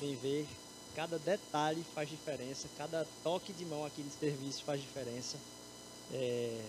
podem 0.00 0.16
ver, 0.16 0.48
cada 0.96 1.18
detalhe 1.18 1.84
faz 1.94 2.08
diferença. 2.08 2.68
Cada 2.78 3.06
toque 3.22 3.52
de 3.52 3.66
mão 3.66 3.84
aqui 3.84 4.02
de 4.02 4.10
serviço 4.10 4.64
faz 4.64 4.80
diferença. 4.80 5.36
É, 6.12 6.64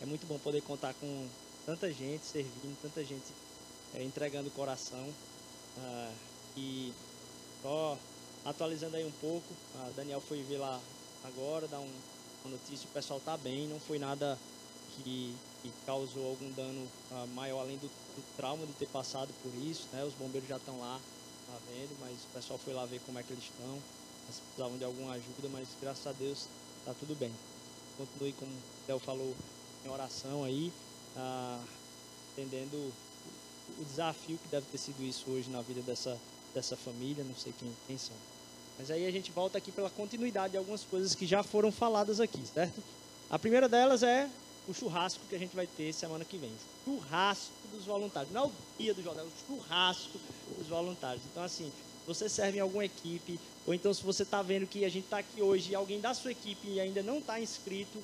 é 0.00 0.06
muito 0.06 0.26
bom 0.26 0.38
poder 0.38 0.62
contar 0.62 0.94
com 0.94 1.28
tanta 1.66 1.92
gente 1.92 2.24
servindo, 2.24 2.80
tanta 2.80 3.04
gente 3.04 3.26
é, 3.94 4.02
entregando 4.02 4.48
o 4.48 4.52
coração. 4.52 5.06
Ah, 5.78 6.12
e 6.56 6.92
só 7.62 7.98
atualizando 8.46 8.96
aí 8.96 9.04
um 9.04 9.12
pouco, 9.20 9.46
a 9.80 9.90
Daniel 9.94 10.22
foi 10.22 10.42
ver 10.42 10.56
lá 10.56 10.80
agora, 11.24 11.68
dar 11.68 11.80
um, 11.80 11.92
uma 12.44 12.52
notícia, 12.52 12.88
o 12.88 12.92
pessoal 12.92 13.20
tá 13.20 13.36
bem, 13.36 13.68
não 13.68 13.78
foi 13.80 13.98
nada 13.98 14.38
que, 14.94 15.34
que 15.62 15.70
causou 15.84 16.26
algum 16.26 16.50
dano 16.52 16.88
uh, 17.10 17.26
maior 17.34 17.60
além 17.60 17.76
do, 17.76 17.88
do, 17.88 18.36
trauma 18.36 18.64
de 18.64 18.72
ter 18.74 18.86
passado 18.86 19.28
por 19.42 19.52
isso, 19.62 19.88
né? 19.92 20.04
Os 20.04 20.14
bombeiros 20.14 20.48
já 20.48 20.56
estão 20.56 20.78
lá, 20.78 21.00
tá 21.46 21.58
vendo, 21.70 21.96
mas 22.00 22.12
o 22.12 22.28
pessoal 22.34 22.58
foi 22.58 22.74
lá 22.74 22.84
ver 22.86 23.00
como 23.06 23.18
é 23.18 23.22
que 23.22 23.32
eles 23.32 23.44
estão, 23.44 23.78
eles 24.24 24.40
precisavam 24.40 24.76
de 24.78 24.84
alguma 24.84 25.12
ajuda, 25.12 25.48
mas 25.50 25.68
graças 25.80 26.06
a 26.06 26.12
Deus 26.12 26.46
tá 26.84 26.94
tudo 26.98 27.14
bem. 27.14 27.32
Continue, 27.96 28.32
como 28.32 28.52
o 28.52 28.86
Theo 28.86 28.98
falou, 28.98 29.34
em 29.84 29.88
oração 29.88 30.44
aí, 30.44 30.72
uh, 31.16 31.64
entendendo 32.32 32.74
o, 33.78 33.84
desafio 33.84 34.38
que 34.38 34.48
deve 34.48 34.66
ter 34.66 34.78
sido 34.78 35.02
isso 35.02 35.30
hoje 35.30 35.48
na 35.50 35.62
vida 35.62 35.80
dessa, 35.82 36.18
dessa 36.54 36.76
família, 36.76 37.24
não 37.24 37.34
sei 37.34 37.52
quem, 37.58 37.72
quem 37.86 37.96
são. 37.96 38.16
Mas 38.78 38.90
aí 38.90 39.06
a 39.06 39.10
gente 39.10 39.30
volta 39.30 39.56
aqui 39.56 39.72
pela 39.72 39.88
continuidade 39.88 40.52
de 40.52 40.58
algumas 40.58 40.84
coisas 40.84 41.14
que 41.14 41.26
já 41.26 41.42
foram 41.42 41.72
faladas 41.72 42.20
aqui, 42.20 42.42
certo? 42.52 42.82
A 43.30 43.38
primeira 43.38 43.68
delas 43.68 44.02
é 44.02 44.28
o 44.68 44.74
churrasco 44.74 45.24
que 45.28 45.34
a 45.34 45.38
gente 45.38 45.54
vai 45.56 45.66
ter 45.66 45.92
semana 45.92 46.24
que 46.24 46.36
vem. 46.36 46.52
Churrasco 46.84 47.52
dos 47.72 47.84
voluntários. 47.84 48.32
Não 48.32 48.44
é 48.44 48.46
o 48.46 48.52
dia 48.78 48.94
do 48.94 49.02
jornal, 49.02 49.24
é 49.24 49.28
o 49.28 49.32
churrasco 49.46 50.20
dos 50.66 50.76
voluntários. 50.76 51.22
Então, 51.30 51.42
assim, 51.42 51.72
você 52.06 52.28
serve 52.28 52.58
em 52.58 52.60
alguma 52.60 52.84
equipe, 52.84 53.38
ou 53.66 53.72
então 53.72 53.92
se 53.92 54.02
você 54.02 54.22
está 54.22 54.42
vendo 54.42 54.66
que 54.66 54.84
a 54.84 54.88
gente 54.88 55.04
está 55.04 55.18
aqui 55.18 55.40
hoje 55.40 55.70
e 55.70 55.74
alguém 55.74 56.00
da 56.00 56.14
sua 56.14 56.32
equipe 56.32 56.78
ainda 56.78 57.02
não 57.02 57.18
está 57.18 57.40
inscrito, 57.40 58.02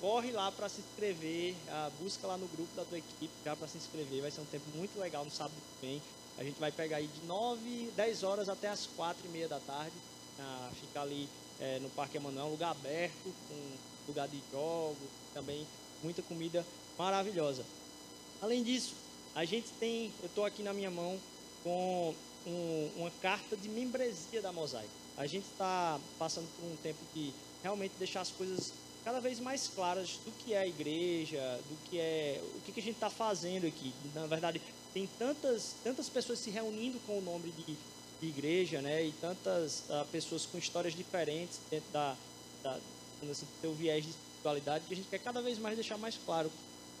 corre 0.00 0.32
lá 0.32 0.52
para 0.52 0.68
se 0.68 0.80
inscrever, 0.80 1.54
ah, 1.68 1.90
busca 2.00 2.26
lá 2.26 2.36
no 2.36 2.46
grupo 2.48 2.74
da 2.76 2.84
tua 2.84 2.98
equipe 2.98 3.30
já 3.44 3.56
para 3.56 3.68
se 3.68 3.78
inscrever. 3.78 4.22
Vai 4.22 4.30
ser 4.30 4.40
um 4.40 4.46
tempo 4.46 4.64
muito 4.74 4.98
legal 4.98 5.24
no 5.24 5.30
sábado 5.30 5.54
que 5.54 5.86
vem. 5.86 6.02
A 6.36 6.44
gente 6.44 6.58
vai 6.58 6.72
pegar 6.72 6.98
aí 6.98 7.06
de 7.06 7.26
9, 7.26 7.92
10 7.96 8.22
horas 8.22 8.48
até 8.48 8.68
as 8.68 8.86
4 8.86 9.24
e 9.26 9.28
meia 9.28 9.48
da 9.48 9.60
tarde. 9.60 9.94
Ah, 10.38 10.70
ficar 10.80 11.02
ali 11.02 11.28
é, 11.60 11.78
no 11.78 11.88
Parque 11.90 12.16
Emanuel, 12.16 12.48
lugar 12.48 12.72
aberto, 12.72 13.32
com 13.48 14.08
lugar 14.08 14.26
de 14.28 14.40
jogo, 14.50 14.96
também 15.32 15.66
muita 16.02 16.22
comida 16.22 16.64
maravilhosa. 16.98 17.64
Além 18.42 18.62
disso, 18.62 18.94
a 19.34 19.44
gente 19.44 19.68
tem, 19.80 20.12
eu 20.20 20.26
estou 20.26 20.44
aqui 20.44 20.62
na 20.62 20.72
minha 20.72 20.90
mão 20.90 21.18
com 21.64 22.14
um, 22.46 22.90
uma 22.96 23.10
carta 23.22 23.56
de 23.56 23.68
membresia 23.68 24.40
da 24.40 24.52
Mosaico. 24.52 24.90
A 25.16 25.26
gente 25.26 25.46
está 25.50 25.98
passando 26.18 26.46
por 26.56 26.66
um 26.66 26.76
tempo 26.76 26.98
de 27.14 27.32
realmente 27.62 27.94
deixar 27.98 28.20
as 28.20 28.30
coisas 28.30 28.72
cada 29.04 29.20
vez 29.20 29.40
mais 29.40 29.68
claras 29.68 30.18
do 30.24 30.30
que 30.32 30.54
é 30.54 30.58
a 30.58 30.66
igreja, 30.66 31.60
do 31.68 31.90
que 31.90 31.98
é 31.98 32.40
o 32.56 32.60
que, 32.60 32.72
que 32.72 32.80
a 32.80 32.82
gente 32.82 32.94
está 32.94 33.10
fazendo 33.10 33.66
aqui. 33.66 33.92
Na 34.14 34.26
verdade, 34.26 34.60
tem 34.92 35.08
tantas, 35.18 35.74
tantas 35.82 36.08
pessoas 36.08 36.38
se 36.38 36.50
reunindo 36.50 36.98
com 37.06 37.18
o 37.18 37.22
nome 37.22 37.50
de, 37.52 37.76
de 38.20 38.26
igreja, 38.26 38.80
né? 38.80 39.04
E 39.04 39.12
tantas 39.12 39.84
uh, 39.88 40.06
pessoas 40.12 40.46
com 40.46 40.56
histórias 40.58 40.94
diferentes 40.94 41.58
dentro 41.70 41.90
da, 41.92 42.16
da 42.62 42.78
assim, 43.30 43.46
do 43.62 43.74
viés 43.74 44.04
de 44.04 44.10
espiritualidade 44.10 44.84
que 44.86 44.92
a 44.92 44.96
gente 44.96 45.08
quer 45.08 45.18
cada 45.18 45.40
vez 45.40 45.58
mais 45.58 45.74
deixar 45.74 45.96
mais 45.96 46.18
claro 46.24 46.50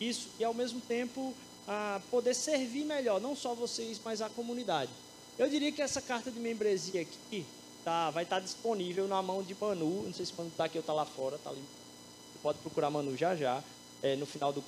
isso 0.00 0.28
e 0.38 0.44
ao 0.44 0.54
mesmo 0.54 0.80
tempo 0.80 1.34
uh, 1.68 2.00
poder 2.10 2.34
servir 2.34 2.84
melhor, 2.84 3.20
não 3.20 3.34
só 3.36 3.54
vocês, 3.54 4.00
mas 4.04 4.20
a 4.20 4.28
comunidade. 4.28 4.90
Eu 5.38 5.48
diria 5.48 5.72
que 5.72 5.82
essa 5.82 6.00
carta 6.00 6.30
de 6.30 6.38
membresia 6.38 7.02
aqui 7.02 7.44
tá, 7.84 8.10
vai 8.10 8.24
estar 8.24 8.36
tá 8.36 8.42
disponível 8.42 9.08
na 9.08 9.20
mão 9.20 9.42
de 9.42 9.54
Manu. 9.54 10.04
Não 10.04 10.14
sei 10.14 10.24
se 10.26 10.32
quando 10.32 10.48
está 10.48 10.64
aqui 10.64 10.78
ou 10.78 10.80
está 10.80 10.92
lá 10.92 11.04
fora, 11.04 11.38
tá 11.38 11.50
ali. 11.50 11.62
Você 12.32 12.38
pode 12.42 12.58
procurar 12.58 12.90
Manu 12.90 13.16
já 13.16 13.34
já, 13.34 13.62
é, 14.02 14.16
no 14.16 14.26
final 14.26 14.52
do 14.52 14.62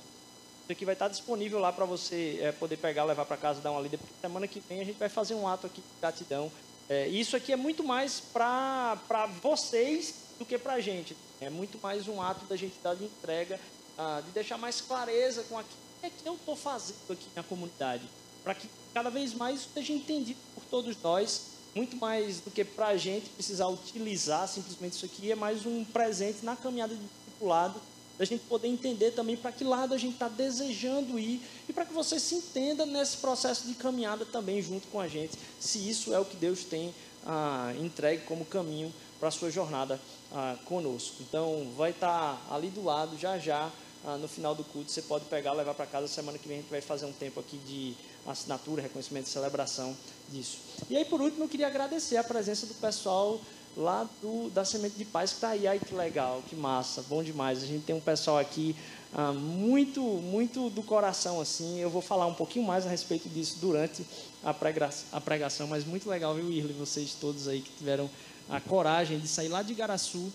isso 0.67 0.73
aqui 0.73 0.85
vai 0.85 0.95
estar 0.95 1.07
disponível 1.07 1.61
lá 1.61 1.73
para 1.73 1.85
você 1.85 2.41
é, 2.43 2.51
poder 2.51 2.77
pegar, 2.77 3.05
levar 3.05 3.25
para 3.25 3.37
casa, 3.37 3.61
dar 3.61 3.71
uma 3.71 3.81
lida, 3.81 3.97
porque 3.97 4.13
semana 4.21 4.49
que 4.49 4.59
vem 4.59 4.81
a 4.81 4.85
gente 4.85 4.99
vai 4.99 5.09
fazer 5.09 5.35
um 5.35 5.47
ato 5.47 5.69
aqui 5.69 5.81
de 5.81 6.01
gratidão. 6.01 6.51
É, 6.89 7.07
isso 7.07 7.37
aqui 7.37 7.53
é 7.53 7.57
muito 7.57 7.85
mais 7.85 8.19
para 8.19 8.97
vocês 9.41 10.15
do 10.41 10.45
que 10.45 10.59
para 10.59 10.73
a 10.73 10.81
gente. 10.81 11.17
É 11.41 11.49
muito 11.49 11.79
mais 11.81 12.09
um 12.09 12.21
ato 12.21 12.45
da 12.47 12.57
gente 12.57 12.75
dar 12.83 12.97
de 12.97 13.05
entrega, 13.05 13.61
ah, 13.97 14.21
de 14.27 14.33
deixar 14.33 14.59
mais 14.59 14.81
clareza 14.81 15.45
com 15.45 15.57
aquilo 15.57 15.86
é 16.03 16.11
que 16.11 16.27
eu 16.27 16.35
estou 16.35 16.57
fazendo 16.57 16.97
aqui 17.11 17.27
na 17.35 17.43
comunidade. 17.43 18.05
Para 18.43 18.55
que 18.55 18.69
cada 18.95 19.11
vez 19.11 19.35
mais 19.35 19.67
seja 19.75 19.93
entendido 19.93 20.39
por 20.55 20.65
todos 20.65 20.97
nós, 21.03 21.57
muito 21.75 21.97
mais 21.97 22.41
do 22.41 22.51
que 22.51 22.65
para 22.65 22.89
a 22.89 22.97
gente 22.97 23.29
precisar 23.31 23.69
utilizar 23.69 24.49
simplesmente 24.49 24.95
isso 24.95 25.05
aqui, 25.05 25.31
é 25.31 25.35
mais 25.35 25.67
um 25.67 25.85
presente 25.85 26.45
na 26.45 26.57
caminhada 26.57 26.95
de 26.95 27.01
discipulado 27.01 27.81
da 28.19 28.25
gente 28.25 28.45
poder 28.45 28.69
entender 28.69 29.11
também 29.11 29.37
para 29.37 29.53
que 29.53 29.63
lado 29.63 29.93
a 29.93 29.99
gente 29.99 30.15
está 30.15 30.29
desejando 30.29 31.19
ir 31.19 31.41
e 31.69 31.73
para 31.73 31.85
que 31.85 31.93
você 31.93 32.19
se 32.19 32.35
entenda 32.35 32.87
nesse 32.87 33.19
processo 33.19 33.67
de 33.67 33.75
caminhada 33.75 34.25
também 34.25 34.63
junto 34.63 34.89
com 34.89 34.99
a 34.99 35.07
gente, 35.07 35.37
se 35.61 35.87
isso 35.89 36.15
é 36.15 36.19
o 36.19 36.25
que 36.25 36.37
Deus 36.37 36.65
tem 36.65 36.95
ah, 37.27 37.75
entregue 37.79 38.23
como 38.25 38.45
caminho 38.45 38.93
para 39.19 39.29
a 39.29 39.33
sua 39.33 39.51
jornada 39.51 40.01
ah, 40.33 40.57
conosco. 40.65 41.17
Então, 41.21 41.71
vai 41.77 41.91
estar 41.91 42.37
tá 42.49 42.55
ali 42.55 42.69
do 42.71 42.83
lado 42.83 43.19
já 43.19 43.39
já. 43.39 43.71
Ah, 44.05 44.17
no 44.17 44.29
final 44.29 44.55
do 44.55 44.63
culto, 44.65 44.91
você 44.91 45.03
pode 45.03 45.25
pegar, 45.27 45.53
levar 45.53 45.75
para 45.75 45.87
casa. 45.87 46.07
Semana 46.07 46.39
que 46.39 46.47
vem 46.47 46.59
a 46.59 46.61
gente 46.61 46.71
vai 46.71 46.81
fazer 46.81 47.07
um 47.07 47.13
tempo 47.13 47.41
aqui 47.41 47.59
de 47.59 47.95
assinatura, 48.27 48.83
reconhecimento 48.83 49.27
e 49.27 49.31
celebração 49.31 49.97
disso. 50.31 50.59
E 50.89 50.97
aí, 50.97 51.05
por 51.05 51.21
último, 51.21 51.45
eu 51.45 51.49
queria 51.49 51.67
agradecer 51.67 52.17
a 52.17 52.25
presença 52.25 52.67
do 52.67 52.75
pessoal 52.75 53.41
lá 53.77 54.09
do, 54.23 54.49
da 54.51 54.65
Semente 54.65 54.97
de 54.97 55.05
Paz 55.05 55.31
que 55.31 55.37
está 55.37 55.51
aí. 55.51 55.67
Ai, 55.67 55.79
que 55.79 55.95
legal, 55.95 56.43
que 56.49 56.57
massa, 56.57 57.03
bom 57.03 57.23
demais. 57.23 57.63
A 57.63 57.67
gente 57.67 57.85
tem 57.85 57.95
um 57.95 58.01
pessoal 58.01 58.39
aqui 58.39 58.75
ah, 59.13 59.33
muito, 59.33 60.01
muito 60.03 60.71
do 60.71 60.83
coração, 60.83 61.41
assim. 61.41 61.79
Eu 61.79 61.91
vou 61.91 62.03
falar 62.03 62.27
um 62.27 62.35
pouquinho 62.35 62.65
mais 62.65 62.87
a 62.87 62.91
respeito 62.91 63.29
disso 63.29 63.59
durante 63.61 64.05
a, 64.43 64.53
prega, 64.55 64.91
a 65.13 65.21
pregação, 65.21 65.67
mas 65.67 65.85
muito 65.85 66.09
legal, 66.09 66.35
viu, 66.35 66.51
Irle, 66.51 66.73
vocês 66.73 67.15
todos 67.21 67.49
aí 67.49 67.61
que 67.61 67.71
tiveram 67.73 68.11
a 68.49 68.61
coragem 68.61 69.19
de 69.19 69.29
sair 69.29 69.49
lá 69.49 69.63
de 69.63 69.75
Garaçu, 69.75 70.33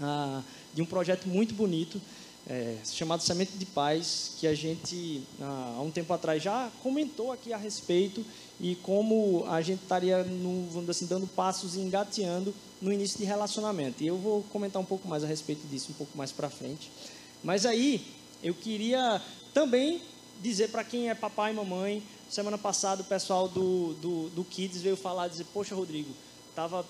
ah, 0.00 0.42
de 0.74 0.82
um 0.82 0.86
projeto 0.86 1.28
muito 1.28 1.54
bonito. 1.54 2.00
É, 2.48 2.78
chamado 2.82 3.22
Semente 3.22 3.58
de 3.58 3.66
Paz, 3.66 4.32
que 4.38 4.46
a 4.46 4.54
gente 4.54 5.22
há 5.38 5.82
um 5.82 5.90
tempo 5.90 6.10
atrás 6.14 6.42
já 6.42 6.70
comentou 6.82 7.30
aqui 7.30 7.52
a 7.52 7.58
respeito 7.58 8.24
e 8.58 8.74
como 8.76 9.44
a 9.48 9.60
gente 9.60 9.82
estaria, 9.82 10.24
no, 10.24 10.66
vamos 10.70 10.88
assim, 10.88 11.04
dando 11.04 11.26
passos 11.26 11.76
e 11.76 11.80
engateando 11.80 12.54
no 12.80 12.90
início 12.90 13.18
de 13.18 13.24
relacionamento. 13.26 14.02
E 14.02 14.06
eu 14.06 14.16
vou 14.16 14.42
comentar 14.44 14.80
um 14.80 14.84
pouco 14.84 15.06
mais 15.06 15.22
a 15.22 15.26
respeito 15.26 15.66
disso 15.68 15.90
um 15.90 15.94
pouco 15.94 16.16
mais 16.16 16.32
para 16.32 16.48
frente. 16.48 16.90
Mas 17.44 17.66
aí 17.66 18.02
eu 18.42 18.54
queria 18.54 19.20
também 19.52 20.00
dizer 20.40 20.68
para 20.68 20.82
quem 20.82 21.10
é 21.10 21.14
papai 21.14 21.52
e 21.52 21.54
mamãe, 21.54 22.02
semana 22.30 22.56
passada 22.56 23.02
o 23.02 23.04
pessoal 23.04 23.46
do, 23.48 23.92
do, 23.94 24.30
do 24.30 24.44
Kids 24.44 24.80
veio 24.80 24.96
falar, 24.96 25.28
dizer, 25.28 25.44
poxa 25.52 25.74
Rodrigo, 25.74 26.10
tava, 26.54 26.86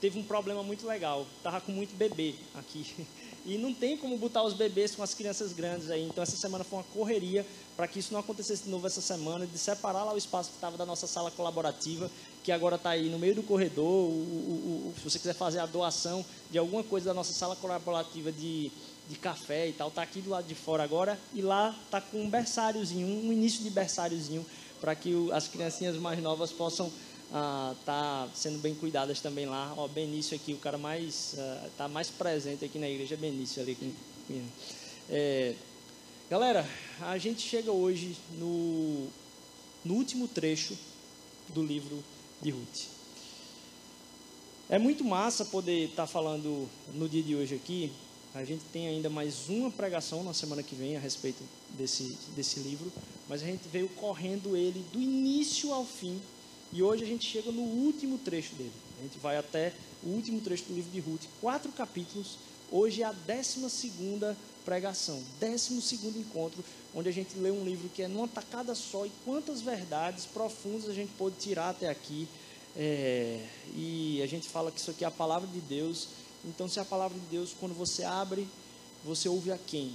teve 0.00 0.18
um 0.18 0.22
problema 0.22 0.62
muito 0.62 0.86
legal, 0.86 1.26
tava 1.42 1.60
com 1.60 1.72
muito 1.72 1.94
bebê 1.94 2.34
aqui. 2.54 2.86
E 3.44 3.58
não 3.58 3.74
tem 3.74 3.96
como 3.96 4.16
botar 4.16 4.42
os 4.42 4.54
bebês 4.54 4.94
com 4.94 5.02
as 5.02 5.14
crianças 5.14 5.52
grandes 5.52 5.90
aí. 5.90 6.04
Então 6.04 6.22
essa 6.22 6.36
semana 6.36 6.62
foi 6.62 6.78
uma 6.78 6.84
correria 6.84 7.44
para 7.76 7.88
que 7.88 7.98
isso 7.98 8.12
não 8.12 8.20
acontecesse 8.20 8.64
de 8.64 8.70
novo 8.70 8.86
essa 8.86 9.00
semana, 9.00 9.46
de 9.46 9.58
separar 9.58 10.04
lá 10.04 10.14
o 10.14 10.18
espaço 10.18 10.50
que 10.50 10.56
estava 10.56 10.76
da 10.76 10.86
nossa 10.86 11.06
sala 11.06 11.30
colaborativa, 11.30 12.10
que 12.44 12.52
agora 12.52 12.76
está 12.76 12.90
aí 12.90 13.08
no 13.08 13.18
meio 13.18 13.34
do 13.34 13.42
corredor. 13.42 13.84
O, 13.84 14.12
o, 14.12 14.92
o, 14.92 14.94
se 14.96 15.04
você 15.04 15.18
quiser 15.18 15.34
fazer 15.34 15.58
a 15.58 15.66
doação 15.66 16.24
de 16.50 16.58
alguma 16.58 16.84
coisa 16.84 17.06
da 17.06 17.14
nossa 17.14 17.32
sala 17.32 17.56
colaborativa 17.56 18.30
de, 18.30 18.70
de 19.08 19.16
café 19.16 19.68
e 19.68 19.72
tal, 19.72 19.88
está 19.88 20.02
aqui 20.02 20.20
do 20.20 20.30
lado 20.30 20.46
de 20.46 20.54
fora 20.54 20.84
agora. 20.84 21.18
E 21.34 21.42
lá 21.42 21.76
está 21.84 22.00
com 22.00 22.22
um 22.22 22.30
berçáriozinho, 22.30 23.06
um 23.06 23.32
início 23.32 23.64
de 23.64 23.70
berçáriozinho, 23.70 24.46
para 24.80 24.94
que 24.94 25.30
as 25.32 25.48
criancinhas 25.48 25.96
mais 25.96 26.22
novas 26.22 26.52
possam 26.52 26.92
ah, 27.34 27.74
tá 27.86 28.28
sendo 28.34 28.58
bem 28.58 28.74
cuidadas 28.74 29.20
também 29.20 29.46
lá. 29.46 29.72
Ó, 29.76 29.88
Benício 29.88 30.36
aqui, 30.36 30.52
o 30.52 30.58
cara 30.58 30.76
mais 30.76 31.34
uh, 31.38 31.70
tá 31.78 31.88
mais 31.88 32.10
presente 32.10 32.62
aqui 32.62 32.78
na 32.78 32.88
igreja, 32.88 33.16
Benício 33.16 33.62
ali. 33.62 33.94
É, 35.08 35.54
galera, 36.28 36.68
a 37.00 37.16
gente 37.16 37.40
chega 37.40 37.72
hoje 37.72 38.16
no, 38.38 39.06
no 39.82 39.94
último 39.94 40.28
trecho 40.28 40.76
do 41.48 41.64
livro 41.64 42.04
de 42.42 42.50
Ruth. 42.50 42.86
É 44.68 44.78
muito 44.78 45.02
massa 45.02 45.44
poder 45.44 45.86
estar 45.86 46.02
tá 46.02 46.06
falando 46.06 46.68
no 46.92 47.08
dia 47.08 47.22
de 47.22 47.34
hoje 47.34 47.54
aqui. 47.54 47.90
A 48.34 48.44
gente 48.44 48.64
tem 48.72 48.88
ainda 48.88 49.08
mais 49.08 49.48
uma 49.48 49.70
pregação 49.70 50.22
na 50.22 50.34
semana 50.34 50.62
que 50.62 50.74
vem 50.74 50.96
a 50.96 51.00
respeito 51.00 51.42
desse, 51.70 52.16
desse 52.36 52.60
livro, 52.60 52.92
mas 53.26 53.42
a 53.42 53.46
gente 53.46 53.68
veio 53.68 53.88
correndo 53.90 54.54
ele 54.54 54.84
do 54.92 55.00
início 55.00 55.72
ao 55.72 55.84
fim 55.84 56.20
e 56.72 56.82
hoje 56.82 57.04
a 57.04 57.06
gente 57.06 57.28
chega 57.28 57.50
no 57.52 57.62
último 57.62 58.18
trecho 58.18 58.54
dele. 58.54 58.72
A 58.98 59.02
gente 59.02 59.18
vai 59.18 59.36
até 59.36 59.72
o 60.02 60.08
último 60.08 60.40
trecho 60.40 60.64
do 60.64 60.74
livro 60.74 60.90
de 60.90 61.00
Ruth, 61.00 61.22
quatro 61.40 61.70
capítulos, 61.72 62.38
Hoje 62.74 63.02
é 63.02 63.04
a 63.04 63.12
12 63.12 64.34
pregação, 64.64 65.22
12 65.38 65.94
encontro, 66.18 66.64
onde 66.94 67.06
a 67.06 67.12
gente 67.12 67.36
lê 67.36 67.50
um 67.50 67.66
livro 67.66 67.86
que 67.90 68.02
é 68.02 68.08
numa 68.08 68.26
tacada 68.26 68.74
só 68.74 69.04
e 69.04 69.12
quantas 69.26 69.60
verdades 69.60 70.24
profundas 70.24 70.88
a 70.88 70.94
gente 70.94 71.12
pode 71.18 71.36
tirar 71.36 71.68
até 71.68 71.90
aqui. 71.90 72.26
É, 72.74 73.46
e 73.76 74.22
a 74.22 74.26
gente 74.26 74.48
fala 74.48 74.72
que 74.72 74.80
isso 74.80 74.90
aqui 74.90 75.04
é 75.04 75.06
a 75.06 75.10
palavra 75.10 75.46
de 75.46 75.60
Deus. 75.60 76.08
Então, 76.46 76.66
se 76.66 76.78
é 76.78 76.82
a 76.82 76.86
palavra 76.86 77.18
de 77.18 77.26
Deus, 77.26 77.54
quando 77.60 77.74
você 77.74 78.04
abre, 78.04 78.48
você 79.04 79.28
ouve 79.28 79.52
a 79.52 79.58
quem? 79.58 79.94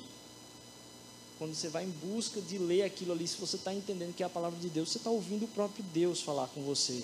Quando 1.37 1.53
você 1.53 1.69
vai 1.69 1.83
em 1.83 1.89
busca 1.89 2.41
de 2.41 2.57
ler 2.57 2.83
aquilo 2.83 3.11
ali, 3.11 3.27
se 3.27 3.37
você 3.37 3.57
está 3.57 3.73
entendendo 3.73 4.15
que 4.15 4.23
é 4.23 4.25
a 4.25 4.29
palavra 4.29 4.59
de 4.59 4.69
Deus, 4.69 4.89
você 4.89 4.97
está 4.97 5.09
ouvindo 5.09 5.45
o 5.45 5.47
próprio 5.47 5.83
Deus 5.93 6.21
falar 6.21 6.47
com 6.47 6.63
você. 6.63 7.03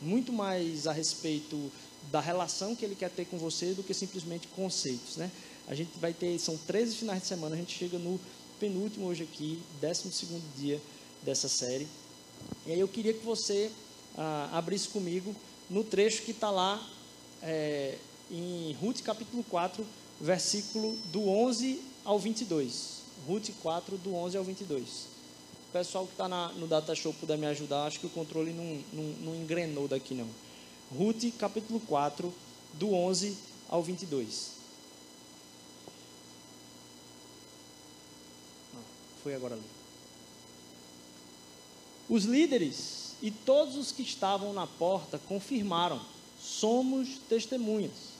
Muito 0.00 0.32
mais 0.32 0.86
a 0.86 0.92
respeito 0.92 1.70
da 2.10 2.20
relação 2.20 2.74
que 2.74 2.84
ele 2.84 2.94
quer 2.94 3.10
ter 3.10 3.26
com 3.26 3.38
você 3.38 3.74
do 3.74 3.82
que 3.82 3.92
simplesmente 3.92 4.48
conceitos, 4.48 5.16
né? 5.16 5.30
A 5.66 5.74
gente 5.74 5.98
vai 5.98 6.12
ter, 6.12 6.38
são 6.38 6.56
13 6.56 6.96
finais 6.96 7.22
de 7.22 7.28
semana, 7.28 7.54
a 7.54 7.58
gente 7.58 7.76
chega 7.76 7.98
no 7.98 8.20
penúltimo 8.58 9.06
hoje 9.06 9.22
aqui, 9.22 9.60
12 9.80 10.40
dia 10.56 10.80
dessa 11.22 11.48
série. 11.48 11.86
E 12.66 12.72
aí 12.72 12.80
eu 12.80 12.88
queria 12.88 13.12
que 13.12 13.24
você 13.24 13.70
ah, 14.16 14.50
abrisse 14.52 14.88
comigo 14.88 15.34
no 15.68 15.82
trecho 15.82 16.22
que 16.22 16.30
está 16.30 16.50
lá 16.50 16.86
é, 17.42 17.96
em 18.30 18.72
Ruth 18.80 19.00
capítulo 19.02 19.44
4, 19.44 19.84
versículo 20.20 20.96
do 21.12 21.28
11 21.28 21.80
ao 22.04 22.18
22. 22.18 23.03
Ruth 23.26 23.50
4, 23.62 23.96
do 23.98 24.14
11 24.14 24.36
ao 24.36 24.44
22. 24.44 25.06
O 25.68 25.72
pessoal 25.72 26.06
que 26.06 26.12
está 26.12 26.28
no 26.28 26.66
Data 26.66 26.94
Show 26.94 27.12
puder 27.14 27.36
me 27.36 27.46
ajudar, 27.46 27.86
acho 27.86 27.98
que 28.00 28.06
o 28.06 28.10
controle 28.10 28.52
não, 28.52 28.82
não, 28.92 29.04
não 29.20 29.34
engrenou 29.34 29.88
daqui 29.88 30.14
não. 30.14 30.28
Ruth 30.96 31.24
capítulo 31.38 31.80
4, 31.80 32.32
do 32.74 32.92
11 32.92 33.36
ao 33.68 33.82
22. 33.82 34.50
Ah, 38.74 38.78
foi 39.22 39.34
agora 39.34 39.54
ali. 39.54 39.64
Os 42.08 42.24
líderes 42.24 43.14
e 43.22 43.30
todos 43.30 43.76
os 43.76 43.90
que 43.90 44.02
estavam 44.02 44.52
na 44.52 44.66
porta 44.66 45.18
confirmaram: 45.26 46.00
somos 46.40 47.18
testemunhas. 47.28 48.14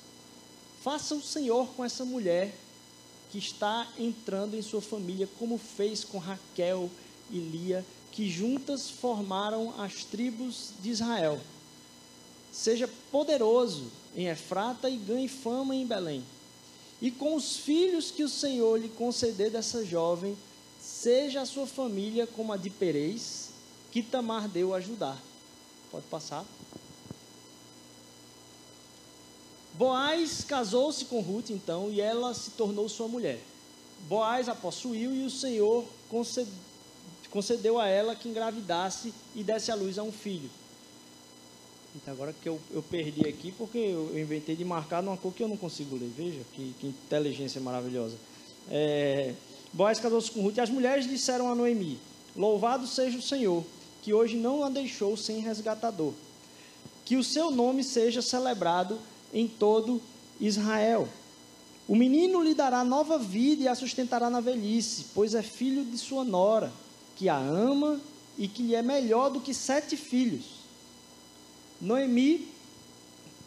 Faça 0.83 1.15
o 1.15 1.23
Senhor 1.23 1.69
com 1.75 1.85
essa 1.85 2.05
mulher 2.05 2.55
que 3.35 3.39
está 3.41 3.89
entrando 3.99 4.55
em 4.55 4.63
sua 4.63 4.81
família, 4.81 5.29
como 5.41 5.59
fez 5.59 6.05
com 6.05 6.19
Raquel 6.19 6.89
e 7.29 7.37
Lia, 7.37 7.85
que 8.13 8.31
juntas 8.31 8.89
formaram 8.89 9.75
as 9.77 10.05
tribos 10.05 10.71
de 10.81 10.91
Israel. 10.91 11.41
Seja 12.53 12.89
poderoso 13.11 13.91
em 14.15 14.29
Efrata 14.29 14.89
e 14.89 14.97
ganhe 14.97 15.27
fama 15.27 15.75
em 15.75 15.85
Belém. 15.85 16.23
E 17.03 17.11
com 17.11 17.35
os 17.35 17.57
filhos 17.57 18.13
que 18.13 18.23
o 18.23 18.29
Senhor 18.29 18.79
lhe 18.79 18.89
conceder 18.89 19.51
dessa 19.51 19.85
jovem, 19.85 20.37
seja 20.81 21.41
a 21.41 21.47
sua 21.47 21.67
família 21.67 22.29
como 22.29 22.53
a 22.53 22.57
de 22.57 22.71
Perez, 22.71 23.49
que 23.91 24.01
Tamar 24.01 24.47
deu 24.49 24.73
a 24.73 24.77
ajudar. 24.77 25.21
Pode 25.91 26.07
passar. 26.07 26.47
Boaz 29.75 30.44
casou-se 30.44 31.05
com 31.06 31.21
Ruth, 31.21 31.50
então, 31.50 31.91
e 31.91 32.00
ela 32.00 32.32
se 32.32 32.50
tornou 32.53 32.88
sua 32.88 33.09
mulher. 33.09 33.41
Boaz 34.09 34.49
a 34.49 34.55
possuiu 34.55 35.12
e 35.15 35.25
o 35.25 35.31
Senhor 35.31 35.85
concedeu 37.31 37.81
a 37.81 37.88
ela 37.88 38.15
que 38.15 38.29
engravidasse 38.29 39.12
e 39.35 39.43
desse 39.43 39.73
à 39.73 39.75
luz 39.75 39.99
a 39.99 40.05
um 40.05 40.12
filho. 40.12 40.49
Então, 41.97 42.15
agora 42.15 42.32
que 42.32 42.49
eu, 42.49 42.61
eu 42.73 42.82
perdi 42.82 43.26
aqui, 43.26 43.53
porque 43.53 43.79
eu, 43.79 44.19
inventei 44.19 44.55
de 44.55 44.65
marcar 44.65 45.03
numa 45.03 45.17
cor 45.17 45.32
que 45.32 45.43
eu 45.43 45.49
não 45.49 45.56
consigo 45.56 45.97
ler. 45.97 46.11
Veja 46.17 46.41
que, 46.53 46.75
que 46.79 46.87
inteligência 46.88 47.61
maravilhosa. 47.61 48.17
É, 48.70 49.35
Boaz 49.73 49.99
casou-se 49.99 50.31
com 50.31 50.43
Ruth 50.43 50.56
e 50.56 50.61
as 50.61 50.70
mulheres 50.70 51.09
disseram 51.09 51.49
a 51.50 51.55
Noemi: 51.55 51.99
Louvado 52.37 52.87
seja 52.87 53.19
o 53.19 53.23
Senhor, 53.23 53.65
que 54.03 54.12
hoje 54.12 54.37
não 54.37 54.62
a 54.62 54.69
deixou 54.69 55.17
sem 55.17 55.41
resgatador. 55.41 56.12
Que 57.05 57.17
o 57.17 57.25
seu 57.25 57.50
nome 57.50 57.82
seja 57.82 58.23
celebrado 58.23 58.99
em 59.35 59.49
todo 59.49 60.01
Israel. 60.41 61.09
O 61.87 61.95
menino 61.95 62.43
lhe 62.43 62.55
dará 62.55 62.83
nova 62.83 63.19
vida 63.19 63.65
e 63.65 63.69
a 63.69 63.75
sustentará 63.75 64.31
na 64.31 64.41
velhice, 64.41 65.07
pois 65.13 65.35
é 65.35 65.43
filho 65.43 65.85
de 65.85 65.99
sua 65.99 66.25
nora, 66.25 66.73
que 67.17 67.29
a 67.29 67.37
ama 67.37 68.01
e 68.39 68.49
que 68.49 68.63
lhe 68.63 68.75
é 68.75 68.83
melhor 68.83 69.29
do 69.29 69.41
que 69.41 69.53
sete 69.53 69.97
filhos. 69.97 70.45
Noemi 71.81 72.49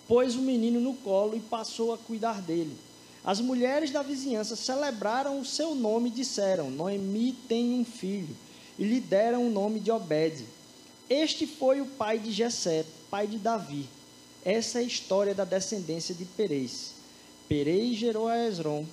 pôs 0.08 0.36
o 0.36 0.42
menino 0.42 0.80
no 0.80 0.94
colo 0.94 1.36
e 1.36 1.40
passou 1.40 1.94
a 1.94 1.98
cuidar 1.98 2.42
dele. 2.42 2.78
As 3.24 3.42
mulheres 3.42 3.92
da 3.92 4.02
vizinhança 4.02 4.56
celebraram 4.56 5.40
o 5.40 5.46
seu 5.46 5.74
nome 5.74 6.10
e 6.10 6.14
disseram: 6.14 6.70
Noemi 6.70 7.36
tem 7.48 7.74
um 7.74 7.84
filho, 7.84 8.36
e 8.78 8.84
lhe 8.84 9.00
deram 9.00 9.48
o 9.48 9.52
nome 9.52 9.80
de 9.80 9.92
Obed. 9.92 10.46
Este 11.10 11.48
foi 11.48 11.82
o 11.82 11.86
pai 11.86 12.20
de 12.20 12.32
Jessé, 12.32 12.86
pai 13.10 13.28
de 13.28 13.38
Davi. 13.38 13.90
Essa 14.44 14.80
é 14.80 14.82
a 14.82 14.86
história 14.86 15.36
da 15.36 15.44
descendência 15.44 16.16
de 16.16 16.26
Perez. 16.26 16.94
Perez 17.48 17.98
gerou 17.98 18.28
a 18.28 18.48
Esron, 18.48 18.86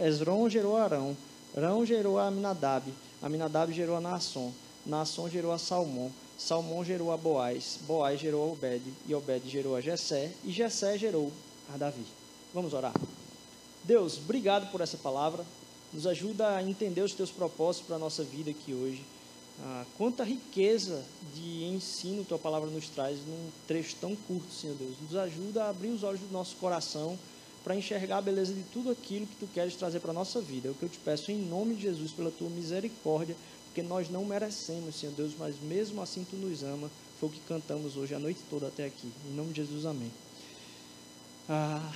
Esron 0.00 0.48
gerou 0.48 0.76
a 0.76 0.84
Arão, 0.84 1.16
Arão 1.56 1.84
gerou 1.84 2.18
a 2.18 2.26
Aminadab, 2.26 2.92
Aminadab 3.20 3.72
gerou 3.72 3.96
a 3.96 4.00
Naasson, 4.00 4.52
Naasson 4.86 5.28
gerou 5.28 5.52
a 5.52 5.58
Salmão, 5.58 6.10
Salmão 6.38 6.84
gerou 6.84 7.12
a 7.12 7.16
Boaz, 7.16 7.78
Boaz 7.86 8.20
gerou 8.20 8.48
a 8.48 8.52
Obed, 8.52 8.82
e 9.06 9.14
Obed 9.14 9.48
gerou 9.48 9.74
a 9.74 9.80
Jessé, 9.80 10.30
e 10.44 10.52
Jessé 10.52 10.96
gerou 10.96 11.32
a 11.74 11.76
Davi. 11.76 12.04
Vamos 12.54 12.72
orar. 12.72 12.94
Deus, 13.84 14.18
obrigado 14.18 14.70
por 14.70 14.80
essa 14.80 14.96
palavra. 14.96 15.44
Nos 15.92 16.06
ajuda 16.06 16.56
a 16.56 16.62
entender 16.62 17.00
os 17.00 17.14
teus 17.14 17.30
propósitos 17.30 17.86
para 17.86 17.96
a 17.96 17.98
nossa 17.98 18.22
vida 18.22 18.50
aqui 18.50 18.72
hoje. 18.72 19.02
Ah, 19.60 19.84
quanta 19.96 20.22
riqueza 20.22 21.04
de 21.34 21.64
ensino 21.64 22.24
tua 22.24 22.38
palavra 22.38 22.70
nos 22.70 22.88
traz 22.88 23.18
num 23.26 23.50
trecho 23.66 23.96
tão 24.00 24.14
curto, 24.14 24.52
Senhor 24.52 24.76
Deus. 24.76 24.94
Nos 25.02 25.16
ajuda 25.16 25.64
a 25.64 25.70
abrir 25.70 25.88
os 25.88 26.02
olhos 26.02 26.20
do 26.20 26.32
nosso 26.32 26.56
coração 26.56 27.18
para 27.64 27.74
enxergar 27.74 28.18
a 28.18 28.22
beleza 28.22 28.54
de 28.54 28.62
tudo 28.72 28.90
aquilo 28.90 29.26
que 29.26 29.36
tu 29.36 29.48
queres 29.52 29.74
trazer 29.74 30.00
para 30.00 30.12
a 30.12 30.14
nossa 30.14 30.40
vida. 30.40 30.68
É 30.68 30.70
o 30.70 30.74
que 30.74 30.84
eu 30.84 30.88
te 30.88 30.98
peço 30.98 31.32
em 31.32 31.38
nome 31.38 31.74
de 31.74 31.82
Jesus, 31.82 32.12
pela 32.12 32.30
tua 32.30 32.48
misericórdia 32.48 33.36
porque 33.78 33.88
nós 33.88 34.10
não 34.10 34.24
merecemos, 34.24 34.96
Senhor 34.96 35.14
Deus, 35.14 35.34
mas 35.38 35.54
mesmo 35.62 36.02
assim 36.02 36.26
tu 36.28 36.34
nos 36.34 36.64
ama. 36.64 36.90
Foi 37.20 37.28
o 37.28 37.32
que 37.32 37.38
cantamos 37.40 37.96
hoje 37.96 38.12
a 38.12 38.18
noite 38.18 38.40
toda 38.50 38.66
até 38.66 38.84
aqui. 38.86 39.08
Em 39.30 39.34
nome 39.34 39.52
de 39.52 39.62
Jesus, 39.62 39.86
amém. 39.86 40.10
Ah, 41.48 41.92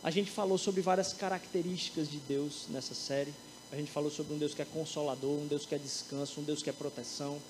a 0.00 0.10
gente 0.12 0.30
falou 0.30 0.56
sobre 0.56 0.80
várias 0.80 1.12
características 1.12 2.08
de 2.08 2.18
Deus 2.18 2.66
nessa 2.70 2.94
série. 2.94 3.34
A 3.72 3.76
gente 3.76 3.90
falou 3.90 4.10
sobre 4.10 4.34
um 4.34 4.38
Deus 4.38 4.52
que 4.52 4.60
é 4.60 4.66
consolador, 4.66 5.30
um 5.30 5.46
Deus 5.46 5.64
que 5.64 5.74
é 5.74 5.78
descanso, 5.78 6.40
um 6.40 6.44
Deus 6.44 6.62
que 6.62 6.68
é 6.68 6.72
proteção. 6.74 7.40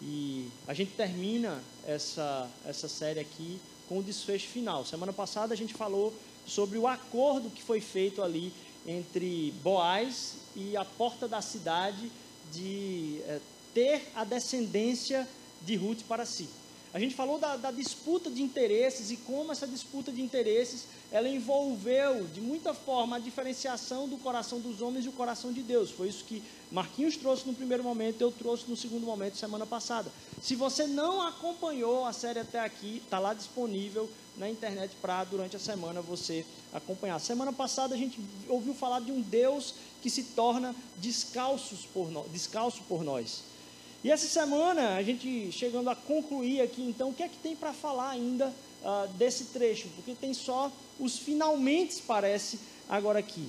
E 0.00 0.48
a 0.68 0.72
gente 0.72 0.92
termina 0.92 1.60
essa, 1.84 2.48
essa 2.64 2.88
série 2.88 3.18
aqui 3.18 3.58
com 3.88 3.98
o 3.98 4.02
desfecho 4.02 4.46
final. 4.46 4.86
Semana 4.86 5.12
passada 5.12 5.52
a 5.52 5.56
gente 5.56 5.74
falou 5.74 6.14
sobre 6.46 6.78
o 6.78 6.86
acordo 6.86 7.50
que 7.50 7.64
foi 7.64 7.80
feito 7.80 8.22
ali 8.22 8.52
entre 8.86 9.52
Boaz 9.64 10.34
e 10.54 10.76
a 10.76 10.84
porta 10.84 11.26
da 11.26 11.42
cidade 11.42 12.12
de 12.52 13.20
é, 13.26 13.40
ter 13.74 14.08
a 14.14 14.22
descendência 14.22 15.28
de 15.62 15.74
Ruth 15.74 16.02
para 16.06 16.24
si. 16.24 16.48
A 16.96 16.98
gente 16.98 17.14
falou 17.14 17.38
da, 17.38 17.58
da, 17.58 17.70
disputa 17.70 18.30
de 18.30 18.42
interesses 18.42 19.10
e 19.10 19.18
como 19.18 19.52
essa 19.52 19.66
disputa 19.66 20.10
de 20.10 20.22
interesses 20.22 20.86
ela 21.12 21.28
envolveu 21.28 22.26
de 22.28 22.40
muita 22.40 22.72
forma 22.72 23.16
a 23.16 23.18
diferenciação 23.18 24.08
do 24.08 24.16
coração 24.16 24.60
dos 24.60 24.80
homens 24.80 25.04
e 25.04 25.08
o 25.10 25.12
coração 25.12 25.52
de 25.52 25.62
Deus. 25.62 25.90
Foi 25.90 26.08
isso 26.08 26.24
que 26.24 26.42
Marquinhos 26.72 27.14
trouxe 27.18 27.46
no 27.46 27.52
primeiro 27.52 27.84
momento, 27.84 28.22
eu 28.22 28.32
trouxe 28.32 28.64
no 28.66 28.74
segundo 28.74 29.04
momento 29.04 29.36
semana 29.36 29.66
passada. 29.66 30.10
Se 30.40 30.54
você 30.54 30.86
não 30.86 31.20
acompanhou 31.20 32.06
a 32.06 32.14
série 32.14 32.38
até 32.38 32.60
aqui, 32.60 33.02
está 33.04 33.18
lá 33.18 33.34
disponível 33.34 34.08
na 34.38 34.48
internet 34.48 34.96
para 35.02 35.22
durante 35.24 35.54
a 35.54 35.60
semana 35.60 36.00
você 36.00 36.46
acompanhar. 36.72 37.20
Semana 37.20 37.52
passada 37.52 37.94
a 37.94 37.98
gente 37.98 38.18
ouviu 38.48 38.72
falar 38.72 39.00
de 39.00 39.12
um 39.12 39.20
Deus 39.20 39.74
que 40.00 40.08
se 40.08 40.22
torna 40.22 40.74
descalços 40.96 41.80
por 41.92 42.10
no, 42.10 42.26
descalço 42.30 42.80
por 42.88 43.04
nós. 43.04 43.42
E 44.06 44.10
essa 44.12 44.28
semana 44.28 44.94
a 44.94 45.02
gente 45.02 45.50
chegando 45.50 45.90
a 45.90 45.96
concluir 45.96 46.60
aqui, 46.60 46.80
então, 46.80 47.08
o 47.08 47.12
que 47.12 47.24
é 47.24 47.28
que 47.28 47.38
tem 47.38 47.56
para 47.56 47.72
falar 47.72 48.10
ainda 48.10 48.54
uh, 48.84 49.08
desse 49.14 49.46
trecho? 49.46 49.88
Porque 49.96 50.14
tem 50.14 50.32
só 50.32 50.70
os 51.00 51.18
finalmente 51.18 52.00
parece 52.02 52.60
agora 52.88 53.18
aqui. 53.18 53.48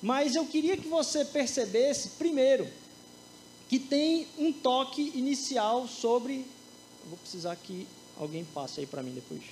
Mas 0.00 0.34
eu 0.34 0.46
queria 0.46 0.78
que 0.78 0.88
você 0.88 1.26
percebesse, 1.26 2.12
primeiro, 2.16 2.66
que 3.68 3.78
tem 3.78 4.26
um 4.38 4.50
toque 4.50 5.12
inicial 5.14 5.86
sobre. 5.86 6.46
Vou 7.04 7.18
precisar 7.18 7.54
que 7.56 7.86
alguém 8.18 8.46
passe 8.46 8.80
aí 8.80 8.86
para 8.86 9.02
mim 9.02 9.12
depois. 9.12 9.42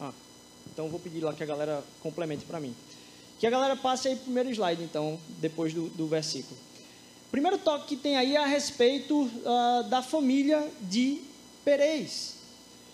Ah, 0.00 0.12
então 0.72 0.88
vou 0.88 0.98
pedir 0.98 1.20
lá 1.20 1.32
que 1.32 1.42
a 1.44 1.46
galera 1.46 1.84
complemente 2.02 2.44
para 2.44 2.58
mim. 2.58 2.74
Que 3.44 3.48
a 3.48 3.50
galera 3.50 3.76
passe 3.76 4.08
aí 4.08 4.14
o 4.14 4.16
primeiro 4.20 4.48
slide, 4.48 4.82
então, 4.82 5.20
depois 5.38 5.74
do, 5.74 5.90
do 5.90 6.06
versículo. 6.06 6.58
Primeiro 7.30 7.58
toque 7.58 7.88
que 7.88 7.96
tem 7.96 8.16
aí 8.16 8.36
é 8.36 8.38
a 8.38 8.46
respeito 8.46 9.24
uh, 9.24 9.84
da 9.90 10.00
família 10.00 10.66
de 10.80 11.20
Perez. 11.62 12.36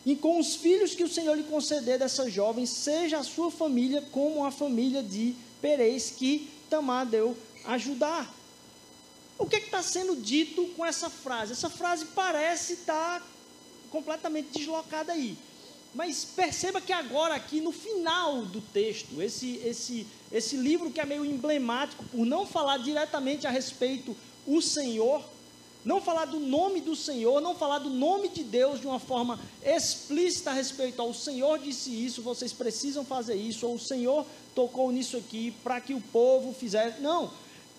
e 0.04 0.16
com 0.16 0.40
os 0.40 0.57
filhos 0.57 0.92
que 0.92 1.04
o 1.04 1.09
Senhor 1.09 1.37
lhe 1.37 1.45
conceder 1.45 2.00
dessa 2.00 2.28
jovem, 2.28 2.66
seja 2.66 3.19
a 3.19 3.23
sua 3.23 3.49
família 3.49 4.02
como 4.11 4.45
a 4.45 4.50
família 4.50 5.04
de 5.04 5.37
Perez, 5.62 6.11
que 6.11 6.50
Tamar 6.69 7.07
deu 7.07 7.37
ajudar. 7.66 8.28
O 9.38 9.47
que 9.47 9.54
é 9.54 9.61
está 9.61 9.85
sendo 9.85 10.16
dito 10.16 10.66
com 10.76 10.85
essa 10.85 11.09
frase? 11.09 11.52
Essa 11.52 11.71
frase 11.71 12.07
parece 12.07 12.73
estar 12.73 13.21
tá 13.21 13.26
completamente 13.88 14.59
deslocada 14.59 15.12
aí. 15.12 15.38
Mas 15.92 16.25
perceba 16.25 16.80
que 16.80 16.92
agora 16.92 17.35
aqui 17.35 17.61
no 17.61 17.73
final 17.73 18.42
do 18.42 18.61
texto, 18.61 19.20
esse, 19.20 19.56
esse, 19.64 20.06
esse 20.30 20.56
livro 20.56 20.90
que 20.90 21.00
é 21.00 21.04
meio 21.04 21.25
emblemático 21.25 22.04
por 22.04 22.25
não 22.25 22.47
falar 22.47 22.78
diretamente 22.78 23.47
a 23.47 23.50
respeito 23.50 24.16
o 24.47 24.62
Senhor, 24.62 25.23
não 25.85 26.00
falar 26.00 26.26
do 26.26 26.38
nome 26.38 26.80
do 26.80 26.94
Senhor, 26.94 27.40
não 27.40 27.56
falar 27.56 27.78
do 27.78 27.90
nome 27.90 28.28
de 28.28 28.44
Deus 28.44 28.80
de 28.80 28.87
uma 28.87 29.00
forma 29.00 29.40
explícita 29.64 30.50
a 30.50 30.54
respeito 30.54 31.00
ao 31.00 31.12
Senhor 31.12 31.59
disse 31.59 31.90
isso, 31.90 32.23
vocês 32.23 32.52
precisam 32.52 33.04
fazer 33.04 33.35
isso, 33.35 33.66
ou 33.66 33.75
o 33.75 33.80
Senhor 33.80 34.25
tocou 34.54 34.92
nisso 34.92 35.16
aqui 35.16 35.52
para 35.64 35.80
que 35.80 35.94
o 35.94 36.00
povo 36.00 36.52
fizesse. 36.52 37.00
Não, 37.00 37.32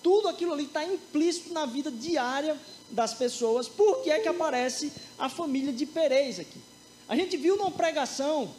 tudo 0.03 0.27
aquilo 0.27 0.53
ali 0.53 0.63
está 0.63 0.83
implícito 0.83 1.53
na 1.53 1.65
vida 1.65 1.91
diária 1.91 2.57
das 2.89 3.13
pessoas. 3.13 3.69
Por 3.69 4.03
que 4.03 4.09
é 4.09 4.19
que 4.19 4.27
aparece 4.27 4.91
a 5.17 5.29
família 5.29 5.71
de 5.71 5.85
Perez 5.85 6.39
aqui? 6.39 6.70
A 7.11 7.15
gente 7.15 7.35
viu 7.35 7.57
numa 7.57 7.69
pregação 7.69 8.55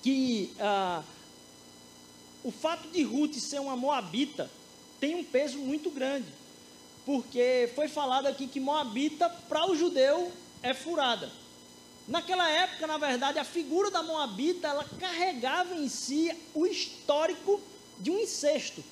que 0.00 0.54
ah, 0.60 1.02
o 2.44 2.52
fato 2.52 2.86
de 2.88 3.02
Ruth 3.02 3.34
ser 3.34 3.60
uma 3.60 3.76
moabita 3.76 4.48
tem 5.00 5.16
um 5.16 5.24
peso 5.24 5.58
muito 5.58 5.90
grande 5.90 6.26
porque 7.06 7.70
foi 7.76 7.86
falado 7.86 8.26
aqui 8.26 8.48
que 8.48 8.58
Moabita, 8.58 9.28
para 9.48 9.70
o 9.70 9.76
judeu, 9.76 10.32
é 10.60 10.74
furada. 10.74 11.30
Naquela 12.08 12.50
época, 12.50 12.84
na 12.84 12.98
verdade, 12.98 13.38
a 13.38 13.44
figura 13.44 13.92
da 13.92 14.02
Moabita, 14.02 14.66
ela 14.66 14.84
carregava 14.98 15.76
em 15.76 15.88
si 15.88 16.32
o 16.52 16.66
histórico 16.66 17.60
de 18.00 18.10
um 18.10 18.18
incesto. 18.18 18.82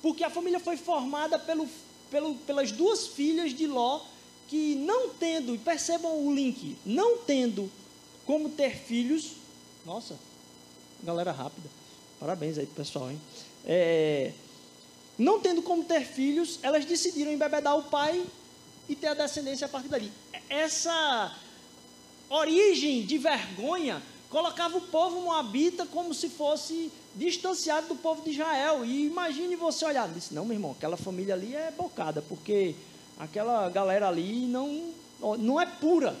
Porque 0.00 0.22
a 0.22 0.30
família 0.30 0.60
foi 0.60 0.76
formada 0.76 1.36
pelo, 1.36 1.68
pelo, 2.12 2.36
pelas 2.36 2.70
duas 2.70 3.08
filhas 3.08 3.52
de 3.52 3.66
Ló, 3.66 4.02
que 4.46 4.76
não 4.76 5.08
tendo, 5.10 5.52
e 5.52 5.58
percebam 5.58 6.26
o 6.26 6.32
link, 6.32 6.76
não 6.86 7.18
tendo 7.18 7.68
como 8.28 8.50
ter 8.50 8.76
filhos, 8.76 9.36
nossa, 9.86 10.14
galera 11.02 11.32
rápida, 11.32 11.66
parabéns 12.20 12.58
aí 12.58 12.66
pessoal, 12.66 13.10
hein? 13.10 13.18
É, 13.64 14.32
não 15.18 15.40
tendo 15.40 15.62
como 15.62 15.82
ter 15.82 16.04
filhos, 16.04 16.58
elas 16.62 16.84
decidiram 16.84 17.32
embebedar 17.32 17.78
o 17.78 17.84
pai 17.84 18.22
e 18.86 18.94
ter 18.94 19.06
a 19.06 19.14
descendência 19.14 19.64
a 19.64 19.70
partir 19.70 19.88
dali. 19.88 20.12
Essa 20.50 21.34
origem 22.28 23.06
de 23.06 23.16
vergonha 23.16 24.02
colocava 24.28 24.76
o 24.76 24.82
povo 24.82 25.22
moabita 25.22 25.86
como 25.86 26.12
se 26.12 26.28
fosse 26.28 26.92
distanciado 27.14 27.88
do 27.88 27.96
povo 27.96 28.20
de 28.20 28.32
Israel. 28.32 28.84
E 28.84 29.06
imagine 29.06 29.56
você 29.56 29.86
olhar, 29.86 30.06
disse: 30.06 30.34
"Não, 30.34 30.44
meu 30.44 30.54
irmão, 30.54 30.72
aquela 30.72 30.98
família 30.98 31.32
ali 31.32 31.56
é 31.56 31.70
bocada, 31.70 32.20
porque 32.20 32.74
aquela 33.18 33.70
galera 33.70 34.06
ali 34.06 34.44
não 34.44 34.92
não 35.38 35.58
é 35.58 35.64
pura. 35.64 36.14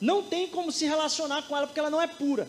Não 0.00 0.22
tem 0.22 0.48
como 0.48 0.72
se 0.72 0.84
relacionar 0.86 1.42
com 1.42 1.56
ela 1.56 1.66
porque 1.66 1.80
ela 1.80 1.90
não 1.90 2.00
é 2.00 2.06
pura." 2.06 2.48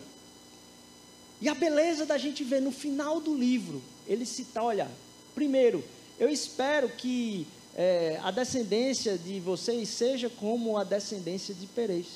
E 1.40 1.48
a 1.48 1.54
beleza 1.54 2.06
da 2.06 2.16
gente 2.16 2.44
ver 2.44 2.62
no 2.62 2.70
final 2.70 3.20
do 3.20 3.34
livro 3.34 3.82
ele 4.06 4.26
cita, 4.26 4.62
olha, 4.62 4.90
primeiro, 5.34 5.84
eu 6.18 6.28
espero 6.28 6.88
que 6.88 7.46
é, 7.74 8.20
a 8.22 8.30
descendência 8.30 9.16
de 9.16 9.40
vocês 9.40 9.88
seja 9.88 10.28
como 10.28 10.76
a 10.76 10.84
descendência 10.84 11.54
de 11.54 11.66
Perez. 11.66 12.06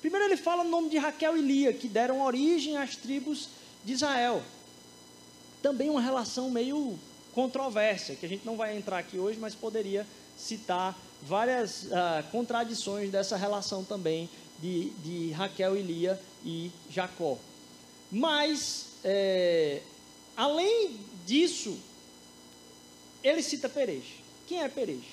Primeiro 0.00 0.26
ele 0.26 0.36
fala 0.36 0.62
o 0.62 0.68
nome 0.68 0.90
de 0.90 0.98
Raquel 0.98 1.36
e 1.36 1.40
Lia, 1.40 1.72
que 1.72 1.88
deram 1.88 2.20
origem 2.20 2.76
às 2.76 2.94
tribos 2.94 3.48
de 3.84 3.94
Israel. 3.94 4.42
Também 5.62 5.88
uma 5.88 6.00
relação 6.00 6.50
meio 6.50 6.98
controversa, 7.32 8.14
que 8.14 8.26
a 8.26 8.28
gente 8.28 8.44
não 8.44 8.56
vai 8.56 8.76
entrar 8.76 8.98
aqui 8.98 9.18
hoje, 9.18 9.38
mas 9.38 9.54
poderia 9.54 10.06
citar 10.36 10.96
várias 11.22 11.84
uh, 11.84 12.30
contradições 12.30 13.10
dessa 13.10 13.36
relação 13.36 13.82
também 13.82 14.28
de, 14.64 14.90
de 15.04 15.30
Raquel 15.32 15.76
e 15.76 15.82
Lia 15.82 16.20
e 16.44 16.70
Jacó. 16.90 17.36
Mas 18.10 18.86
é, 19.04 19.82
Além 20.36 20.98
disso, 21.24 21.78
ele 23.22 23.42
cita 23.42 23.68
Perez. 23.68 24.04
Quem 24.46 24.62
é 24.62 24.68
Perez? 24.68 25.04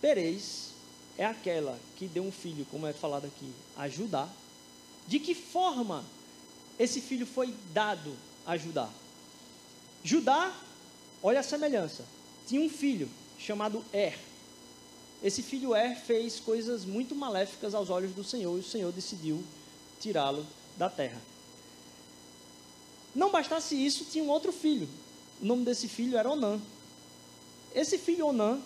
Perez 0.00 0.70
é 1.16 1.24
aquela 1.24 1.78
que 1.96 2.06
deu 2.06 2.22
um 2.22 2.32
filho, 2.32 2.66
como 2.70 2.86
é 2.86 2.92
falado 2.92 3.26
aqui, 3.26 3.50
a 3.76 3.88
Judá. 3.88 4.28
De 5.08 5.18
que 5.18 5.34
forma 5.34 6.04
esse 6.78 7.00
filho 7.00 7.26
foi 7.26 7.54
dado 7.72 8.14
a 8.46 8.56
Judá? 8.56 8.90
Judá, 10.04 10.54
olha 11.22 11.40
a 11.40 11.42
semelhança, 11.42 12.04
tinha 12.46 12.60
um 12.60 12.68
filho 12.68 13.08
chamado 13.38 13.82
Er. 13.92 14.18
Esse 15.22 15.42
filho 15.42 15.74
Er 15.74 15.96
fez 15.96 16.38
coisas 16.38 16.84
muito 16.84 17.14
maléficas 17.14 17.74
aos 17.74 17.90
olhos 17.90 18.12
do 18.12 18.22
Senhor 18.22 18.56
e 18.56 18.60
o 18.60 18.64
Senhor 18.64 18.92
decidiu 18.92 19.42
tirá-lo 20.00 20.46
da 20.76 20.88
terra. 20.88 21.20
Não 23.14 23.30
bastasse 23.30 23.74
isso, 23.74 24.04
tinha 24.04 24.22
um 24.22 24.28
outro 24.28 24.52
filho. 24.52 24.88
O 25.40 25.46
nome 25.46 25.64
desse 25.64 25.88
filho 25.88 26.18
era 26.18 26.30
Onã. 26.30 26.60
Esse 27.74 27.96
filho 27.96 28.26
Onã, 28.26 28.60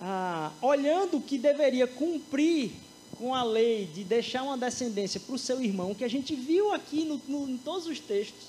ah, 0.00 0.52
olhando 0.60 1.20
que 1.20 1.38
deveria 1.38 1.86
cumprir 1.86 2.72
com 3.18 3.34
a 3.34 3.44
lei 3.44 3.86
de 3.86 4.02
deixar 4.02 4.42
uma 4.42 4.58
descendência 4.58 5.20
para 5.20 5.34
o 5.34 5.38
seu 5.38 5.62
irmão, 5.62 5.94
que 5.94 6.04
a 6.04 6.08
gente 6.08 6.34
viu 6.34 6.72
aqui 6.72 7.04
no, 7.04 7.20
no, 7.28 7.48
em 7.48 7.56
todos 7.56 7.86
os 7.86 8.00
textos, 8.00 8.48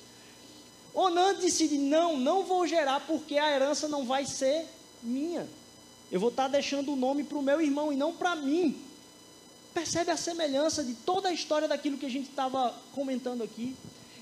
Onã 0.93 1.35
decide: 1.35 1.77
não, 1.77 2.17
não 2.17 2.43
vou 2.43 2.67
gerar 2.67 2.99
porque 3.01 3.37
a 3.37 3.53
herança 3.53 3.87
não 3.87 4.05
vai 4.05 4.25
ser 4.25 4.65
minha. 5.01 5.47
Eu 6.13 6.19
vou 6.19 6.29
estar 6.29 6.47
deixando 6.47 6.93
o 6.93 6.95
nome 6.95 7.23
para 7.23 7.39
o 7.39 7.41
meu 7.41 7.59
irmão 7.59 7.91
e 7.91 7.95
não 7.95 8.13
para 8.13 8.35
mim. 8.35 8.79
Percebe 9.73 10.11
a 10.11 10.15
semelhança 10.15 10.83
de 10.83 10.93
toda 10.93 11.29
a 11.29 11.33
história 11.33 11.67
daquilo 11.67 11.97
que 11.97 12.05
a 12.05 12.09
gente 12.09 12.29
estava 12.29 12.71
comentando 12.93 13.41
aqui? 13.41 13.75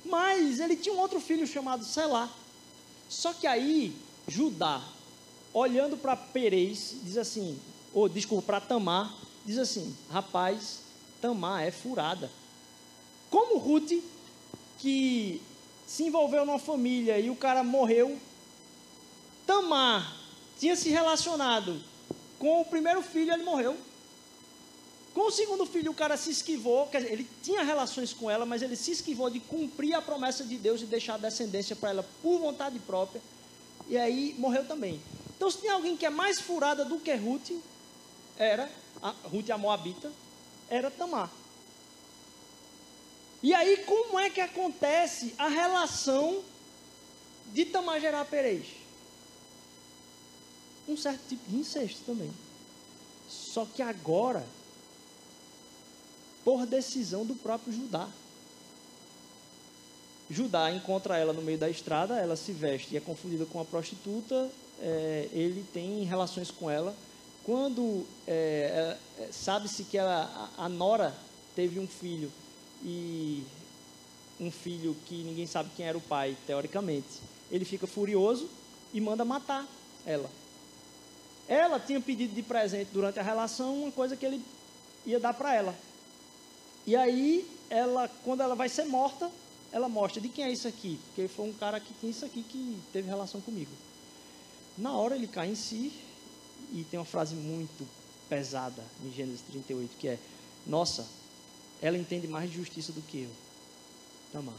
Mas 0.05 0.61
ele 0.61 0.77
tinha 0.77 0.95
um 0.95 0.99
outro 0.99 1.19
filho 1.19 1.45
chamado 1.45 1.83
Selá. 1.83 2.31
Só 3.09 3.33
que 3.33 3.45
aí, 3.45 3.93
Judá, 4.25 4.81
olhando 5.53 5.97
para 5.97 6.15
Perez, 6.15 6.95
diz 7.03 7.17
assim, 7.17 7.59
ou 7.93 8.07
desculpa, 8.07 8.45
para 8.45 8.61
Tamar, 8.61 9.13
diz 9.45 9.57
assim: 9.57 9.93
rapaz, 10.09 10.79
Tamar 11.19 11.63
é 11.63 11.71
furada. 11.71 12.31
Como 13.29 13.57
Ruth, 13.57 14.01
que 14.79 15.41
se 15.85 16.03
envolveu 16.03 16.45
numa 16.45 16.57
família 16.57 17.19
e 17.19 17.29
o 17.29 17.35
cara 17.35 17.65
morreu, 17.65 18.17
Tamar 19.45 20.20
tinha 20.61 20.75
se 20.75 20.89
relacionado 20.89 21.81
com 22.37 22.61
o 22.61 22.65
primeiro 22.65 23.01
filho, 23.01 23.33
ele 23.33 23.41
morreu. 23.41 23.75
Com 25.11 25.21
o 25.21 25.31
segundo 25.31 25.65
filho, 25.65 25.89
o 25.91 25.95
cara 25.95 26.15
se 26.15 26.29
esquivou, 26.29 26.85
quer 26.85 27.01
dizer, 27.01 27.13
ele 27.13 27.27
tinha 27.41 27.63
relações 27.63 28.13
com 28.13 28.29
ela, 28.29 28.45
mas 28.45 28.61
ele 28.61 28.75
se 28.75 28.91
esquivou 28.91 29.27
de 29.27 29.39
cumprir 29.39 29.95
a 29.95 30.01
promessa 30.03 30.43
de 30.43 30.57
Deus 30.57 30.79
e 30.81 30.85
deixar 30.85 31.15
a 31.15 31.17
descendência 31.17 31.75
para 31.75 31.89
ela 31.89 32.09
por 32.21 32.37
vontade 32.37 32.77
própria. 32.77 33.19
E 33.89 33.97
aí 33.97 34.35
morreu 34.37 34.63
também. 34.67 35.01
Então, 35.35 35.49
se 35.49 35.57
tem 35.57 35.71
alguém 35.71 35.97
que 35.97 36.05
é 36.05 36.11
mais 36.11 36.39
furada 36.39 36.85
do 36.85 36.99
que 36.99 37.11
Ruth, 37.15 37.49
era, 38.37 38.71
a, 39.01 39.09
Ruth 39.23 39.49
a 39.49 39.57
Moabita, 39.57 40.11
era 40.69 40.91
Tamar. 40.91 41.31
E 43.41 43.51
aí, 43.51 43.77
como 43.77 44.19
é 44.19 44.29
que 44.29 44.39
acontece 44.39 45.33
a 45.39 45.47
relação 45.47 46.43
de 47.47 47.65
Tamar 47.65 47.99
gerar 47.99 48.25
Perez? 48.25 48.80
Um 50.87 50.97
certo 50.97 51.21
tipo 51.27 51.49
de 51.49 51.57
incesto 51.57 52.01
também. 52.05 52.31
Só 53.29 53.65
que 53.65 53.81
agora 53.81 54.45
por 56.43 56.65
decisão 56.65 57.25
do 57.25 57.35
próprio 57.35 57.73
Judá. 57.73 58.07
Judá 60.29 60.71
encontra 60.71 61.17
ela 61.17 61.33
no 61.33 61.41
meio 61.41 61.57
da 61.57 61.69
estrada, 61.69 62.17
ela 62.17 62.35
se 62.35 62.51
veste 62.51 62.93
e 62.93 62.97
é 62.97 63.01
confundida 63.01 63.45
com 63.45 63.57
uma 63.57 63.65
prostituta, 63.65 64.49
é, 64.79 65.27
ele 65.33 65.65
tem 65.73 66.03
relações 66.03 66.49
com 66.49 66.69
ela. 66.69 66.95
Quando 67.43 68.05
é, 68.27 68.97
é, 69.19 69.29
sabe-se 69.31 69.83
que 69.83 69.97
ela, 69.97 70.51
a, 70.57 70.65
a 70.65 70.69
Nora 70.69 71.13
teve 71.55 71.79
um 71.79 71.87
filho 71.87 72.31
e 72.83 73.43
um 74.39 74.49
filho 74.49 74.95
que 75.05 75.23
ninguém 75.23 75.45
sabe 75.45 75.69
quem 75.75 75.85
era 75.85 75.97
o 75.97 76.01
pai, 76.01 76.35
teoricamente, 76.47 77.19
ele 77.51 77.65
fica 77.65 77.85
furioso 77.85 78.49
e 78.93 79.01
manda 79.01 79.25
matar 79.25 79.67
ela. 80.05 80.29
Ela 81.51 81.81
tinha 81.81 81.99
pedido 81.99 82.33
de 82.33 82.41
presente 82.41 82.91
durante 82.93 83.19
a 83.19 83.21
relação 83.21 83.83
uma 83.83 83.91
coisa 83.91 84.15
que 84.15 84.25
ele 84.25 84.41
ia 85.05 85.19
dar 85.19 85.33
para 85.33 85.53
ela. 85.53 85.75
E 86.87 86.95
aí, 86.95 87.45
ela, 87.69 88.07
quando 88.23 88.39
ela 88.39 88.55
vai 88.55 88.69
ser 88.69 88.85
morta, 88.85 89.29
ela 89.69 89.89
mostra 89.89 90.21
de 90.21 90.29
quem 90.29 90.45
é 90.45 90.49
isso 90.49 90.65
aqui, 90.65 90.97
porque 91.07 91.27
foi 91.27 91.49
um 91.49 91.51
cara 91.51 91.77
que 91.81 91.93
tinha 91.99 92.09
isso 92.09 92.23
aqui 92.23 92.41
que 92.41 92.79
teve 92.93 93.09
relação 93.09 93.41
comigo. 93.41 93.71
Na 94.77 94.95
hora 94.95 95.13
ele 95.13 95.27
cai 95.27 95.49
em 95.49 95.55
si 95.55 95.91
e 96.71 96.85
tem 96.85 96.97
uma 96.97 97.05
frase 97.05 97.35
muito 97.35 97.85
pesada 98.29 98.81
em 99.03 99.11
Gênesis 99.11 99.41
38 99.41 99.97
que 99.97 100.07
é: 100.07 100.17
Nossa, 100.65 101.05
ela 101.81 101.97
entende 101.97 102.29
mais 102.29 102.49
de 102.49 102.55
justiça 102.55 102.93
do 102.93 103.01
que 103.01 103.23
eu. 103.23 103.29
Tamar. 104.31 104.55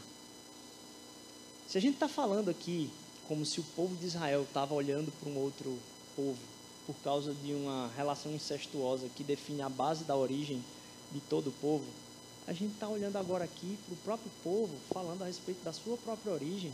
Se 1.67 1.75
a 1.75 1.81
gente 1.81 1.95
está 1.95 2.07
falando 2.07 2.49
aqui 2.49 2.91
como 3.27 3.43
se 3.47 3.59
o 3.59 3.63
povo 3.75 3.95
de 3.95 4.05
Israel 4.05 4.43
estava 4.43 4.75
olhando 4.75 5.11
para 5.11 5.27
um 5.27 5.39
outro 5.39 5.75
povo 6.15 6.52
por 6.85 6.95
causa 7.03 7.33
de 7.33 7.53
uma 7.53 7.89
relação 7.95 8.31
incestuosa 8.33 9.09
que 9.15 9.23
define 9.23 9.61
a 9.61 9.69
base 9.69 10.03
da 10.03 10.15
origem 10.15 10.63
de 11.11 11.19
todo 11.21 11.47
o 11.47 11.53
povo, 11.53 11.85
a 12.45 12.53
gente 12.53 12.73
está 12.73 12.87
olhando 12.87 13.17
agora 13.17 13.45
aqui 13.45 13.77
para 13.85 13.93
o 13.93 13.97
próprio 13.97 14.31
povo, 14.43 14.75
falando 14.91 15.21
a 15.21 15.25
respeito 15.25 15.63
da 15.63 15.71
sua 15.71 15.97
própria 15.97 16.33
origem, 16.33 16.73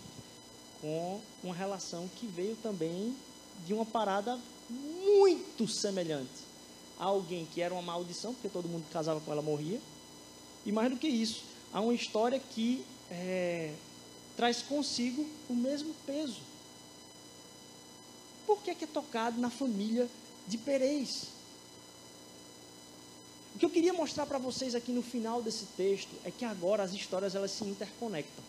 com 0.82 1.22
uma 1.44 1.54
relação 1.54 2.10
que 2.16 2.26
veio 2.26 2.56
também 2.56 3.16
de 3.66 3.74
uma 3.74 3.86
parada 3.86 4.40
muito 4.70 5.68
semelhante 5.68 6.50
a 7.00 7.06
alguém 7.06 7.46
que 7.54 7.62
era 7.62 7.74
uma 7.74 7.82
maldição, 7.82 8.34
porque 8.34 8.50
todo 8.50 8.68
mundo 8.68 8.86
que 8.86 8.92
casava 8.92 9.22
com 9.22 9.32
ela 9.32 9.42
morria, 9.42 9.80
e 10.66 10.72
mais 10.72 10.92
do 10.92 10.98
que 10.98 11.08
isso, 11.08 11.44
há 11.72 11.80
uma 11.80 11.94
história 11.94 12.40
que 12.40 12.84
é, 13.10 13.74
traz 14.36 14.62
consigo 14.62 15.26
o 15.50 15.54
mesmo 15.54 15.94
peso. 16.06 16.42
Por 18.50 18.64
que 18.64 18.72
é, 18.72 18.74
que 18.74 18.86
é 18.86 18.88
tocado 18.88 19.40
na 19.40 19.52
família 19.52 20.10
de 20.48 20.58
Perez? 20.58 21.26
O 23.54 23.60
que 23.60 23.66
eu 23.66 23.70
queria 23.70 23.94
mostrar 23.94 24.26
para 24.26 24.40
vocês 24.40 24.74
aqui 24.74 24.92
no 24.92 25.04
final 25.04 25.40
desse 25.40 25.66
texto 25.78 26.10
é 26.26 26.32
que 26.32 26.44
agora 26.44 26.82
as 26.82 26.92
histórias 26.92 27.36
elas 27.36 27.52
se 27.52 27.64
interconectam. 27.64 28.44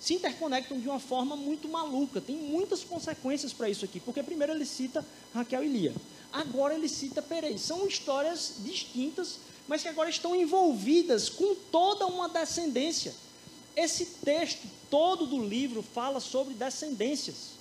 Se 0.00 0.14
interconectam 0.14 0.80
de 0.80 0.88
uma 0.88 0.98
forma 0.98 1.36
muito 1.36 1.68
maluca. 1.68 2.18
Tem 2.18 2.34
muitas 2.34 2.82
consequências 2.82 3.52
para 3.52 3.68
isso 3.68 3.84
aqui. 3.84 4.00
Porque 4.00 4.22
primeiro 4.22 4.54
ele 4.54 4.64
cita 4.64 5.04
Raquel 5.34 5.62
e 5.62 5.68
Lia. 5.68 5.94
Agora 6.32 6.74
ele 6.74 6.88
cita 6.88 7.20
Perez. 7.20 7.60
São 7.60 7.86
histórias 7.86 8.54
distintas, 8.60 9.38
mas 9.68 9.82
que 9.82 9.88
agora 9.88 10.08
estão 10.08 10.34
envolvidas 10.34 11.28
com 11.28 11.54
toda 11.70 12.06
uma 12.06 12.26
descendência. 12.26 13.14
Esse 13.76 14.06
texto 14.06 14.66
todo 14.88 15.26
do 15.26 15.44
livro 15.46 15.82
fala 15.82 16.20
sobre 16.20 16.54
descendências. 16.54 17.55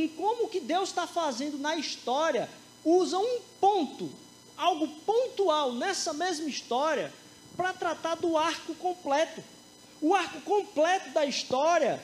Em 0.00 0.08
como 0.08 0.48
que 0.48 0.60
Deus 0.60 0.90
está 0.90 1.06
fazendo 1.06 1.58
na 1.58 1.76
história 1.76 2.50
usa 2.84 3.18
um 3.18 3.40
ponto, 3.60 4.10
algo 4.56 4.86
pontual 5.06 5.72
nessa 5.72 6.12
mesma 6.12 6.48
história, 6.48 7.12
para 7.56 7.72
tratar 7.72 8.16
do 8.16 8.36
arco 8.36 8.74
completo. 8.74 9.42
O 10.00 10.14
arco 10.14 10.40
completo 10.42 11.10
da 11.10 11.24
história, 11.24 12.02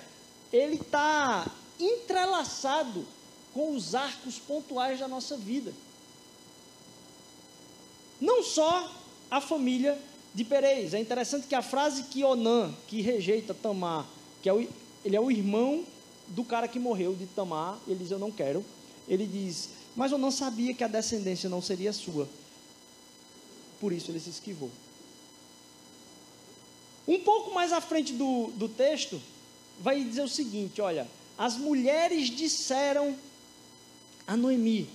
ele 0.51 0.77
está 0.77 1.47
entrelaçado 1.79 3.07
com 3.53 3.75
os 3.75 3.95
arcos 3.95 4.39
pontuais 4.39 4.99
da 4.99 5.07
nossa 5.07 5.37
vida. 5.37 5.75
Não 8.19 8.43
só 8.43 8.91
a 9.31 9.41
família 9.41 9.99
de 10.35 10.45
Perez. 10.45 10.95
É 10.95 10.99
interessante 10.99 11.47
que 11.47 11.55
a 11.55 11.63
frase 11.63 12.05
que 12.05 12.25
Onã, 12.25 12.73
que 12.89 13.03
rejeita 13.03 13.53
Tamar, 13.53 14.07
que 14.43 14.49
é 14.49 14.53
o, 14.53 14.67
ele 15.05 15.17
é 15.17 15.21
o 15.21 15.31
irmão 15.31 15.85
do 16.29 16.45
cara 16.45 16.69
que 16.69 16.79
morreu 16.79 17.15
de 17.15 17.27
Tamar, 17.27 17.79
ele 17.87 17.99
diz: 17.99 18.11
Eu 18.11 18.19
não 18.19 18.31
quero. 18.31 18.65
Ele 19.09 19.27
diz: 19.27 19.69
mas 19.95 20.11
eu 20.11 20.19
não 20.19 20.31
sabia 20.31 20.75
que 20.75 20.85
a 20.85 20.89
descendência 20.89 21.49
não 21.49 21.61
seria 21.61 21.93
sua. 21.93 22.29
Por 23.81 23.93
isso 23.93 24.11
ele 24.11 24.21
se 24.21 24.31
esquivou. 24.31 24.71
Um 27.07 27.21
pouco 27.21 27.53
mais 27.53 27.73
à 27.73 27.81
frente 27.81 28.13
do, 28.13 28.49
do 28.53 28.69
texto, 28.69 29.21
vai 29.81 30.03
dizer 30.03 30.23
o 30.23 30.29
seguinte: 30.29 30.81
olha, 30.81 31.07
as 31.37 31.57
mulheres 31.57 32.31
disseram 32.31 33.17
a 34.27 34.37
Noemi: 34.37 34.89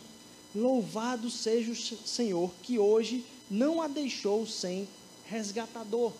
Louvado 0.55 1.29
seja 1.29 1.71
o 1.71 1.75
Senhor 2.07 2.51
que 2.63 2.79
hoje 2.79 3.23
não 3.51 3.81
a 3.81 3.87
deixou 3.87 4.47
sem 4.47 4.87
resgatador. 5.25 6.11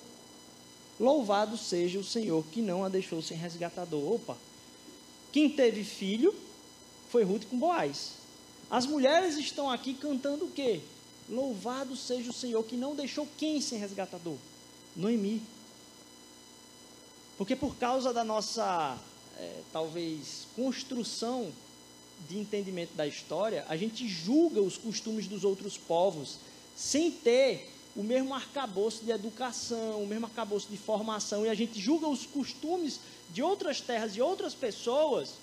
Louvado 1.00 1.58
seja 1.58 2.00
o 2.00 2.04
Senhor 2.04 2.43
que 2.52 2.62
não 2.62 2.84
a 2.84 2.89
deixou 2.89 3.22
sem 3.22 3.38
resgatador. 3.38 4.13
Opa! 4.13 4.38
Quem 5.32 5.50
teve 5.50 5.84
filho 5.84 6.34
foi 7.10 7.24
Ruth 7.24 7.46
com 7.46 7.58
Boaz. 7.58 8.13
As 8.70 8.86
mulheres 8.86 9.38
estão 9.38 9.70
aqui 9.70 9.94
cantando 9.94 10.46
o 10.46 10.52
quê? 10.52 10.82
Louvado 11.30 11.96
seja 11.96 12.30
o 12.30 12.34
Senhor 12.34 12.63
que 12.63 12.76
não 12.76 12.96
deixou 12.96 13.28
quem 13.38 13.62
sem 13.62 13.80
resgatador? 13.80 14.38
Noemi. 14.96 15.42
Porque 17.38 17.56
por 17.56 17.76
causa 17.76 18.13
da 18.13 18.24
nossa, 18.24 18.98
é, 19.38 19.62
talvez, 19.72 20.48
construção 20.56 21.52
de 22.28 22.38
entendimento 22.38 22.94
da 22.96 23.06
história, 23.06 23.66
a 23.70 23.78
gente 23.78 24.08
julga 24.08 24.62
os 24.62 24.78
costumes 24.78 25.28
dos 25.28 25.44
outros 25.44 25.78
povos 25.78 26.38
sem 26.76 27.12
ter 27.12 27.72
o 27.96 28.04
mesmo 28.04 28.34
arcabouço 28.34 29.04
de 29.04 29.12
educação, 29.12 30.04
o 30.04 30.08
mesmo 30.08 30.26
arcabouço 30.26 30.68
de 30.70 30.78
formação, 30.78 31.46
e 31.46 31.50
a 31.50 31.56
gente 31.56 31.80
julga 31.80 32.08
os 32.08 32.26
costumes 32.26 33.00
de 33.30 33.42
outras 33.42 33.82
terras 33.82 34.16
e 34.16 34.22
outras 34.22 34.54
pessoas 34.54 35.34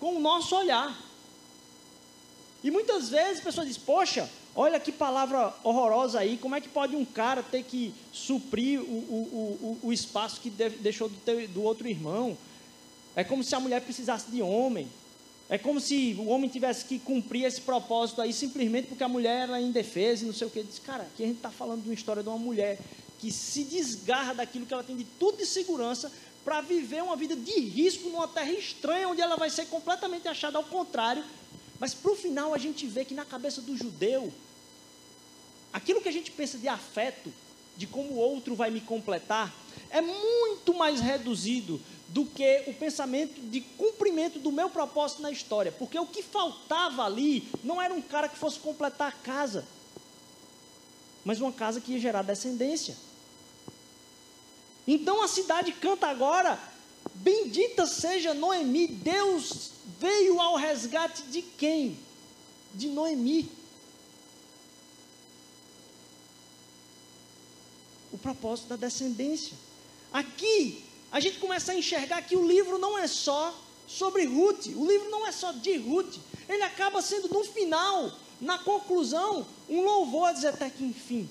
com 0.00 0.16
o 0.16 0.20
nosso 0.20 0.54
olhar. 0.54 0.98
E 2.62 2.70
muitas 2.70 3.08
vezes 3.08 3.40
a 3.40 3.44
pessoa 3.44 3.66
diz: 3.66 3.78
Poxa, 3.78 4.28
olha 4.54 4.80
que 4.80 4.90
palavra 4.90 5.54
horrorosa 5.62 6.18
aí, 6.18 6.36
como 6.36 6.54
é 6.54 6.60
que 6.60 6.68
pode 6.68 6.96
um 6.96 7.04
cara 7.04 7.42
ter 7.42 7.62
que 7.62 7.94
suprir 8.12 8.80
o, 8.80 8.84
o, 8.84 9.78
o, 9.82 9.88
o 9.88 9.92
espaço 9.92 10.40
que 10.40 10.50
deixou 10.50 11.08
do, 11.08 11.16
teu, 11.18 11.46
do 11.48 11.62
outro 11.62 11.86
irmão? 11.86 12.36
É 13.14 13.24
como 13.24 13.42
se 13.42 13.54
a 13.54 13.60
mulher 13.60 13.80
precisasse 13.80 14.30
de 14.30 14.42
homem. 14.42 14.88
É 15.48 15.56
como 15.56 15.80
se 15.80 16.16
o 16.18 16.26
homem 16.26 16.50
tivesse 16.50 16.84
que 16.84 16.98
cumprir 16.98 17.44
esse 17.44 17.60
propósito 17.60 18.20
aí 18.20 18.32
simplesmente 18.32 18.88
porque 18.88 19.04
a 19.04 19.08
mulher 19.08 19.48
era 19.48 19.60
indefesa 19.60 20.24
e 20.24 20.26
não 20.26 20.34
sei 20.34 20.48
o 20.48 20.50
que. 20.50 20.62
Diz, 20.62 20.80
cara, 20.80 21.04
aqui 21.04 21.22
a 21.22 21.26
gente 21.26 21.36
está 21.36 21.50
falando 21.50 21.82
de 21.82 21.88
uma 21.88 21.94
história 21.94 22.22
de 22.22 22.28
uma 22.28 22.38
mulher 22.38 22.78
que 23.18 23.30
se 23.30 23.64
desgarra 23.64 24.34
daquilo 24.34 24.66
que 24.66 24.74
ela 24.74 24.82
tem 24.82 24.96
de 24.96 25.04
tudo 25.04 25.38
de 25.38 25.46
segurança 25.46 26.10
para 26.46 26.62
viver 26.62 27.02
uma 27.02 27.16
vida 27.16 27.36
de 27.36 27.60
risco 27.60 28.08
numa 28.08 28.28
terra 28.28 28.52
estranha, 28.52 29.08
onde 29.08 29.20
ela 29.20 29.36
vai 29.36 29.50
ser 29.50 29.66
completamente 29.66 30.26
achada 30.28 30.56
ao 30.56 30.64
contrário 30.64 31.22
mas 31.78 31.94
para 31.94 32.12
o 32.12 32.16
final 32.16 32.54
a 32.54 32.58
gente 32.58 32.86
vê 32.86 33.04
que 33.04 33.14
na 33.14 33.24
cabeça 33.24 33.60
do 33.60 33.76
judeu, 33.76 34.32
aquilo 35.72 36.00
que 36.00 36.08
a 36.08 36.12
gente 36.12 36.30
pensa 36.30 36.58
de 36.58 36.68
afeto, 36.68 37.32
de 37.76 37.86
como 37.86 38.12
o 38.12 38.16
outro 38.16 38.54
vai 38.54 38.70
me 38.70 38.80
completar, 38.80 39.54
é 39.90 40.00
muito 40.00 40.72
mais 40.72 41.00
reduzido 41.00 41.80
do 42.08 42.24
que 42.24 42.64
o 42.66 42.72
pensamento 42.72 43.40
de 43.40 43.60
cumprimento 43.60 44.38
do 44.38 44.50
meu 44.50 44.70
propósito 44.70 45.20
na 45.20 45.30
história. 45.30 45.70
Porque 45.70 45.98
o 45.98 46.06
que 46.06 46.22
faltava 46.22 47.04
ali 47.04 47.46
não 47.62 47.82
era 47.82 47.92
um 47.92 48.00
cara 48.00 48.28
que 48.28 48.38
fosse 48.38 48.58
completar 48.58 49.08
a 49.08 49.12
casa, 49.12 49.66
mas 51.24 51.40
uma 51.40 51.52
casa 51.52 51.80
que 51.80 51.92
ia 51.92 51.98
gerar 51.98 52.22
descendência. 52.22 52.96
Então 54.86 55.22
a 55.22 55.28
cidade 55.28 55.72
canta 55.72 56.06
agora: 56.06 56.58
Bendita 57.14 57.86
seja 57.86 58.34
Noemi, 58.34 58.86
Deus 58.86 59.70
veio 59.98 60.40
ao 60.40 60.56
resgate 60.56 61.22
de 61.22 61.42
quem? 61.42 61.98
De 62.74 62.88
Noemi. 62.88 63.50
O 68.12 68.18
propósito 68.18 68.68
da 68.68 68.76
descendência. 68.76 69.56
Aqui, 70.12 70.84
a 71.10 71.20
gente 71.20 71.38
começa 71.38 71.72
a 71.72 71.76
enxergar 71.76 72.22
que 72.22 72.36
o 72.36 72.46
livro 72.46 72.78
não 72.78 72.96
é 72.98 73.06
só 73.06 73.54
sobre 73.86 74.24
Ruth, 74.24 74.66
o 74.66 74.86
livro 74.86 75.10
não 75.10 75.26
é 75.26 75.32
só 75.32 75.52
de 75.52 75.76
Ruth, 75.76 76.16
ele 76.48 76.62
acaba 76.62 77.00
sendo 77.02 77.28
no 77.28 77.44
final, 77.44 78.12
na 78.40 78.58
conclusão, 78.58 79.46
um 79.68 79.82
louvor 79.82 80.28
a 80.28 80.32
dizer 80.32 80.48
até 80.48 80.70
que 80.70 80.84
enfim, 80.84 81.28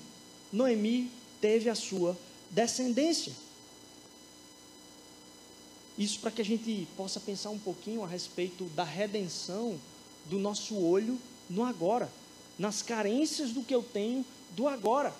Noemi 0.51 1.11
teve 1.41 1.69
a 1.69 1.75
sua 1.75 2.17
descendência. 2.49 3.33
Isso 5.97 6.19
para 6.19 6.31
que 6.31 6.41
a 6.41 6.45
gente 6.45 6.87
possa 6.97 7.19
pensar 7.19 7.49
um 7.49 7.59
pouquinho 7.59 8.03
a 8.03 8.07
respeito 8.07 8.65
da 8.75 8.83
redenção 8.83 9.79
do 10.25 10.37
nosso 10.37 10.75
olho 10.75 11.19
no 11.49 11.63
agora, 11.63 12.11
nas 12.59 12.81
carências 12.81 13.51
do 13.51 13.63
que 13.63 13.73
eu 13.73 13.83
tenho 13.83 14.25
do 14.51 14.67
agora. 14.67 15.13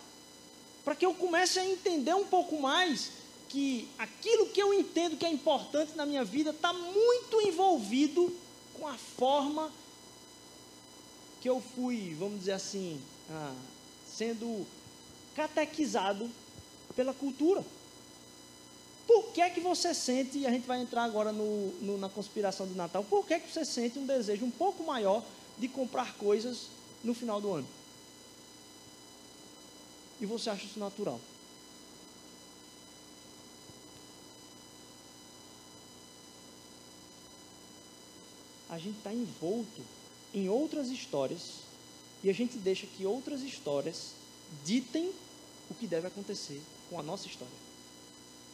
Para 0.83 0.95
que 0.95 1.05
eu 1.05 1.13
comece 1.13 1.59
a 1.59 1.65
entender 1.65 2.13
um 2.13 2.25
pouco 2.25 2.59
mais 2.59 3.11
que 3.47 3.87
aquilo 3.97 4.49
que 4.49 4.61
eu 4.61 4.73
entendo 4.73 5.17
que 5.17 5.25
é 5.25 5.31
importante 5.31 5.95
na 5.95 6.05
minha 6.05 6.23
vida 6.23 6.49
está 6.49 6.73
muito 6.73 7.41
envolvido 7.41 8.35
com 8.73 8.87
a 8.87 8.97
forma 8.97 9.71
que 11.41 11.49
eu 11.49 11.61
fui, 11.75 12.15
vamos 12.19 12.39
dizer 12.39 12.53
assim, 12.53 12.99
ah, 13.29 13.53
sendo 14.07 14.65
catequizado 15.35 16.29
pela 16.95 17.13
cultura. 17.13 17.63
Por 19.07 19.31
que 19.31 19.41
é 19.41 19.49
que 19.49 19.59
você 19.59 19.93
sente, 19.93 20.39
e 20.39 20.47
a 20.47 20.51
gente 20.51 20.65
vai 20.65 20.81
entrar 20.81 21.03
agora 21.03 21.31
no, 21.31 21.71
no, 21.81 21.97
na 21.97 22.09
conspiração 22.09 22.67
do 22.67 22.75
Natal, 22.75 23.03
por 23.03 23.25
que 23.25 23.35
é 23.35 23.39
que 23.39 23.51
você 23.51 23.63
sente 23.63 23.99
um 23.99 24.05
desejo 24.05 24.45
um 24.45 24.51
pouco 24.51 24.83
maior 24.83 25.23
de 25.57 25.67
comprar 25.67 26.15
coisas 26.15 26.67
no 27.03 27.13
final 27.13 27.39
do 27.39 27.51
ano? 27.51 27.67
E 30.19 30.25
você 30.25 30.49
acha 30.49 30.65
isso 30.65 30.79
natural? 30.79 31.19
A 38.69 38.79
gente 38.79 38.97
está 38.97 39.13
envolto 39.13 39.81
em 40.33 40.49
outras 40.49 40.89
histórias 40.89 41.59
e 42.23 42.29
a 42.29 42.33
gente 42.33 42.57
deixa 42.57 42.87
que 42.87 43.05
outras 43.05 43.41
histórias 43.41 44.11
ditem 44.65 45.13
o 45.69 45.73
que 45.75 45.87
deve 45.87 46.07
acontecer 46.07 46.61
com 46.89 46.99
a 46.99 47.03
nossa 47.03 47.27
história. 47.27 47.53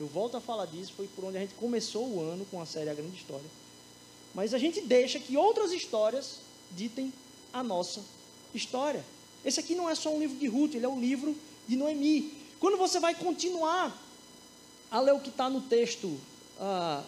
Eu 0.02 0.08
volto 0.08 0.36
a 0.36 0.42
falar 0.42 0.66
disso, 0.66 0.94
foi 0.98 1.08
por 1.16 1.26
onde 1.26 1.38
a 1.38 1.42
gente 1.42 1.54
começou 1.54 2.08
o 2.08 2.20
ano 2.20 2.44
com 2.50 2.60
a 2.60 2.66
série 2.66 2.90
A 2.90 2.94
Grande 2.96 3.16
História. 3.16 3.46
Mas 4.34 4.52
a 4.52 4.58
gente 4.58 4.82
deixa 4.82 5.20
que 5.20 5.38
outras 5.38 5.72
histórias 5.72 6.40
ditem 6.72 7.14
a 7.54 7.62
nossa 7.62 8.02
história. 8.52 9.06
Esse 9.46 9.60
aqui 9.60 9.76
não 9.76 9.88
é 9.88 9.94
só 9.94 10.12
um 10.12 10.18
livro 10.18 10.38
de 10.38 10.48
Ruth, 10.48 10.74
ele 10.74 10.88
é 10.88 10.90
um 10.90 11.00
livro 11.00 11.38
de 11.68 11.76
Noemi. 11.76 12.34
Quando 12.60 12.80
você 12.80 13.00
vai 13.00 13.14
continuar 13.14 13.96
a 14.90 15.00
ler 15.00 15.14
o 15.14 15.20
que 15.20 15.30
está 15.30 15.48
no 15.52 15.62
texto 15.62 16.20
ah, 16.60 17.04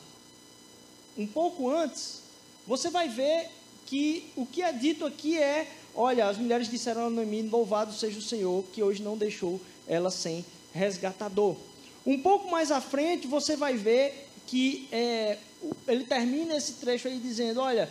um 1.18 1.26
pouco 1.26 1.72
antes, 1.72 2.22
você 2.68 2.92
vai 2.92 3.10
ver 3.10 3.50
que 3.88 4.32
o 4.36 4.46
que 4.46 4.62
é 4.62 4.72
dito 4.72 5.04
aqui 5.04 5.36
é: 5.36 5.68
olha, 5.96 6.28
as 6.28 6.38
mulheres 6.38 6.70
disseram 6.70 7.08
a 7.08 7.10
Noemi, 7.10 7.42
louvado 7.42 7.92
seja 7.92 8.20
o 8.20 8.22
Senhor, 8.22 8.64
que 8.72 8.84
hoje 8.84 9.02
não 9.02 9.18
deixou 9.18 9.60
ela 9.88 10.12
sem 10.12 10.46
resgatador. 10.72 11.56
Um 12.06 12.22
pouco 12.22 12.50
mais 12.52 12.72
à 12.72 12.82
frente, 12.82 13.28
você 13.28 13.56
vai 13.56 13.76
ver 13.76 14.30
que 14.46 14.88
é, 14.92 15.38
ele 15.88 16.04
termina 16.04 16.56
esse 16.56 16.74
trecho 16.74 17.08
aí 17.08 17.18
dizendo: 17.20 17.62
olha, 17.62 17.90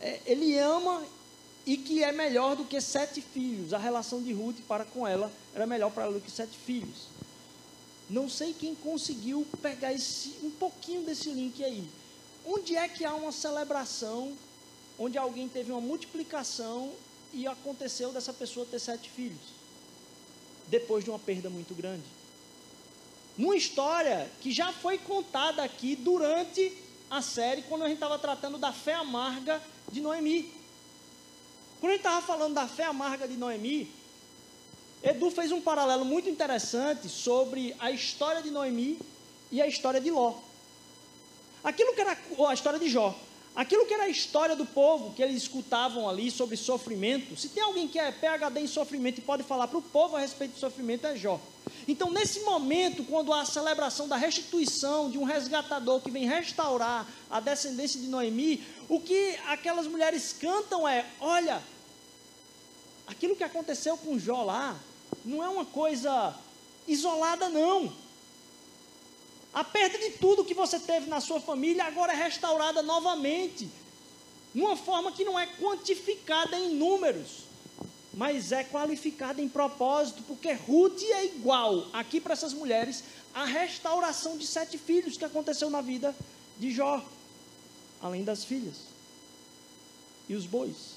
é, 0.00 0.20
ele 0.26 0.58
ama 0.58 1.04
e 1.64 1.76
que 1.76 2.02
é 2.02 2.10
melhor 2.10 2.56
do 2.56 2.64
que 2.64 2.80
sete 2.80 3.20
filhos. 3.20 3.72
A 3.72 3.78
relação 3.78 4.20
de 4.20 4.32
Ruth 4.32 4.58
para 4.66 4.84
com 4.84 5.06
ela 5.06 5.30
era 5.54 5.66
melhor 5.66 5.90
para 5.92 6.04
ela 6.04 6.12
do 6.12 6.20
que 6.20 6.30
sete 6.30 6.56
filhos. 6.56 7.06
Não 8.10 8.28
sei 8.28 8.52
quem 8.52 8.74
conseguiu 8.74 9.46
pegar 9.62 9.92
esse, 9.92 10.34
um 10.42 10.50
pouquinho 10.50 11.02
desse 11.02 11.30
link 11.30 11.62
aí. 11.62 11.88
Onde 12.44 12.76
é 12.76 12.88
que 12.88 13.04
há 13.04 13.14
uma 13.14 13.30
celebração, 13.30 14.36
onde 14.98 15.16
alguém 15.16 15.48
teve 15.48 15.70
uma 15.70 15.80
multiplicação 15.80 16.92
e 17.32 17.46
aconteceu 17.46 18.12
dessa 18.12 18.32
pessoa 18.32 18.66
ter 18.66 18.80
sete 18.80 19.08
filhos? 19.08 19.40
Depois 20.66 21.04
de 21.04 21.10
uma 21.10 21.18
perda 21.18 21.48
muito 21.48 21.74
grande. 21.74 22.02
Uma 23.38 23.56
história 23.56 24.30
que 24.40 24.52
já 24.52 24.72
foi 24.72 24.98
contada 24.98 25.62
aqui 25.62 25.96
durante 25.96 26.72
a 27.10 27.22
série, 27.22 27.62
quando 27.62 27.82
a 27.82 27.88
gente 27.88 27.96
estava 27.96 28.18
tratando 28.18 28.58
da 28.58 28.72
fé 28.72 28.94
amarga 28.94 29.60
de 29.90 30.00
Noemi. 30.00 30.52
Quando 31.80 31.92
a 31.92 31.96
gente 31.96 32.06
estava 32.06 32.24
falando 32.24 32.54
da 32.54 32.68
fé 32.68 32.84
amarga 32.84 33.26
de 33.26 33.36
Noemi, 33.36 33.90
Edu 35.02 35.30
fez 35.30 35.50
um 35.50 35.60
paralelo 35.60 36.04
muito 36.04 36.28
interessante 36.28 37.08
sobre 37.08 37.74
a 37.78 37.90
história 37.90 38.40
de 38.40 38.50
Noemi 38.50 38.98
e 39.50 39.60
a 39.60 39.66
história 39.66 40.00
de 40.00 40.10
Ló. 40.10 40.34
Aquilo 41.64 41.94
que 41.94 42.00
era 42.00 42.16
a 42.48 42.54
história 42.54 42.78
de 42.78 42.88
Jó. 42.88 43.14
Aquilo 43.54 43.84
que 43.84 43.92
era 43.92 44.04
a 44.04 44.08
história 44.08 44.56
do 44.56 44.64
povo 44.64 45.12
que 45.12 45.22
eles 45.22 45.36
escutavam 45.36 46.08
ali 46.08 46.30
sobre 46.30 46.56
sofrimento. 46.56 47.36
Se 47.36 47.50
tem 47.50 47.62
alguém 47.62 47.86
que 47.86 47.98
é 47.98 48.10
PhD 48.10 48.60
em 48.60 48.66
sofrimento 48.66 49.18
e 49.18 49.22
pode 49.22 49.42
falar 49.42 49.68
para 49.68 49.78
o 49.78 49.82
povo 49.82 50.16
a 50.16 50.20
respeito 50.20 50.54
de 50.54 50.60
sofrimento, 50.60 51.06
é 51.06 51.16
Jó. 51.16 51.38
Então, 51.86 52.10
nesse 52.10 52.40
momento, 52.40 53.04
quando 53.04 53.30
há 53.32 53.42
a 53.42 53.44
celebração 53.44 54.08
da 54.08 54.16
restituição 54.16 55.10
de 55.10 55.18
um 55.18 55.24
resgatador 55.24 56.00
que 56.00 56.10
vem 56.10 56.26
restaurar 56.26 57.06
a 57.30 57.40
descendência 57.40 58.00
de 58.00 58.06
Noemi, 58.06 58.64
o 58.88 58.98
que 58.98 59.38
aquelas 59.46 59.86
mulheres 59.86 60.32
cantam 60.32 60.88
é: 60.88 61.04
olha, 61.20 61.62
aquilo 63.06 63.36
que 63.36 63.44
aconteceu 63.44 63.98
com 63.98 64.18
Jó 64.18 64.42
lá 64.44 64.78
não 65.24 65.42
é 65.42 65.48
uma 65.48 65.66
coisa 65.66 66.34
isolada, 66.88 67.50
não. 67.50 67.92
A 69.52 69.62
perda 69.62 69.98
de 69.98 70.10
tudo 70.12 70.44
que 70.44 70.54
você 70.54 70.78
teve 70.78 71.08
na 71.08 71.20
sua 71.20 71.40
família 71.40 71.84
agora 71.84 72.12
é 72.12 72.16
restaurada 72.16 72.82
novamente, 72.82 73.68
numa 74.54 74.76
forma 74.76 75.12
que 75.12 75.24
não 75.24 75.38
é 75.38 75.46
quantificada 75.46 76.58
em 76.58 76.74
números, 76.74 77.44
mas 78.14 78.50
é 78.52 78.64
qualificada 78.64 79.42
em 79.42 79.48
propósito, 79.48 80.22
porque 80.26 80.52
Ruth 80.52 81.02
é 81.02 81.24
igual 81.26 81.86
aqui 81.92 82.20
para 82.20 82.32
essas 82.32 82.52
mulheres 82.52 83.04
a 83.34 83.44
restauração 83.44 84.36
de 84.36 84.46
sete 84.46 84.78
filhos 84.78 85.16
que 85.16 85.24
aconteceu 85.24 85.68
na 85.70 85.80
vida 85.80 86.14
de 86.58 86.70
Jó, 86.70 87.04
além 88.00 88.24
das 88.24 88.44
filhas, 88.44 88.76
e 90.28 90.34
os 90.34 90.46
bois, 90.46 90.96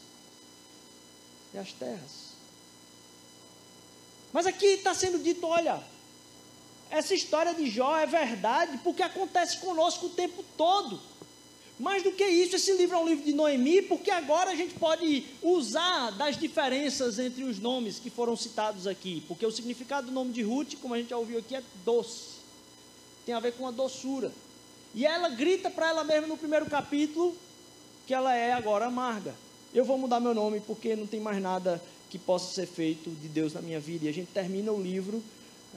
e 1.53 1.57
as 1.57 1.71
terras. 1.73 2.35
Mas 4.31 4.45
aqui 4.45 4.65
está 4.65 4.93
sendo 4.93 5.19
dito: 5.19 5.45
olha, 5.45 5.81
essa 6.89 7.13
história 7.13 7.53
de 7.53 7.69
Jó 7.69 7.97
é 7.97 8.05
verdade 8.05 8.79
porque 8.83 9.03
acontece 9.03 9.57
conosco 9.59 10.07
o 10.07 10.09
tempo 10.09 10.43
todo. 10.57 10.99
Mais 11.77 12.03
do 12.03 12.11
que 12.13 12.23
isso, 12.23 12.55
esse 12.55 12.71
livro 12.73 12.95
é 12.95 12.99
um 12.99 13.07
livro 13.07 13.25
de 13.25 13.33
Noemi, 13.33 13.81
porque 13.81 14.09
agora 14.09 14.51
a 14.51 14.55
gente 14.55 14.75
pode 14.75 15.25
usar 15.43 16.11
das 16.11 16.37
diferenças 16.37 17.19
entre 17.19 17.43
os 17.43 17.59
nomes 17.59 17.99
que 17.99 18.09
foram 18.09 18.35
citados 18.37 18.87
aqui. 18.87 19.21
Porque 19.27 19.45
o 19.45 19.51
significado 19.51 20.07
do 20.07 20.13
nome 20.13 20.31
de 20.31 20.41
Ruth, 20.41 20.75
como 20.81 20.93
a 20.93 20.97
gente 20.97 21.09
já 21.09 21.17
ouviu 21.17 21.37
aqui, 21.37 21.53
é 21.53 21.63
doce. 21.83 22.35
Tem 23.25 23.35
a 23.35 23.41
ver 23.41 23.53
com 23.53 23.67
a 23.67 23.71
doçura. 23.71 24.31
E 24.93 25.05
ela 25.05 25.27
grita 25.27 25.69
para 25.69 25.89
ela 25.89 26.05
mesma 26.05 26.27
no 26.27 26.37
primeiro 26.37 26.65
capítulo 26.67 27.35
que 28.07 28.13
ela 28.13 28.33
é 28.33 28.53
agora 28.53 28.85
amarga. 28.85 29.35
Eu 29.73 29.83
vou 29.83 29.97
mudar 29.97 30.21
meu 30.21 30.33
nome 30.33 30.61
porque 30.61 30.95
não 30.95 31.05
tem 31.05 31.19
mais 31.19 31.41
nada 31.41 31.83
que 32.09 32.17
possa 32.17 32.53
ser 32.53 32.67
feito 32.67 33.09
de 33.09 33.27
Deus 33.27 33.53
na 33.53 33.61
minha 33.61 33.79
vida. 33.81 34.05
E 34.05 34.07
a 34.07 34.13
gente 34.13 34.31
termina 34.31 34.71
o 34.71 34.81
livro 34.81 35.21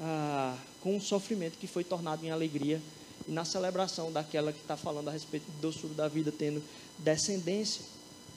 ah, 0.00 0.56
com 0.80 0.96
um 0.96 1.00
sofrimento 1.00 1.58
que 1.58 1.66
foi 1.66 1.84
tornado 1.84 2.24
em 2.24 2.30
alegria 2.30 2.80
e 3.26 3.32
na 3.32 3.44
celebração 3.44 4.12
daquela 4.12 4.52
que 4.52 4.60
está 4.60 4.76
falando 4.76 5.08
a 5.08 5.10
respeito 5.10 5.44
do 5.50 5.60
doçura 5.60 5.92
da 5.94 6.08
vida, 6.08 6.32
tendo 6.32 6.62
descendência. 6.98 7.82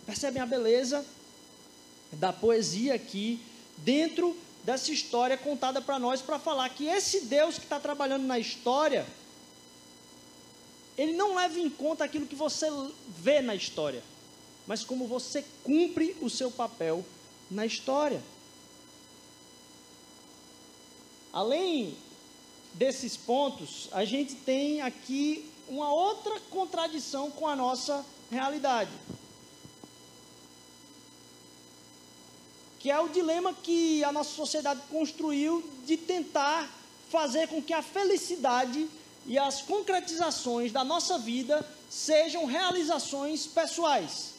Percebem 0.06 0.42
a 0.42 0.46
beleza 0.46 1.06
da 2.14 2.34
poesia 2.34 2.96
aqui, 2.96 3.42
dentro 3.78 4.36
dessa 4.64 4.92
história 4.92 5.38
contada 5.38 5.82
para 5.82 5.98
nós, 5.98 6.22
para 6.22 6.38
falar 6.38 6.70
que 6.70 6.86
esse 6.86 7.22
Deus 7.22 7.56
que 7.56 7.64
está 7.64 7.80
trabalhando 7.80 8.26
na 8.26 8.38
história, 8.38 9.06
ele 10.98 11.14
não 11.14 11.36
leva 11.36 11.60
em 11.60 11.70
conta 11.70 12.04
aquilo 12.04 12.28
que 12.28 12.36
você 12.36 12.68
vê 13.08 13.42
na 13.42 13.56
história, 13.56 14.04
mas 14.68 14.84
como 14.84 15.08
você 15.08 15.44
cumpre 15.64 16.16
o 16.22 16.30
seu 16.30 16.52
papel 16.52 17.06
na 17.50 17.66
história. 17.66 18.22
Além 21.34 21.98
desses 22.74 23.16
pontos, 23.16 23.88
a 23.92 24.04
gente 24.04 24.36
tem 24.36 24.82
aqui 24.82 25.50
uma 25.68 25.92
outra 25.92 26.40
contradição 26.50 27.32
com 27.32 27.48
a 27.48 27.56
nossa 27.56 28.06
realidade. 28.30 28.92
Que 32.80 32.92
é 32.92 33.00
o 33.00 33.08
dilema 33.08 33.54
que 33.54 34.04
a 34.04 34.12
nossa 34.12 34.32
sociedade 34.32 34.82
construiu 34.90 35.64
de 35.86 35.96
tentar 35.96 36.70
fazer 37.10 37.48
com 37.48 37.62
que 37.62 37.74
a 37.74 37.82
felicidade 37.82 38.90
e 39.26 39.38
as 39.38 39.62
concretizações 39.62 40.72
da 40.72 40.84
nossa 40.84 41.18
vida 41.18 41.66
sejam 41.90 42.46
realizações 42.46 43.46
pessoais. 43.46 44.34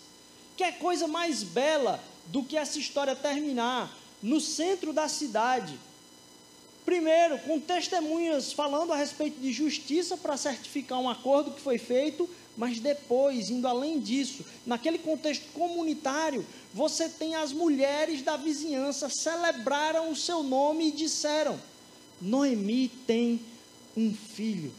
Que 0.57 0.65
é 0.65 0.73
coisa 0.73 1.07
mais 1.07 1.43
bela 1.43 2.03
do 2.27 2.43
que 2.43 2.57
essa 2.57 2.79
história 2.79 3.17
terminar 3.17 3.91
no 4.23 4.41
centro 4.41 4.93
da 4.93 5.09
cidade, 5.09 5.79
Primeiro, 6.85 7.39
com 7.41 7.61
testemunhas 7.61 8.53
falando 8.53 8.93
a 8.93 8.97
respeito 8.97 9.41
de 9.41 9.53
justiça 9.53 10.17
para 10.17 10.37
certificar 10.37 10.99
um 10.99 11.09
acordo 11.09 11.53
que 11.53 11.61
foi 11.61 11.79
feito, 11.79 12.29
mas 12.57 12.81
depois, 12.81 13.51
indo 13.51 13.69
além 13.69 14.01
disso, 14.01 14.45
naquele 14.67 14.99
contexto 14.99 15.47
comunitário, 15.53 16.45
você 16.75 17.09
tem 17.09 17.37
as 17.37 17.53
mulheres 17.53 18.23
da 18.23 18.37
vizinhança 18.37 19.09
celebraram 19.09 20.11
o 20.11 20.17
seu 20.17 20.43
nome 20.43 20.89
e 20.89 20.93
disseram: 20.93 21.59
Noemi 22.21 22.89
tem 22.89 23.41
um 23.97 24.13
filho. 24.13 24.73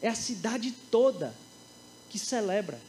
É 0.00 0.08
a 0.08 0.14
cidade 0.14 0.72
toda 0.90 1.34
que 2.08 2.18
celebra. 2.18 2.80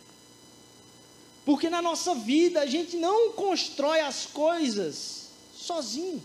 Porque 1.45 1.69
na 1.69 1.81
nossa 1.81 2.15
vida 2.15 2.61
a 2.61 2.65
gente 2.65 2.95
não 2.95 3.33
constrói 3.33 3.99
as 3.99 4.25
coisas 4.25 5.22
sozinho. 5.65 6.21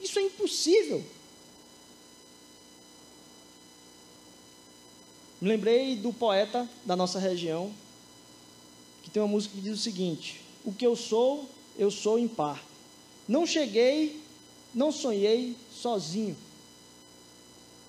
Isso 0.00 0.18
é 0.18 0.22
impossível. 0.22 1.04
Me 5.40 5.48
lembrei 5.48 5.96
do 5.96 6.12
poeta 6.12 6.68
da 6.84 6.96
nossa 6.96 7.18
região, 7.18 7.72
que 9.02 9.10
tem 9.10 9.22
uma 9.22 9.28
música 9.28 9.54
que 9.54 9.60
diz 9.60 9.78
o 9.78 9.82
seguinte: 9.82 10.40
O 10.64 10.72
que 10.72 10.86
eu 10.86 10.96
sou, 10.96 11.48
eu 11.78 11.90
sou 11.90 12.18
em 12.18 12.26
par. 12.26 12.62
Não 13.28 13.46
cheguei, 13.46 14.20
não 14.74 14.90
sonhei 14.90 15.56
sozinho. 15.70 16.36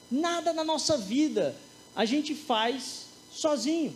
Nada 0.09 0.53
na 0.53 0.63
nossa 0.63 0.97
vida 0.97 1.55
a 1.95 2.05
gente 2.05 2.35
faz 2.35 3.05
sozinho. 3.31 3.95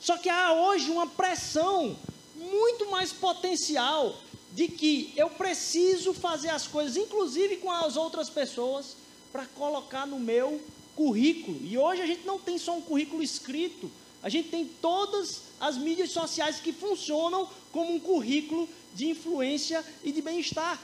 Só 0.00 0.16
que 0.16 0.28
há 0.28 0.52
hoje 0.52 0.90
uma 0.90 1.06
pressão 1.06 1.96
muito 2.36 2.90
mais 2.90 3.12
potencial 3.12 4.16
de 4.54 4.68
que 4.68 5.12
eu 5.16 5.30
preciso 5.30 6.12
fazer 6.12 6.50
as 6.50 6.66
coisas, 6.66 6.96
inclusive 6.96 7.56
com 7.56 7.70
as 7.70 7.96
outras 7.96 8.28
pessoas, 8.28 8.96
para 9.32 9.46
colocar 9.46 10.06
no 10.06 10.18
meu 10.18 10.60
currículo. 10.94 11.58
E 11.62 11.78
hoje 11.78 12.02
a 12.02 12.06
gente 12.06 12.26
não 12.26 12.38
tem 12.38 12.58
só 12.58 12.76
um 12.76 12.82
currículo 12.82 13.22
escrito 13.22 13.90
A 14.22 14.28
gente 14.28 14.50
tem 14.50 14.64
todas 14.64 15.42
as 15.58 15.76
mídias 15.76 16.10
sociais 16.10 16.60
que 16.60 16.72
funcionam 16.72 17.48
como 17.72 17.92
um 17.92 17.98
currículo 17.98 18.68
de 18.94 19.08
influência 19.08 19.84
e 20.04 20.12
de 20.12 20.22
bem-estar. 20.22 20.80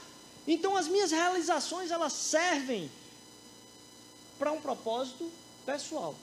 Então 0.47 0.75
as 0.75 0.87
minhas 0.87 1.11
realizações 1.11 1.91
elas 1.91 2.11
servem 2.13 2.91
para 4.37 4.51
um 4.51 4.59
propósito 4.59 5.29
pessoal 5.65 6.15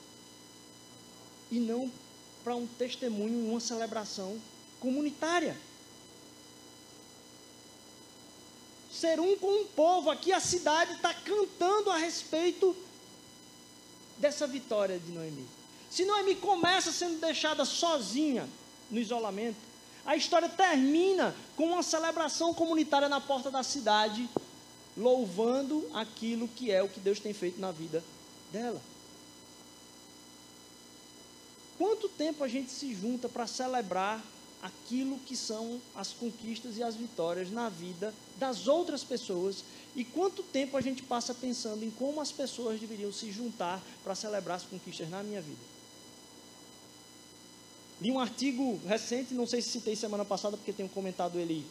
e 1.51 1.59
não 1.59 1.91
para 2.43 2.55
um 2.55 2.67
testemunho, 2.67 3.49
uma 3.49 3.59
celebração 3.59 4.37
comunitária. 4.79 5.57
Ser 8.99 9.19
um 9.19 9.37
com 9.37 9.61
um 9.61 9.65
povo, 9.65 10.09
aqui 10.09 10.33
a 10.33 10.39
cidade 10.39 10.93
está 10.93 11.13
cantando 11.13 11.91
a 11.91 11.97
respeito 11.97 12.75
dessa 14.17 14.47
vitória 14.47 14.97
de 14.97 15.11
Noemi. 15.11 15.45
Se 15.87 16.03
Noemi 16.03 16.35
começa 16.35 16.91
sendo 16.91 17.19
deixada 17.19 17.63
sozinha 17.63 18.49
no 18.89 18.99
isolamento, 18.99 19.57
a 20.03 20.15
história 20.15 20.49
termina 20.49 21.35
com 21.55 21.67
uma 21.67 21.83
celebração 21.83 22.55
comunitária 22.55 23.07
na 23.07 23.21
porta 23.21 23.51
da 23.51 23.61
cidade, 23.61 24.27
louvando 24.97 25.87
aquilo 25.93 26.47
que 26.47 26.71
é 26.71 26.81
o 26.81 26.89
que 26.89 26.99
Deus 26.99 27.19
tem 27.19 27.33
feito 27.33 27.61
na 27.61 27.71
vida 27.71 28.03
dela. 28.51 28.81
Quanto 31.77 32.09
tempo 32.09 32.43
a 32.43 32.47
gente 32.47 32.71
se 32.71 32.95
junta 32.95 33.29
para 33.29 33.45
celebrar 33.45 34.23
aquilo 34.61 35.19
que 35.19 35.35
são 35.35 35.79
as 35.95 36.13
conquistas 36.13 36.77
e 36.77 36.83
as 36.83 36.95
vitórias 36.95 37.51
na 37.51 37.69
vida 37.69 38.13
das 38.37 38.67
outras 38.67 39.03
pessoas 39.03 39.63
e 39.95 40.03
quanto 40.03 40.43
tempo 40.43 40.77
a 40.77 40.81
gente 40.81 41.03
passa 41.03 41.33
pensando 41.33 41.83
em 41.83 41.91
como 41.91 42.21
as 42.21 42.31
pessoas 42.31 42.79
deveriam 42.79 43.11
se 43.11 43.31
juntar 43.31 43.81
para 44.03 44.15
celebrar 44.15 44.57
as 44.57 44.63
conquistas 44.63 45.09
na 45.09 45.23
minha 45.23 45.41
vida? 45.41 45.61
Li 47.99 48.11
um 48.11 48.19
artigo 48.19 48.79
recente, 48.85 49.33
não 49.33 49.47
sei 49.47 49.61
se 49.61 49.69
citei 49.69 49.95
semana 49.95 50.23
passada 50.23 50.55
porque 50.55 50.71
tenho 50.71 50.89
comentado 50.89 51.39
ele 51.39 51.65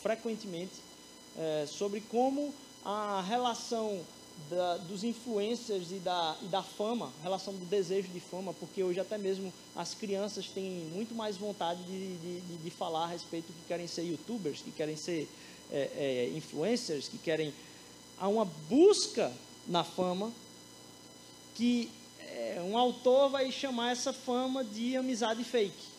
frequentemente, 0.00 0.74
é, 1.36 1.66
sobre 1.66 2.00
como 2.00 2.54
a 2.84 3.24
relação 3.26 4.04
da, 4.50 4.76
dos 4.78 5.04
influencers 5.04 5.90
e 5.90 5.96
da, 5.96 6.36
e 6.42 6.46
da 6.46 6.62
fama, 6.62 7.12
relação 7.22 7.54
do 7.54 7.64
desejo 7.64 8.08
de 8.08 8.20
fama, 8.20 8.52
porque 8.54 8.82
hoje 8.82 9.00
até 9.00 9.16
mesmo 9.16 9.52
as 9.74 9.94
crianças 9.94 10.46
têm 10.46 10.88
muito 10.92 11.14
mais 11.14 11.36
vontade 11.36 11.82
de, 11.84 12.16
de, 12.16 12.56
de, 12.58 12.70
falar 12.70 13.04
a 13.04 13.08
respeito 13.08 13.46
que 13.46 13.66
querem 13.66 13.86
ser 13.86 14.02
youtubers, 14.02 14.60
que 14.60 14.70
querem 14.70 14.96
ser 14.96 15.28
é, 15.70 15.90
é, 15.96 16.36
influencers, 16.36 17.08
que 17.08 17.18
querem. 17.18 17.54
Há 18.18 18.28
uma 18.28 18.44
busca 18.44 19.32
na 19.66 19.82
fama 19.82 20.32
que 21.54 21.90
é, 22.20 22.60
um 22.64 22.76
autor 22.76 23.30
vai 23.30 23.50
chamar 23.50 23.92
essa 23.92 24.12
fama 24.12 24.64
de 24.64 24.96
amizade 24.96 25.42
fake. 25.44 25.94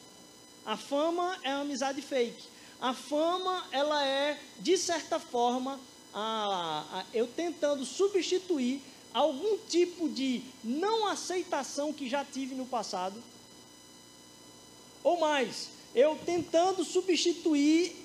A 0.66 0.78
fama 0.78 1.38
é 1.44 1.52
amizade 1.52 2.02
fake. 2.02 2.44
A 2.82 2.94
fama, 2.94 3.66
ela 3.72 4.06
é, 4.06 4.40
de 4.60 4.78
certa 4.78 5.20
forma, 5.20 5.80
a, 6.16 6.86
a, 6.94 7.06
eu 7.14 7.28
tentando 7.28 7.86
substituir 7.86 8.82
algum 9.14 9.58
tipo 9.68 10.08
de 10.08 10.42
não 10.64 11.08
aceitação 11.08 11.92
que 11.92 12.08
já 12.08 12.24
tive 12.24 12.56
no 12.56 12.66
passado, 12.66 13.22
ou 15.04 15.20
mais, 15.20 15.70
eu 15.94 16.18
tentando 16.26 16.84
substituir 16.84 17.96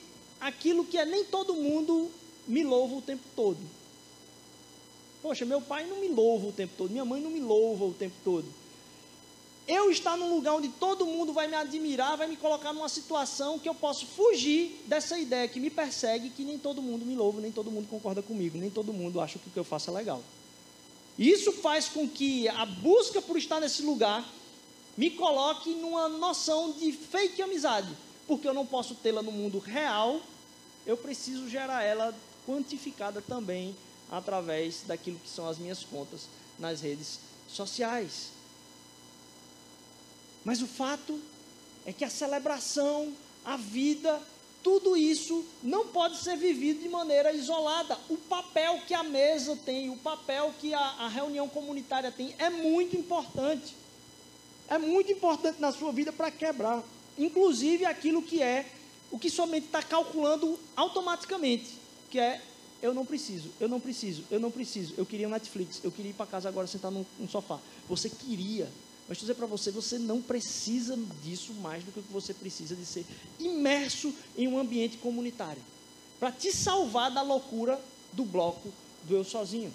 aquilo 0.40 0.84
que 0.84 0.98
é 0.98 1.04
nem 1.04 1.24
todo 1.24 1.54
mundo 1.54 2.10
me 2.46 2.64
louva 2.64 2.96
o 2.96 3.02
tempo 3.02 3.22
todo. 3.36 3.58
Poxa, 5.22 5.44
meu 5.44 5.60
pai 5.62 5.86
não 5.86 6.00
me 6.00 6.08
louva 6.08 6.48
o 6.48 6.52
tempo 6.52 6.74
todo, 6.76 6.90
minha 6.90 7.04
mãe 7.04 7.20
não 7.20 7.30
me 7.30 7.40
louva 7.40 7.84
o 7.84 7.94
tempo 7.94 8.16
todo 8.24 8.59
eu 9.70 9.88
estar 9.88 10.16
num 10.16 10.34
lugar 10.34 10.54
onde 10.54 10.68
todo 10.68 11.06
mundo 11.06 11.32
vai 11.32 11.46
me 11.46 11.54
admirar, 11.54 12.16
vai 12.16 12.26
me 12.26 12.36
colocar 12.36 12.72
numa 12.72 12.88
situação 12.88 13.56
que 13.56 13.68
eu 13.68 13.74
posso 13.74 14.04
fugir 14.04 14.82
dessa 14.86 15.16
ideia 15.16 15.46
que 15.46 15.60
me 15.60 15.70
persegue, 15.70 16.30
que 16.30 16.42
nem 16.42 16.58
todo 16.58 16.82
mundo 16.82 17.06
me 17.06 17.14
louva, 17.14 17.40
nem 17.40 17.52
todo 17.52 17.70
mundo 17.70 17.86
concorda 17.88 18.20
comigo, 18.20 18.58
nem 18.58 18.68
todo 18.68 18.92
mundo 18.92 19.20
acha 19.20 19.38
que 19.38 19.48
o 19.48 19.50
que 19.52 19.58
eu 19.58 19.64
faço 19.64 19.90
é 19.90 19.92
legal. 19.92 20.22
Isso 21.16 21.52
faz 21.52 21.88
com 21.88 22.08
que 22.08 22.48
a 22.48 22.66
busca 22.66 23.22
por 23.22 23.38
estar 23.38 23.60
nesse 23.60 23.82
lugar 23.82 24.28
me 24.96 25.10
coloque 25.10 25.70
numa 25.74 26.08
noção 26.08 26.72
de 26.72 26.90
fake 26.90 27.40
amizade, 27.40 27.96
porque 28.26 28.48
eu 28.48 28.54
não 28.54 28.66
posso 28.66 28.96
tê-la 28.96 29.22
no 29.22 29.30
mundo 29.30 29.60
real, 29.60 30.20
eu 30.84 30.96
preciso 30.96 31.48
gerar 31.48 31.84
ela 31.84 32.12
quantificada 32.44 33.22
também 33.22 33.76
através 34.10 34.82
daquilo 34.84 35.20
que 35.20 35.28
são 35.28 35.48
as 35.48 35.58
minhas 35.58 35.84
contas 35.84 36.22
nas 36.58 36.80
redes 36.80 37.20
sociais. 37.46 38.39
Mas 40.44 40.62
o 40.62 40.66
fato 40.66 41.18
é 41.84 41.92
que 41.92 42.04
a 42.04 42.10
celebração, 42.10 43.12
a 43.44 43.56
vida, 43.56 44.20
tudo 44.62 44.96
isso 44.96 45.44
não 45.62 45.88
pode 45.88 46.18
ser 46.18 46.36
vivido 46.36 46.82
de 46.82 46.88
maneira 46.88 47.32
isolada. 47.32 47.98
O 48.08 48.16
papel 48.16 48.80
que 48.86 48.94
a 48.94 49.02
mesa 49.02 49.56
tem, 49.64 49.90
o 49.90 49.96
papel 49.96 50.52
que 50.58 50.74
a, 50.74 50.80
a 50.80 51.08
reunião 51.08 51.48
comunitária 51.48 52.12
tem 52.12 52.34
é 52.38 52.50
muito 52.50 52.96
importante. 52.96 53.74
É 54.68 54.78
muito 54.78 55.10
importante 55.10 55.60
na 55.60 55.72
sua 55.72 55.90
vida 55.90 56.12
para 56.12 56.30
quebrar, 56.30 56.82
inclusive 57.18 57.84
aquilo 57.84 58.22
que 58.22 58.40
é 58.40 58.64
o 59.10 59.18
que 59.18 59.28
sua 59.28 59.46
mente 59.46 59.66
está 59.66 59.82
calculando 59.82 60.56
automaticamente, 60.76 61.76
que 62.08 62.20
é 62.20 62.40
eu 62.80 62.94
não 62.94 63.04
preciso, 63.04 63.50
eu 63.60 63.68
não 63.68 63.80
preciso, 63.80 64.24
eu 64.30 64.40
não 64.40 64.50
preciso. 64.50 64.94
Eu 64.96 65.04
queria 65.04 65.26
um 65.26 65.30
Netflix, 65.30 65.80
eu 65.82 65.90
queria 65.90 66.12
ir 66.12 66.14
para 66.14 66.26
casa 66.26 66.48
agora 66.48 66.66
sentar 66.66 66.90
num, 66.90 67.04
num 67.18 67.28
sofá. 67.28 67.58
Você 67.88 68.08
queria, 68.08 68.70
mas 69.10 69.18
dizer 69.18 69.34
para 69.34 69.46
você, 69.46 69.72
você 69.72 69.98
não 69.98 70.22
precisa 70.22 70.96
disso 71.20 71.52
mais 71.54 71.82
do 71.82 71.90
que 71.90 72.00
você 72.12 72.32
precisa 72.32 72.76
de 72.76 72.86
ser 72.86 73.04
imerso 73.40 74.14
em 74.38 74.46
um 74.46 74.56
ambiente 74.56 74.98
comunitário. 74.98 75.60
Para 76.20 76.30
te 76.30 76.52
salvar 76.52 77.10
da 77.10 77.20
loucura 77.20 77.80
do 78.12 78.24
bloco 78.24 78.72
do 79.02 79.16
eu 79.16 79.24
sozinho. 79.24 79.74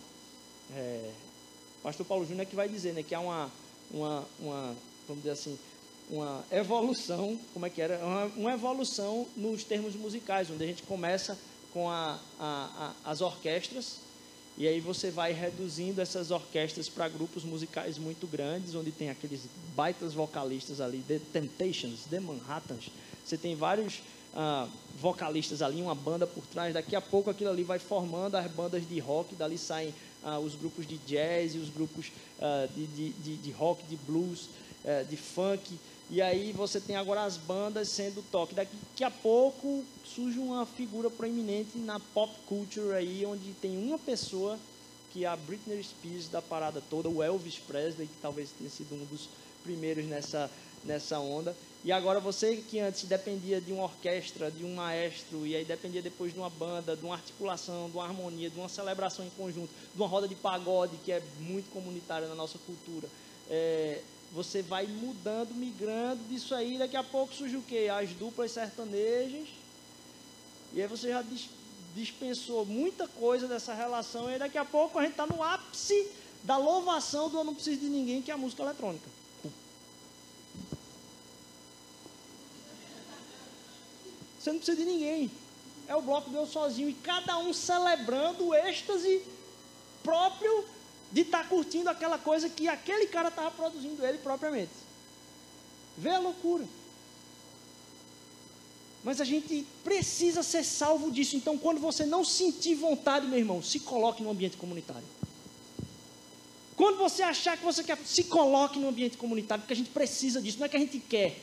É, 0.74 1.12
o 1.80 1.84
pastor 1.84 2.06
Paulo 2.06 2.24
Júnior 2.24 2.44
é 2.44 2.46
que 2.46 2.56
vai 2.56 2.70
dizer 2.70 2.94
né, 2.94 3.04
que 3.04 3.14
há 3.14 3.20
uma, 3.20 3.52
uma, 3.92 4.26
uma, 4.40 4.76
vamos 5.06 5.24
dizer 5.24 5.32
assim, 5.32 5.60
uma 6.10 6.42
evolução, 6.50 7.38
como 7.54 7.66
é 7.66 7.70
que 7.70 7.82
era? 7.82 7.98
Uma, 8.06 8.26
uma 8.38 8.54
evolução 8.54 9.28
nos 9.36 9.66
termos 9.66 9.98
musicais, 9.98 10.50
onde 10.50 10.64
a 10.64 10.68
gente 10.68 10.84
começa 10.84 11.38
com 11.74 11.90
a, 11.90 12.22
a, 12.40 12.94
a, 13.04 13.12
as 13.12 13.20
orquestras, 13.20 13.98
e 14.58 14.68
aí 14.68 14.80
você 14.80 15.12
vai 15.12 15.34
reduzindo 15.34 16.02
essas 16.02 16.32
orquestras 16.32 16.88
para 16.88 17.10
grupos 17.10 17.44
musicais 17.44 17.98
muito 17.98 18.26
grandes, 18.26 18.74
onde 18.74 18.92
tem 18.92 19.10
aqueles 19.10 19.42
baitas 19.76 20.14
vocalistas 20.14 20.80
ali, 20.80 21.04
The 21.08 21.20
Temptations, 21.34 22.06
The 22.10 22.22
Manhattans. 22.22 22.90
Você 23.26 23.38
tem 23.38 23.56
vários 23.56 24.02
ah, 24.34 24.68
vocalistas 25.00 25.62
ali, 25.62 25.82
uma 25.82 25.96
banda 25.96 26.26
por 26.26 26.46
trás. 26.46 26.74
Daqui 26.74 26.96
a 26.96 27.02
pouco 27.02 27.30
aquilo 27.30 27.50
ali 27.50 27.64
vai 27.64 27.80
formando 27.80 28.36
as 28.36 28.50
bandas 28.50 28.88
de 28.88 29.00
rock, 29.00 29.36
dali 29.36 29.58
saem 29.58 29.94
ah, 30.24 30.40
os 30.40 30.56
grupos 30.56 30.88
de 30.88 30.98
jazz 31.00 31.56
os 31.56 31.70
grupos 31.70 32.12
ah, 32.40 32.68
de, 32.74 32.88
de, 32.88 33.10
de, 33.12 33.36
de, 33.36 33.52
rock, 33.52 33.84
de 33.84 33.98
blues, 33.98 34.50
eh, 34.86 35.04
de 35.04 35.18
funk. 35.18 35.78
E 36.10 36.22
aí 36.22 36.54
você 36.54 36.80
tem 36.80 36.96
agora 36.96 37.24
as 37.24 37.36
bandas 37.36 37.90
sendo 37.90 38.22
toque. 38.22 38.54
Daqui 38.54 39.04
a 39.04 39.10
pouco 39.10 39.84
surge 40.04 40.38
uma 40.38 40.66
figura 40.66 41.10
proeminente 41.10 41.78
na 41.80 42.00
pop 42.00 42.32
culture 42.46 42.94
aí, 42.94 43.26
onde 43.26 43.54
tem 43.54 43.78
uma 43.78 43.98
pessoa 43.98 44.60
que 45.10 45.24
é 45.24 45.28
a 45.28 45.36
Britney 45.36 45.82
Spears 45.82 46.28
da 46.28 46.42
parada 46.42 46.82
toda, 46.82 47.10
o 47.10 47.24
Elvis 47.24 47.58
Presley, 47.58 48.08
que 48.08 48.18
talvez 48.18 48.52
tenha 48.52 48.70
sido 48.70 48.94
um 48.96 49.06
dos 49.06 49.30
primeiros 49.64 50.06
nessa, 50.06 50.52
nessa 50.84 51.20
onda. 51.20 51.56
E 51.84 51.92
agora 51.92 52.20
você 52.20 52.58
que 52.58 52.80
antes 52.80 53.06
dependia 53.06 53.60
de 53.60 53.72
uma 53.72 53.84
orquestra, 53.84 54.52
de 54.52 54.64
um 54.64 54.76
maestro, 54.76 55.46
e 55.48 55.56
aí 55.56 55.66
dependia 55.66 56.02
depois 56.02 56.34
de 56.34 56.40
uma 56.40 56.50
banda, 56.50 56.96
de 56.96 57.06
uma 57.06 57.16
articulação, 57.16 57.90
de 57.90 57.96
uma 57.96 58.06
harmonia, 58.06 58.50
de 58.50 58.60
uma 58.60 58.70
celebração 58.70 59.26
em 59.26 59.30
conjunto, 59.30 59.74
de 59.74 60.00
uma 60.00 60.08
roda 60.08 60.28
de 60.28 60.36
pagode, 60.36 60.98
que 60.98 61.12
é 61.12 61.22
muito 61.40 61.70
comunitária 61.70 62.28
na 62.28 62.36
nossa 62.36 62.60
cultura. 62.60 63.10
É, 63.48 64.04
você 64.36 64.62
vai 64.62 64.86
mudando, 64.86 65.56
migrando 65.56 66.22
disso 66.26 66.54
aí, 66.54 66.78
daqui 66.78 66.98
a 66.98 67.04
pouco 67.04 67.34
surge 67.34 67.56
o 67.56 67.62
quê? 67.62 67.88
As 67.90 68.10
duplas 68.10 68.52
sertanejas. 68.52 69.48
E 70.74 70.82
aí 70.82 70.88
você 70.90 71.08
já 71.08 71.24
dispensou 71.96 72.66
muita 72.66 73.08
coisa 73.08 73.48
dessa 73.48 73.74
relação, 73.74 74.30
e 74.30 74.38
daqui 74.38 74.58
a 74.58 74.66
pouco 74.66 75.00
a 75.00 75.04
gente 75.04 75.12
está 75.12 75.26
no 75.26 75.42
ápice 75.42 76.12
da 76.44 76.58
louvação 76.58 77.30
do 77.30 77.38
Eu 77.38 77.46
Não 77.46 77.56
Preciso 77.56 77.80
de 77.80 77.88
Ninguém, 77.88 78.22
que 78.22 78.30
é 78.30 78.34
a 78.34 78.38
música 78.38 78.62
eletrônica. 78.62 79.10
Você 84.38 84.52
não 84.52 84.58
precisa 84.58 84.78
de 84.78 84.86
ninguém. 84.86 85.32
É 85.88 85.96
o 85.96 86.02
bloco 86.02 86.30
Deus 86.30 86.52
sozinho. 86.52 86.90
E 86.90 86.94
cada 86.94 87.38
um 87.38 87.52
celebrando 87.54 88.48
o 88.48 88.54
êxtase 88.54 89.24
próprio 90.04 90.66
de 91.16 91.22
estar 91.22 91.44
tá 91.44 91.46
curtindo 91.46 91.90
aquela 91.90 92.18
coisa 92.18 92.50
que 92.50 92.68
aquele 92.68 93.08
cara 93.08 93.30
estava 93.30 93.50
produzindo 93.50 94.06
ele 94.06 94.18
propriamente. 94.18 94.74
Vê 95.98 96.10
a 96.10 96.20
loucura. 96.20 96.66
Mas 99.02 99.22
a 99.22 99.24
gente 99.24 99.66
precisa 99.82 100.44
ser 100.44 100.66
salvo 100.66 101.10
disso. 101.10 101.38
Então, 101.38 101.58
quando 101.58 101.80
você 101.80 102.06
não 102.06 102.26
sentir 102.26 102.76
vontade, 102.76 103.28
meu 103.28 103.40
irmão, 103.40 103.64
se 103.64 103.80
coloque 103.80 104.22
no 104.22 104.30
ambiente 104.30 104.58
comunitário. 104.58 105.08
Quando 106.76 106.98
você 106.98 107.24
achar 107.24 107.56
que 107.58 107.64
você 107.64 107.82
quer, 107.82 107.98
se 108.00 108.26
coloque 108.26 108.78
no 108.78 108.90
ambiente 108.90 109.16
comunitário, 109.16 109.62
porque 109.62 109.74
a 109.74 109.78
gente 109.78 109.92
precisa 109.92 110.42
disso, 110.42 110.60
não 110.60 110.66
é 110.66 110.70
que 110.70 110.76
a 110.76 110.82
gente 110.82 111.00
quer. 111.00 111.40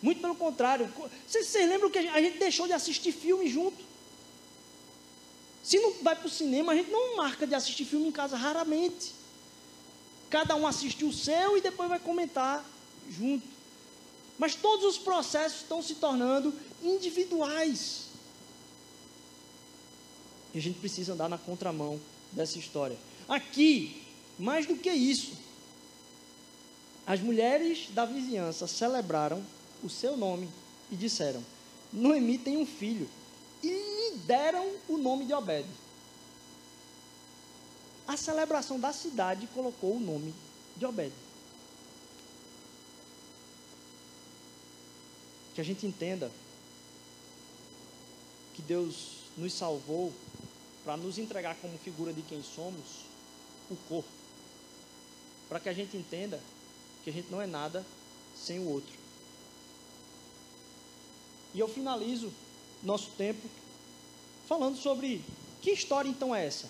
Muito 0.00 0.22
pelo 0.22 0.34
contrário. 0.34 0.90
Vocês, 1.26 1.52
lembram 1.68 1.90
que 1.90 1.98
a 1.98 2.02
gente, 2.02 2.14
a 2.16 2.22
gente 2.22 2.38
deixou 2.38 2.66
de 2.66 2.72
assistir 2.72 3.12
filme 3.12 3.50
junto? 3.50 3.87
Se 5.68 5.78
não 5.80 5.92
vai 6.02 6.16
para 6.16 6.26
o 6.26 6.30
cinema, 6.30 6.72
a 6.72 6.74
gente 6.74 6.90
não 6.90 7.18
marca 7.18 7.46
de 7.46 7.54
assistir 7.54 7.84
filme 7.84 8.08
em 8.08 8.10
casa, 8.10 8.38
raramente. 8.38 9.12
Cada 10.30 10.56
um 10.56 10.66
assiste 10.66 11.04
o 11.04 11.12
seu 11.12 11.58
e 11.58 11.60
depois 11.60 11.90
vai 11.90 11.98
comentar 11.98 12.64
junto. 13.10 13.46
Mas 14.38 14.54
todos 14.54 14.86
os 14.86 14.96
processos 14.96 15.60
estão 15.60 15.82
se 15.82 15.96
tornando 15.96 16.54
individuais. 16.82 18.04
E 20.54 20.58
a 20.58 20.62
gente 20.62 20.78
precisa 20.78 21.12
andar 21.12 21.28
na 21.28 21.36
contramão 21.36 22.00
dessa 22.32 22.58
história. 22.58 22.96
Aqui, 23.28 24.02
mais 24.38 24.64
do 24.64 24.74
que 24.74 24.90
isso, 24.90 25.32
as 27.06 27.20
mulheres 27.20 27.90
da 27.90 28.06
vizinhança 28.06 28.66
celebraram 28.66 29.44
o 29.84 29.90
seu 29.90 30.16
nome 30.16 30.48
e 30.90 30.96
disseram: 30.96 31.44
Noemi 31.92 32.38
tem 32.38 32.56
um 32.56 32.64
filho. 32.64 33.06
E 33.62 33.68
lhe 33.68 34.18
deram 34.18 34.74
o 34.88 34.96
nome 34.96 35.26
de 35.26 35.34
Obed. 35.34 35.68
A 38.06 38.16
celebração 38.16 38.78
da 38.78 38.92
cidade 38.92 39.46
colocou 39.48 39.96
o 39.96 40.00
nome 40.00 40.34
de 40.76 40.86
Obed. 40.86 41.12
Que 45.54 45.60
a 45.60 45.64
gente 45.64 45.86
entenda 45.86 46.30
que 48.54 48.62
Deus 48.62 49.18
nos 49.36 49.52
salvou 49.52 50.12
para 50.84 50.96
nos 50.96 51.18
entregar 51.18 51.56
como 51.56 51.78
figura 51.78 52.12
de 52.12 52.22
quem 52.22 52.42
somos 52.42 53.04
o 53.70 53.76
corpo. 53.88 54.08
Para 55.48 55.60
que 55.60 55.68
a 55.68 55.72
gente 55.72 55.96
entenda 55.96 56.40
que 57.04 57.10
a 57.10 57.12
gente 57.12 57.30
não 57.30 57.42
é 57.42 57.46
nada 57.46 57.84
sem 58.36 58.58
o 58.58 58.68
outro. 58.68 58.94
E 61.54 61.60
eu 61.60 61.68
finalizo 61.68 62.32
nosso 62.82 63.10
tempo 63.16 63.46
falando 64.46 64.76
sobre 64.76 65.24
que 65.60 65.70
história 65.70 66.08
então 66.08 66.34
é 66.34 66.46
essa? 66.46 66.68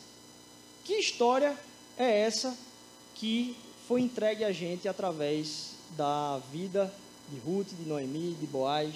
Que 0.85 0.94
história 0.94 1.57
é 1.97 2.21
essa 2.21 2.57
que 3.14 3.57
foi 3.87 4.01
entregue 4.01 4.44
a 4.44 4.53
gente 4.53 4.88
através 4.88 5.73
da 5.97 6.38
vida 6.51 6.92
de 7.29 7.38
Ruth, 7.38 7.68
de 7.68 7.88
Noemi, 7.88 8.35
de 8.35 8.47
Boaz? 8.47 8.94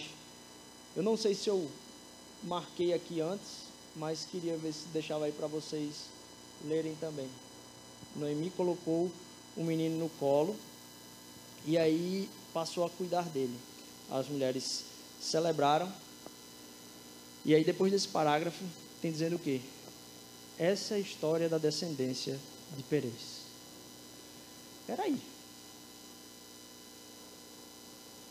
Eu 0.96 1.02
não 1.02 1.16
sei 1.16 1.34
se 1.34 1.48
eu 1.48 1.70
marquei 2.42 2.92
aqui 2.92 3.20
antes, 3.20 3.62
mas 3.94 4.26
queria 4.30 4.56
ver 4.56 4.72
se 4.72 4.86
deixava 4.88 5.26
aí 5.26 5.32
para 5.32 5.46
vocês 5.46 6.06
lerem 6.66 6.94
também. 6.96 7.28
Noemi 8.16 8.50
colocou 8.50 9.10
o 9.56 9.62
menino 9.62 9.98
no 9.98 10.08
colo 10.10 10.56
e 11.66 11.78
aí 11.78 12.28
passou 12.52 12.84
a 12.84 12.90
cuidar 12.90 13.28
dele. 13.28 13.56
As 14.10 14.28
mulheres 14.28 14.84
celebraram. 15.20 15.92
E 17.44 17.54
aí 17.54 17.64
depois 17.64 17.90
desse 17.90 18.08
parágrafo 18.08 18.64
tem 19.00 19.10
dizendo 19.10 19.36
o 19.36 19.38
quê? 19.38 19.60
Essa 20.58 20.94
é 20.94 20.96
a 20.98 21.00
história 21.00 21.48
da 21.48 21.58
descendência 21.58 22.38
de 22.76 22.82
Perez. 22.84 23.42
Peraí. 24.86 25.18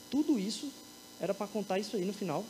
Tudo 0.09 0.37
isso 0.39 0.71
era 1.19 1.33
para 1.33 1.47
contar 1.47 1.79
isso 1.79 1.95
aí 1.95 2.05
no 2.05 2.13
final. 2.13 2.45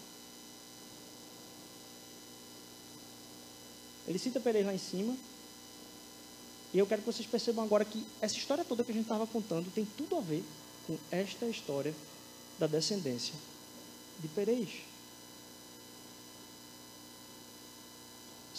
Ele 4.08 4.20
cita 4.20 4.40
Perez 4.40 4.66
lá 4.66 4.74
em 4.74 4.80
cima. 4.80 5.16
E 6.74 6.78
eu 6.78 6.88
quero 6.88 7.02
que 7.02 7.12
vocês 7.12 7.28
percebam 7.28 7.64
agora 7.66 7.84
que 7.84 8.06
essa 8.22 8.38
história 8.38 8.64
toda 8.64 8.84
que 8.84 8.92
a 8.92 8.94
gente 8.94 9.04
estava 9.04 9.28
contando 9.28 9.72
tem 9.74 9.86
tudo 9.98 10.16
a 10.16 10.22
ver 10.22 10.44
com 10.88 10.98
esta 11.12 11.46
história 11.46 11.94
da 12.58 12.68
descendência 12.68 13.34
de 14.20 14.28
Perez. 14.30 14.91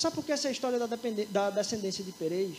Sabe 0.03 0.17
por 0.17 0.25
que 0.25 0.33
essa 0.33 0.51
história 0.51 0.81
da, 0.81 0.89
da 1.31 1.51
descendência 1.51 2.03
de 2.03 2.11
Perez? 2.11 2.57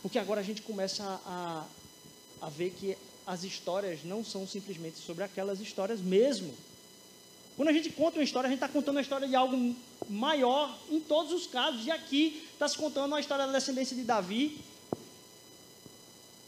Porque 0.00 0.18
agora 0.18 0.40
a 0.40 0.42
gente 0.42 0.62
começa 0.62 1.04
a, 1.26 1.66
a 2.40 2.48
ver 2.48 2.70
que 2.70 2.96
as 3.26 3.44
histórias 3.44 4.02
não 4.02 4.24
são 4.24 4.46
simplesmente 4.46 4.96
sobre 4.96 5.22
aquelas 5.22 5.60
histórias 5.60 6.00
mesmo. 6.00 6.54
Quando 7.54 7.68
a 7.68 7.72
gente 7.74 7.90
conta 7.90 8.16
uma 8.16 8.24
história, 8.24 8.46
a 8.46 8.50
gente 8.50 8.64
está 8.64 8.68
contando 8.72 8.96
a 8.96 9.02
história 9.02 9.28
de 9.28 9.36
algo 9.36 9.76
maior 10.08 10.74
em 10.90 11.00
todos 11.00 11.32
os 11.34 11.46
casos. 11.46 11.84
E 11.84 11.90
aqui 11.90 12.48
está 12.54 12.66
se 12.66 12.78
contando 12.78 13.14
a 13.14 13.20
história 13.20 13.46
da 13.46 13.52
descendência 13.52 13.94
de 13.94 14.04
Davi. 14.04 14.58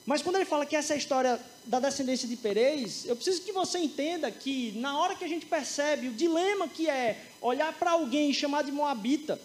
Mas 0.06 0.22
quando 0.22 0.36
ele 0.36 0.46
fala 0.46 0.64
que 0.64 0.76
essa 0.76 0.94
é 0.94 0.96
a 0.96 0.98
história 0.98 1.38
da 1.66 1.78
descendência 1.78 2.26
de 2.26 2.36
Perez, 2.36 3.04
eu 3.04 3.16
preciso 3.16 3.42
que 3.42 3.52
você 3.52 3.80
entenda 3.80 4.30
que 4.30 4.72
na 4.76 4.98
hora 4.98 5.14
que 5.14 5.24
a 5.24 5.28
gente 5.28 5.44
percebe 5.44 6.08
o 6.08 6.12
dilema 6.12 6.68
que 6.68 6.88
é 6.88 7.32
olhar 7.46 7.72
para 7.72 7.92
alguém 7.92 8.32
chamado 8.32 8.66
de 8.66 8.72
Moabita, 8.72 9.40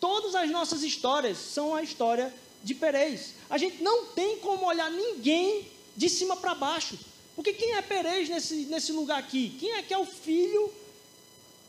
todas 0.00 0.34
as 0.34 0.50
nossas 0.50 0.82
histórias 0.82 1.38
são 1.38 1.74
a 1.74 1.82
história 1.82 2.32
de 2.62 2.74
Perez. 2.74 3.34
A 3.50 3.58
gente 3.58 3.82
não 3.82 4.06
tem 4.06 4.38
como 4.38 4.66
olhar 4.66 4.90
ninguém 4.90 5.66
de 5.96 6.08
cima 6.08 6.36
para 6.36 6.54
baixo. 6.54 6.98
Porque 7.34 7.52
quem 7.52 7.72
é 7.74 7.82
Perez 7.82 8.28
nesse, 8.28 8.54
nesse 8.66 8.92
lugar 8.92 9.18
aqui? 9.18 9.56
Quem 9.58 9.72
é 9.72 9.82
que 9.82 9.92
é 9.92 9.98
o 9.98 10.06
filho 10.06 10.72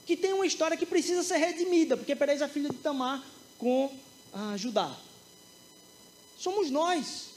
que 0.05 0.15
tem 0.15 0.33
uma 0.33 0.45
história 0.45 0.77
que 0.77 0.85
precisa 0.85 1.23
ser 1.23 1.37
redimida? 1.37 1.97
Porque 1.97 2.15
Perez 2.15 2.41
é 2.41 2.47
filho 2.47 2.69
de 2.69 2.77
Tamar 2.77 3.23
com 3.57 3.91
ah, 4.33 4.55
Judá. 4.57 4.95
Somos 6.37 6.69
nós. 6.69 7.29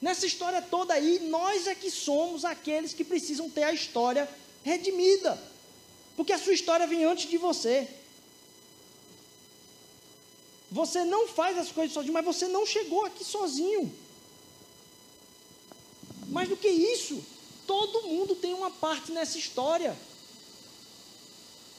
Nessa 0.00 0.26
história 0.26 0.60
toda 0.60 0.94
aí, 0.94 1.20
nós 1.28 1.66
é 1.66 1.74
que 1.74 1.90
somos 1.90 2.44
aqueles 2.44 2.92
que 2.92 3.04
precisam 3.04 3.48
ter 3.48 3.62
a 3.62 3.72
história 3.72 4.28
redimida. 4.64 5.40
Porque 6.16 6.32
a 6.32 6.38
sua 6.38 6.54
história 6.54 6.86
vem 6.86 7.04
antes 7.04 7.28
de 7.28 7.36
você. 7.36 7.88
Você 10.70 11.04
não 11.04 11.28
faz 11.28 11.56
as 11.58 11.70
coisas 11.70 11.92
sozinho, 11.92 12.14
mas 12.14 12.24
você 12.24 12.48
não 12.48 12.66
chegou 12.66 13.04
aqui 13.04 13.24
sozinho. 13.24 13.94
Mais 16.28 16.48
do 16.48 16.56
que 16.56 16.68
isso, 16.68 17.24
todo 17.66 18.08
mundo 18.08 18.34
tem 18.34 18.52
uma 18.52 18.70
parte 18.70 19.12
nessa 19.12 19.38
história. 19.38 19.96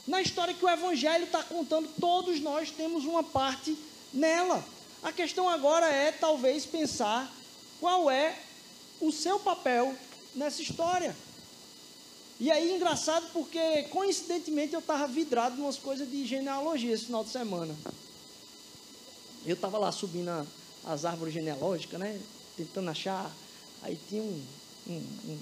Na 0.08 0.22
história 0.22 0.54
que 0.54 0.64
o 0.64 0.70
Evangelho 0.70 1.26
está 1.26 1.44
contando, 1.44 1.90
todos 2.00 2.40
nós 2.40 2.72
temos 2.72 3.04
uma 3.04 3.24
parte 3.24 3.78
nela. 4.14 4.64
A 5.04 5.12
questão 5.12 5.50
agora 5.50 5.88
é 5.88 6.12
talvez 6.12 6.66
pensar 6.66 7.32
qual 7.80 8.10
é 8.10 8.40
o 9.02 9.12
seu 9.12 9.40
papel 9.40 9.96
nessa 10.34 10.62
história. 10.62 11.16
E 12.40 12.52
aí, 12.52 12.76
engraçado, 12.76 13.26
porque 13.34 13.84
coincidentemente 13.84 14.74
eu 14.74 14.80
estava 14.80 15.08
vidrado 15.08 15.58
em 15.58 15.62
umas 15.62 15.78
coisas 15.78 16.10
de 16.10 16.26
genealogia 16.26 16.94
esse 16.94 17.06
final 17.06 17.24
de 17.24 17.32
semana. 17.32 17.76
Eu 19.44 19.56
estava 19.56 19.78
lá 19.80 19.92
subindo 19.92 20.30
a, 20.30 20.46
as 20.86 21.04
árvores 21.04 21.34
genealógicas, 21.34 22.00
né? 22.00 22.20
Tentando 22.56 22.90
achar. 22.92 23.32
Aí 23.82 23.98
tinha 24.08 24.22
um, 24.22 24.44
um, 24.88 24.94
um, 24.94 25.40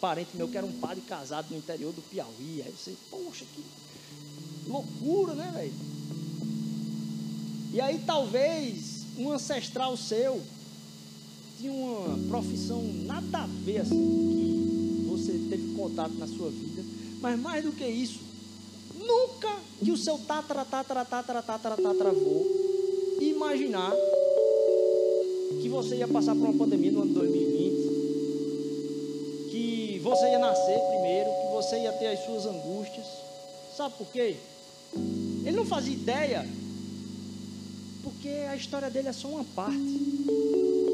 parente 0.00 0.36
meu 0.36 0.48
que 0.48 0.56
era 0.58 0.66
um 0.66 0.72
padre 0.78 1.00
casado 1.02 1.50
no 1.50 1.56
interior 1.56 1.94
do 1.94 2.02
Piauí. 2.02 2.62
Aí 2.62 2.68
eu 2.68 2.76
sei, 2.76 2.96
poxa, 3.10 3.46
que 3.54 3.64
loucura, 4.66 5.32
né, 5.34 5.50
velho? 5.54 5.74
E 7.72 7.80
aí 7.80 8.02
talvez 8.06 9.04
um 9.16 9.32
ancestral 9.32 9.96
seu 9.96 10.42
tinha 11.58 11.72
uma 11.72 12.28
profissão 12.28 12.82
nada 12.82 13.38
a 13.38 13.46
ver 13.46 13.80
assim 13.80 13.96
que 13.96 14.97
você 15.18 15.32
teve 15.50 15.74
contato 15.74 16.14
na 16.14 16.26
sua 16.26 16.50
vida, 16.50 16.82
mas 17.20 17.38
mais 17.38 17.64
do 17.64 17.72
que 17.72 17.84
isso, 17.84 18.20
nunca 18.94 19.54
que 19.82 19.90
o 19.90 19.96
seu 19.96 20.18
tatara 20.18 20.64
tatara 20.64 21.04
tatara 21.04 21.42
tatara 21.42 21.76
tataravô 21.76 22.46
imaginar 23.20 23.92
que 25.60 25.68
você 25.68 25.96
ia 25.96 26.08
passar 26.08 26.34
por 26.34 26.48
uma 26.48 26.58
pandemia 26.58 26.92
no 26.92 27.02
ano 27.02 27.14
2020, 27.14 29.50
que 29.50 30.00
você 30.02 30.30
ia 30.30 30.38
nascer 30.38 30.78
primeiro, 30.90 31.30
que 31.30 31.52
você 31.52 31.80
ia 31.80 31.92
ter 31.92 32.08
as 32.08 32.24
suas 32.24 32.46
angústias. 32.46 33.06
Sabe 33.76 33.94
por 33.96 34.06
quê? 34.08 34.36
Ele 35.44 35.56
não 35.56 35.66
fazia 35.66 35.92
ideia, 35.92 36.48
porque 38.02 38.28
a 38.28 38.56
história 38.56 38.90
dele 38.90 39.08
é 39.08 39.12
só 39.12 39.28
uma 39.28 39.44
parte. 39.44 40.87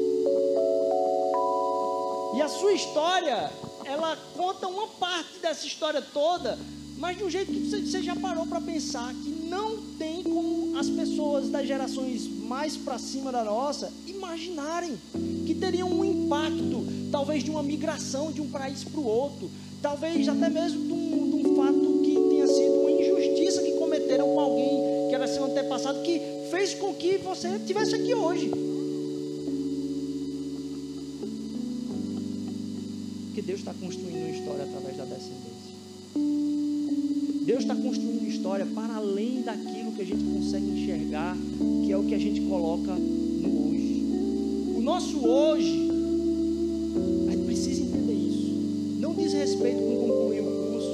E 2.35 2.41
a 2.41 2.49
sua 2.49 2.73
história, 2.73 3.49
ela 3.85 4.17
conta 4.35 4.67
uma 4.67 4.87
parte 4.87 5.39
dessa 5.41 5.65
história 5.65 6.01
toda, 6.01 6.59
mas 6.97 7.17
de 7.17 7.23
um 7.23 7.29
jeito 7.29 7.49
que 7.49 7.69
você 7.69 8.03
já 8.03 8.13
parou 8.13 8.45
para 8.45 8.59
pensar 8.59 9.13
que 9.13 9.29
não 9.29 9.77
tem 9.97 10.21
como 10.21 10.77
as 10.77 10.89
pessoas 10.89 11.47
das 11.47 11.65
gerações 11.65 12.27
mais 12.27 12.75
para 12.75 12.99
cima 12.99 13.31
da 13.31 13.41
nossa 13.41 13.89
imaginarem 14.05 14.97
que 15.45 15.55
teriam 15.55 15.89
um 15.89 16.03
impacto, 16.03 16.85
talvez 17.09 17.41
de 17.41 17.49
uma 17.49 17.63
migração 17.63 18.33
de 18.33 18.41
um 18.41 18.49
país 18.49 18.83
para 18.83 18.99
o 18.99 19.05
outro, 19.05 19.49
talvez 19.81 20.27
até 20.27 20.49
mesmo 20.49 20.87
de 20.87 20.91
um, 20.91 21.41
de 21.41 21.47
um 21.47 21.55
fato 21.55 22.01
que 22.03 22.15
tenha 22.31 22.47
sido 22.47 22.81
uma 22.81 22.91
injustiça 22.91 23.63
que 23.63 23.71
cometeram 23.77 24.27
com 24.27 24.39
alguém 24.41 25.07
que 25.07 25.15
era 25.15 25.25
seu 25.25 25.45
antepassado, 25.45 26.01
que 26.01 26.21
fez 26.51 26.73
com 26.73 26.93
que 26.93 27.17
você 27.17 27.47
estivesse 27.55 27.95
aqui 27.95 28.13
hoje. 28.13 28.74
Deus 33.45 33.59
está 33.59 33.73
construindo 33.75 34.17
uma 34.17 34.35
história 34.35 34.63
através 34.63 34.97
da 34.97 35.05
descendência. 35.05 35.75
Deus 37.45 37.59
está 37.59 37.75
construindo 37.75 38.27
história 38.27 38.65
para 38.65 38.95
além 38.95 39.43
daquilo 39.43 39.91
que 39.91 40.01
a 40.01 40.05
gente 40.05 40.23
consegue 40.23 40.65
enxergar, 40.65 41.37
que 41.85 41.91
é 41.91 41.97
o 41.97 42.03
que 42.03 42.15
a 42.15 42.17
gente 42.17 42.41
coloca 42.41 42.95
no 42.95 43.69
hoje. 43.69 44.03
O 44.77 44.81
nosso 44.81 45.23
hoje, 45.27 45.89
a 47.27 47.31
gente 47.31 47.45
precisa 47.45 47.83
entender 47.83 48.13
isso. 48.13 48.97
Não 48.99 49.13
diz 49.13 49.31
respeito 49.33 49.77
com 49.77 50.07
concluir 50.07 50.41
o 50.41 50.45
curso, 50.45 50.93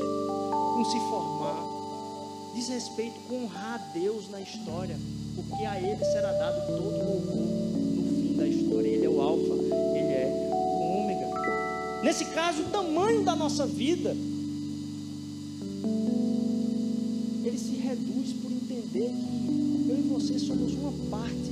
com 0.75 0.85
se 0.85 0.99
formar. 1.09 2.51
Diz 2.53 2.67
respeito 2.67 3.15
com 3.29 3.45
honrar 3.45 3.75
a 3.75 3.97
Deus 3.97 4.29
na 4.29 4.41
história, 4.41 4.97
porque 5.37 5.63
a 5.63 5.79
Ele 5.79 6.03
será 6.03 6.33
dado 6.33 6.67
todo 6.67 6.83
o 6.83 7.05
louvor 7.13 7.35
no 7.95 8.03
fim 8.13 8.35
da 8.35 8.45
história. 8.45 8.89
Ele 8.89 9.05
é 9.05 9.09
o 9.09 9.21
Alfa, 9.21 9.60
Nesse 12.03 12.25
caso, 12.25 12.63
o 12.63 12.65
tamanho 12.65 13.23
da 13.23 13.35
nossa 13.35 13.65
vida 13.65 14.15
entender 18.91 19.13
que 19.85 19.89
eu 19.89 19.99
e 19.99 20.01
você 20.01 20.39
somos 20.39 20.73
uma 20.73 20.91
parte 21.09 21.51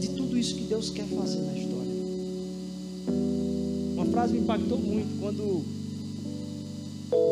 de 0.00 0.08
tudo 0.10 0.38
isso 0.38 0.54
que 0.54 0.64
Deus 0.64 0.90
quer 0.90 1.06
fazer 1.06 1.40
na 1.40 1.58
história. 1.58 1.90
Uma 3.94 4.06
frase 4.06 4.32
me 4.34 4.40
impactou 4.40 4.78
muito 4.78 5.20
quando 5.20 5.64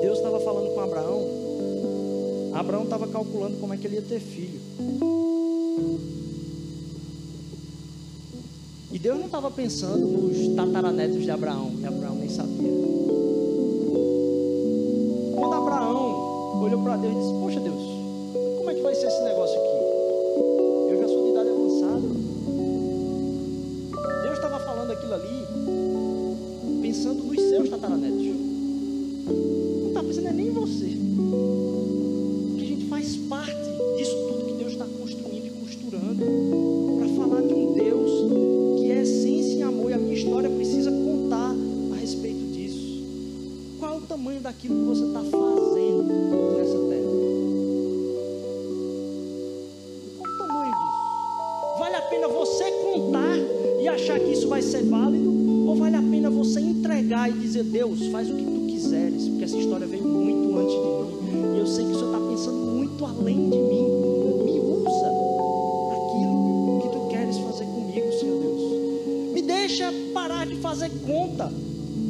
Deus 0.02 0.18
estava 0.18 0.40
falando 0.40 0.74
com 0.74 0.80
Abraão. 0.80 1.28
Abraão 2.54 2.84
estava 2.84 3.06
calculando 3.06 3.56
como 3.58 3.72
é 3.72 3.76
que 3.76 3.86
ele 3.86 3.96
ia 3.96 4.02
ter 4.02 4.20
filho. 4.20 4.60
E 8.90 8.98
Deus 8.98 9.18
não 9.18 9.26
estava 9.26 9.50
pensando 9.50 10.06
nos 10.06 10.56
tataranetos 10.56 11.22
de 11.22 11.30
Abraão, 11.30 11.72
que 11.78 11.86
Abraão 11.86 12.14
nem 12.14 12.28
sabia. 12.28 12.72
Quando 15.36 15.54
Abraão 15.54 16.62
olhou 16.62 16.82
para 16.82 16.96
Deus 16.96 17.14
e 17.14 17.18
disse: 17.18 17.32
Poxa, 17.40 17.60
Deus, 17.60 17.98
vai 18.88 18.94
ser 18.94 19.08
esse 19.08 19.22
negócio 19.22 19.54
aqui? 19.54 19.68
Eu 20.90 20.98
já 20.98 21.08
sou 21.08 21.24
de 21.24 21.30
idade 21.30 21.50
avançada. 21.50 22.08
Deus 24.22 24.34
estava 24.34 24.58
falando 24.60 24.90
aquilo 24.92 25.12
ali, 25.12 25.46
pensando 26.80 27.22
nos 27.24 27.36
seus 27.36 27.68
tataranetos. 27.68 28.26
Não 29.26 29.88
está 29.88 30.02
pensando 30.02 30.32
nem 30.32 30.46
em 30.46 30.52
você. 30.52 30.96
Que 32.56 32.62
a 32.62 32.66
gente 32.66 32.86
faz 32.86 33.16
parte 33.16 33.37
faz 58.18 58.30
o 58.30 58.34
que 58.34 58.42
tu 58.42 58.66
quiseres, 58.66 59.28
porque 59.28 59.44
essa 59.44 59.56
história 59.56 59.86
veio 59.86 60.02
muito 60.02 60.58
antes 60.58 60.74
de 60.74 61.36
mim. 61.36 61.54
E 61.54 61.58
eu 61.60 61.66
sei 61.68 61.84
que 61.84 61.92
o 61.92 61.94
Senhor 61.94 62.12
está 62.12 62.18
pensando 62.18 62.56
muito 62.56 63.04
além 63.04 63.48
de 63.48 63.58
mim. 63.58 63.86
Me 64.44 64.58
usa 64.58 65.06
aquilo 65.92 66.80
que 66.82 66.88
tu 66.88 67.08
queres 67.10 67.38
fazer 67.38 67.66
comigo, 67.66 68.12
Senhor 68.18 68.40
Deus. 68.40 69.32
Me 69.34 69.40
deixa 69.40 69.94
parar 70.12 70.48
de 70.48 70.56
fazer 70.56 70.90
conta, 71.06 71.52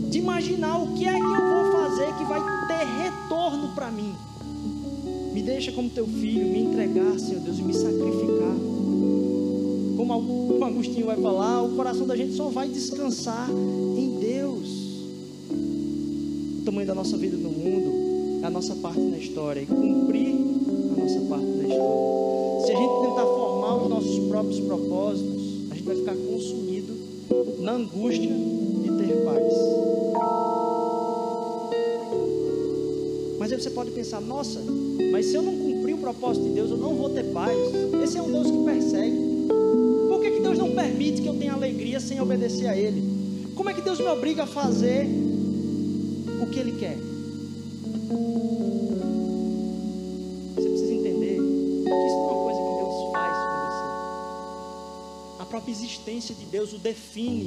de 0.08 0.18
imaginar 0.18 0.82
o 0.82 0.94
que 0.94 1.06
é 1.06 1.12
que 1.12 1.20
eu 1.20 1.22
vou 1.22 1.72
fazer 1.72 2.06
que 2.16 2.24
vai 2.24 2.40
ter 2.68 2.86
retorno 3.02 3.74
para 3.74 3.90
mim. 3.90 4.14
Me 5.34 5.42
deixa 5.42 5.72
como 5.72 5.90
teu 5.90 6.06
filho, 6.06 6.50
me 6.50 6.60
entregar, 6.60 7.18
Senhor 7.18 7.42
Deus, 7.42 7.58
e 7.58 7.62
me 7.62 7.74
sacrificar 7.74 8.56
como 9.98 10.64
Agostinho 10.64 11.04
vai 11.04 11.16
falar, 11.20 11.62
o 11.64 11.76
coração 11.76 12.06
da 12.06 12.16
gente 12.16 12.32
só 12.32 12.48
vai 12.48 12.66
descansar 12.66 13.50
em 13.50 14.16
Deus. 14.18 14.27
Tamanho 16.68 16.86
da 16.86 16.94
nossa 16.94 17.16
vida 17.16 17.34
no 17.34 17.48
mundo 17.48 18.44
a 18.44 18.50
nossa 18.50 18.74
parte 18.74 19.00
na 19.00 19.16
história 19.16 19.58
e 19.58 19.64
cumprir 19.64 20.34
a 20.92 21.00
nossa 21.00 21.18
parte 21.20 21.46
na 21.46 21.66
história. 21.66 22.66
Se 22.66 22.72
a 22.72 22.76
gente 22.76 23.08
tentar 23.08 23.22
formar 23.22 23.76
os 23.76 23.88
nossos 23.88 24.28
próprios 24.28 24.60
propósitos, 24.60 25.70
a 25.70 25.74
gente 25.74 25.84
vai 25.86 25.96
ficar 25.96 26.14
consumido 26.14 26.92
na 27.60 27.72
angústia 27.72 28.28
de 28.28 28.90
ter 28.98 29.14
paz. 29.24 29.52
Mas 33.38 33.50
aí 33.50 33.60
você 33.62 33.70
pode 33.70 33.90
pensar, 33.92 34.20
nossa, 34.20 34.60
mas 35.10 35.24
se 35.24 35.36
eu 35.36 35.42
não 35.42 35.56
cumprir 35.56 35.94
o 35.94 35.98
propósito 35.98 36.48
de 36.48 36.50
Deus, 36.50 36.70
eu 36.70 36.76
não 36.76 36.94
vou 36.96 37.08
ter 37.08 37.24
paz. 37.32 37.56
Esse 38.04 38.18
é 38.18 38.22
um 38.22 38.30
Deus 38.30 38.50
que 38.50 38.64
persegue. 38.66 39.16
Por 40.10 40.20
que, 40.20 40.32
que 40.32 40.40
Deus 40.40 40.58
não 40.58 40.72
permite 40.72 41.22
que 41.22 41.28
eu 41.28 41.34
tenha 41.34 41.54
alegria 41.54 41.98
sem 41.98 42.20
obedecer 42.20 42.66
a 42.66 42.76
Ele? 42.76 43.02
Como 43.54 43.70
é 43.70 43.72
que 43.72 43.80
Deus 43.80 43.98
me 43.98 44.08
obriga 44.08 44.42
a 44.42 44.46
fazer 44.46 45.27
que 46.48 46.58
Ele 46.58 46.72
quer? 46.72 46.96
Você 50.54 50.68
precisa 50.68 50.92
entender 50.92 51.36
que 51.36 52.06
isso 52.06 52.16
não 52.16 52.28
é 52.28 52.32
uma 52.32 52.42
coisa 52.44 52.60
que 52.60 52.74
Deus 52.78 53.12
faz 53.12 53.34
com 53.36 53.50
você. 55.36 55.42
A 55.42 55.46
própria 55.46 55.72
existência 55.72 56.34
de 56.34 56.44
Deus 56.46 56.72
o 56.72 56.78
define 56.78 57.44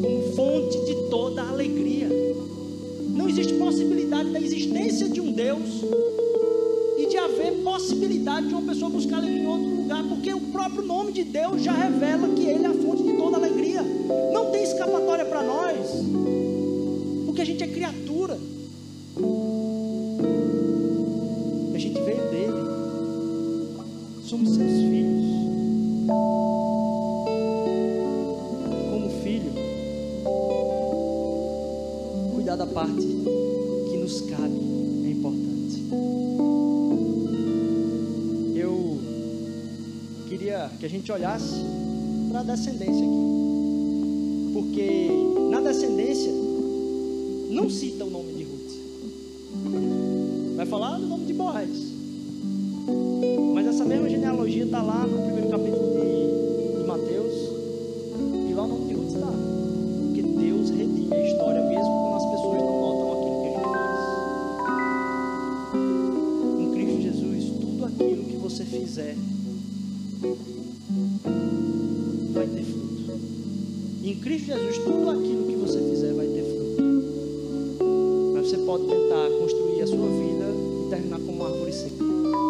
como 0.00 0.32
fonte 0.34 0.78
de 0.84 0.94
toda 1.10 1.42
alegria. 1.42 2.08
Não 3.08 3.28
existe 3.28 3.54
possibilidade 3.54 4.30
da 4.30 4.40
existência 4.40 5.08
de 5.08 5.20
um 5.20 5.32
Deus 5.32 5.84
e 6.98 7.06
de 7.06 7.16
haver 7.16 7.62
possibilidade 7.64 8.48
de 8.48 8.54
uma 8.54 8.62
pessoa 8.62 8.90
buscar 8.90 9.18
alegria 9.18 9.42
em 9.42 9.46
outro 9.46 9.68
lugar, 9.68 10.04
porque 10.04 10.32
o 10.32 10.40
próprio 10.40 10.82
nome 10.82 11.12
de 11.12 11.24
Deus 11.24 11.62
já 11.62 11.72
revela 11.72 12.28
que 12.28 12.44
Ele 12.44 12.64
é 12.64 12.68
a 12.68 12.74
fonte 12.74 13.02
de 13.02 13.14
toda 13.14 13.36
alegria. 13.36 13.82
Não 14.32 14.50
tem 14.50 14.62
escapatória 14.62 15.24
para 15.24 15.42
nós, 15.42 16.09
porque 17.40 17.42
a 17.42 17.44
gente 17.44 17.64
é 17.64 17.66
criatura. 17.68 18.38
A 21.74 21.78
gente 21.78 22.00
veio 22.02 22.30
dele, 22.30 22.52
somos 24.28 24.50
seus 24.50 24.70
filhos. 24.70 25.24
Como 28.90 29.10
filho, 29.22 29.52
cuidar 32.34 32.56
da 32.56 32.66
parte 32.66 33.06
que 33.06 33.96
nos 33.96 34.20
cabe 34.22 34.60
é 35.06 35.10
importante. 35.10 35.80
queria 40.28 40.70
que 40.78 40.86
a 40.86 40.88
gente 40.90 41.10
olhasse 41.10 41.64
para 42.30 42.40
a 42.40 42.42
descendência 42.42 43.04
aqui. 43.04 44.50
Porque 44.52 45.10
na 45.50 45.60
descendência 45.60 46.49
não 47.50 47.68
cita 47.68 48.04
o 48.04 48.10
nome 48.10 48.32
de 48.32 48.44
Ruth. 48.44 48.70
Vai 50.56 50.66
falar 50.66 50.98
do 50.98 51.06
nome 51.06 51.26
de 51.26 51.32
Boaz. 51.32 51.68
Mas 53.54 53.66
essa 53.66 53.84
mesma 53.84 54.08
genealogia 54.08 54.64
está 54.64 54.80
lá 54.80 55.04
no 55.04 55.20
primeiro 55.20 55.48
capítulo 55.50 55.90
de, 55.90 56.78
de 56.80 56.86
Mateus. 56.86 57.34
E 58.48 58.54
lá 58.54 58.62
o 58.62 58.68
nome 58.68 58.86
de 58.86 58.94
Ruth 58.94 59.14
está. 59.14 59.32
Porque 60.06 60.22
Deus 60.22 60.70
redime 60.70 61.12
a 61.12 61.26
história 61.26 61.62
mesmo 61.62 61.90
quando 61.90 62.14
as 62.16 62.24
pessoas 62.30 62.62
não 62.62 62.80
notam 62.80 63.12
aquilo 63.18 63.40
que 63.42 63.48
a 63.48 63.52
gente 63.52 63.64
faz. 63.72 63.98
Com 66.56 66.70
Cristo 66.72 67.02
Jesus, 67.02 67.44
tudo 67.60 67.84
aquilo 67.86 68.24
que 68.24 68.36
você 68.36 68.64
fizer 68.64 69.16
vai 72.32 72.46
ter 72.46 72.62
fruto. 72.62 73.18
Em 74.04 74.14
Cristo 74.20 74.46
Jesus, 74.46 74.78
tudo 74.78 75.10
aquilo 75.10 75.46
que 75.46 75.56
você 75.56 75.80
fizer 75.80 76.12
vai 76.12 76.26
ter 76.26 76.29
pode 78.70 78.86
tentar 78.86 79.28
construir 79.40 79.82
a 79.82 79.86
sua 79.88 80.06
vida 80.06 80.46
e 80.86 80.90
terminar 80.90 81.18
como 81.18 81.32
uma 81.32 81.46
árvore 81.46 81.72
seca. 81.72 82.49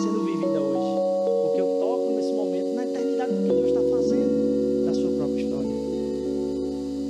Sendo 0.00 0.24
vivida 0.24 0.60
hoje. 0.60 1.00
Porque 1.44 1.60
eu 1.60 1.78
toco 1.78 2.12
nesse 2.16 2.32
momento 2.32 2.74
na 2.74 2.84
eternidade 2.84 3.32
do 3.32 3.42
que 3.42 3.48
Deus 3.48 3.66
está 3.68 3.80
fazendo 3.82 4.86
da 4.86 4.94
sua 4.94 5.10
própria 5.10 5.42
história. 5.42 5.70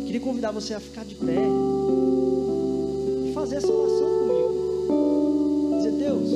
queria 0.06 0.20
convidar 0.20 0.50
você 0.50 0.74
a 0.74 0.80
ficar 0.80 1.04
de 1.04 1.14
pé 1.14 1.46
e 3.26 3.32
fazer 3.32 3.56
essa 3.56 3.72
oração 3.72 4.08
comigo. 4.18 5.76
Dizer, 5.76 5.92
Deus, 5.92 6.30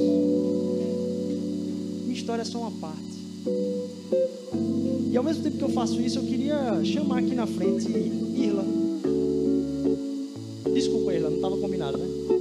minha 2.03 2.15
história 2.15 2.43
é 2.43 2.45
só 2.45 2.59
uma 2.59 2.71
parte. 2.71 3.15
E 5.11 5.17
ao 5.17 5.25
mesmo 5.25 5.43
tempo 5.43 5.59
que 5.59 5.65
eu 5.65 5.71
faço 5.71 6.01
isso, 6.01 6.19
eu 6.19 6.25
queria 6.25 6.85
chamar 6.85 7.19
aqui 7.19 7.35
na 7.35 7.47
frente 7.47 7.89
Irla. 7.89 8.65
Desculpa, 10.73 11.15
Irla, 11.15 11.31
não 11.31 11.37
estava 11.37 11.57
combinado, 11.57 11.99
né? 11.99 12.34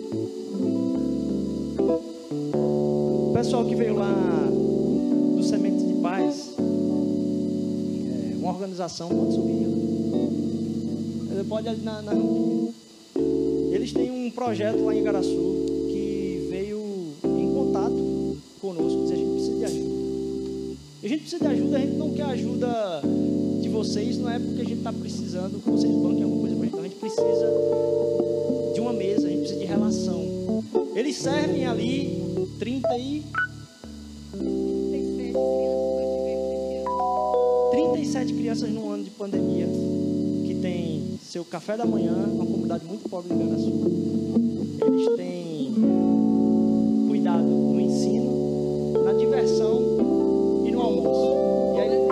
Pessoal 3.54 3.70
que 3.70 3.76
veio 3.76 3.94
lá 3.94 4.12
do 5.36 5.44
Semente 5.44 5.86
de 5.86 5.94
Paz, 6.02 6.56
é, 6.58 8.36
uma 8.40 8.52
organização, 8.52 9.10
pode 9.10 9.36
subir, 9.36 9.62
Irla. 9.62 11.44
Pode 11.48 11.68
ali 11.68 11.84
na, 11.84 12.02
na 12.02 12.14
Eles 13.72 13.94
têm 13.94 14.10
um 14.10 14.32
projeto 14.32 14.84
lá 14.84 14.96
em 14.96 15.02
Igaraçu 15.02 15.66
que 15.88 16.48
veio 16.50 16.82
em 17.24 17.54
contato 17.54 18.38
conosco, 18.60 19.04
diz 19.04 19.12
a 19.12 19.16
gente 19.18 19.32
precisa 19.34 19.56
de 19.56 19.66
ajuda. 19.66 19.90
A 21.04 21.08
gente 21.08 21.20
precisa 21.20 21.46
de 21.46 21.52
ajuda, 21.54 21.78
a 21.78 21.80
gente 21.80 21.96
não 21.96 22.12
quer 22.12 22.24
ajuda 22.24 23.02
de 23.62 23.70
vocês, 23.70 24.18
não 24.18 24.32
é 24.32 24.40
porque 24.40 24.62
a 24.62 24.66
gente 24.66 24.80
está 24.80 24.92
precisando 24.92 25.62
que 25.62 25.70
vocês 25.70 25.94
banquem 25.94 26.24
alguma 26.24 26.42
coisa 26.42 26.56
para 26.56 26.66
a 26.66 26.70
gente. 26.70 26.80
A 26.80 26.84
gente 26.90 26.96
precisa 26.96 27.54
de 28.74 28.82
uma 28.82 28.94
mesa, 28.94 29.28
a 29.28 29.30
gente 29.30 29.42
precisa 29.42 29.60
de 29.60 29.66
relação. 29.68 30.64
Eles 30.96 31.18
servem 31.18 31.68
ali 31.68 32.24
30 32.58 32.98
e. 32.98 33.43
café 41.54 41.78
da 41.78 41.86
manhã, 41.86 42.14
uma 42.32 42.46
comunidade 42.48 42.84
muito 42.84 43.08
pobre 43.08 43.32
de 43.32 43.40
Igaraçu. 43.40 43.72
Eles 44.82 45.16
têm 45.16 45.72
cuidado 47.08 47.44
no 47.44 47.80
ensino, 47.80 49.04
na 49.04 49.14
diversão 49.14 49.94
almoço. 50.84 51.76
E 51.76 51.80
aí, 51.80 52.08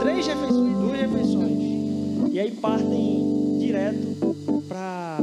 três 0.00 0.26
refeições, 0.26 0.76
duas 0.76 1.00
refeições. 1.00 1.58
E 2.30 2.40
aí 2.40 2.50
partem 2.50 3.56
direto 3.58 4.36
para 4.68 5.18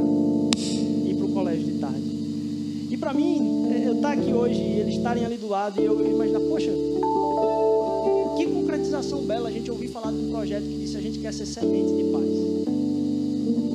ir 1.06 1.14
para 1.14 1.26
o 1.26 1.32
colégio 1.32 1.64
de 1.66 1.78
tarde. 1.78 2.88
E 2.90 2.96
para 2.96 3.14
mim, 3.14 3.70
eu 3.84 3.94
estar 3.94 4.08
tá 4.08 4.14
aqui 4.14 4.32
hoje 4.32 4.60
e 4.60 4.80
eles 4.80 4.96
estarem 4.96 5.24
ali 5.24 5.36
do 5.36 5.46
lado 5.46 5.80
e 5.80 5.84
eu 5.84 6.04
imaginar, 6.04 6.40
poxa, 6.40 6.72
que 8.36 8.46
concretização 8.46 9.22
bela 9.22 9.48
a 9.48 9.52
gente 9.52 9.70
ouvir 9.70 9.86
falar 9.86 10.10
de 10.10 10.18
um 10.18 10.30
projeto 10.30 10.64
que 10.64 10.78
disse 10.78 10.96
a 10.96 11.00
gente 11.00 11.20
quer 11.20 11.32
ser 11.32 11.46
semente 11.46 11.94
de 11.94 12.04
paz. 12.10 12.69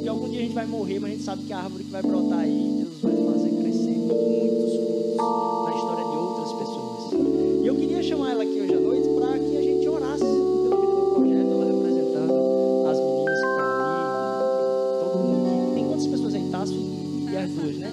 Porque 0.06 0.20
algum 0.20 0.30
dia 0.30 0.42
a 0.42 0.44
gente 0.44 0.54
vai 0.54 0.68
morrer, 0.68 1.00
mas 1.00 1.10
a 1.10 1.14
gente 1.14 1.24
sabe 1.24 1.44
que 1.46 1.52
a 1.52 1.58
árvore 1.58 1.84
que 1.84 1.90
vai 1.90 2.04
brotar 2.04 2.38
aí, 2.38 2.76
Deus 2.78 3.02
vai 3.02 3.34
fazer 3.34 3.50
crescer 3.60 3.98
muitos 3.98 4.76
frutos 4.76 5.18
na 5.18 5.76
história 5.76 6.04
de 6.04 6.18
outras 6.18 6.54
pessoas. 6.60 7.64
E 7.64 7.66
eu 7.66 7.76
queria 7.76 8.04
chamar 8.04 8.30
ela 8.34 8.44
aqui 8.44 8.62
hoje 8.62 8.76
à 8.76 8.80
noite 8.80 9.10
para 9.10 9.40
que 9.40 9.58
a 9.58 9.62
gente 9.64 9.90
orasse 9.90 10.20
pela 10.20 10.76
vida 10.80 10.94
do 10.94 11.12
projeto, 11.16 11.48
ela 11.50 11.66
representando 11.66 12.34
as 12.88 13.00
meninas 13.00 13.40
que 13.40 13.46
estão 13.48 13.66
ali, 13.66 15.00
todo 15.00 15.18
mundo. 15.24 15.74
Tem 15.74 15.86
quantas 15.88 16.06
pessoas 16.06 16.36
aí? 16.36 16.50
Tasso 16.52 16.74
e 16.76 17.36
as 17.36 17.50
duas, 17.50 17.76
né? 17.78 17.92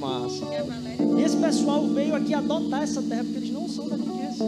Massa. 0.00 0.44
E 1.16 1.22
esse 1.22 1.36
pessoal 1.36 1.86
veio 1.86 2.16
aqui 2.16 2.34
adotar 2.34 2.82
essa 2.82 3.00
terra 3.00 3.22
porque 3.22 3.38
eles 3.38 3.52
não 3.52 3.68
são 3.68 3.88
daqui 3.88 4.02
de 4.02 4.10
Recife. 4.10 4.42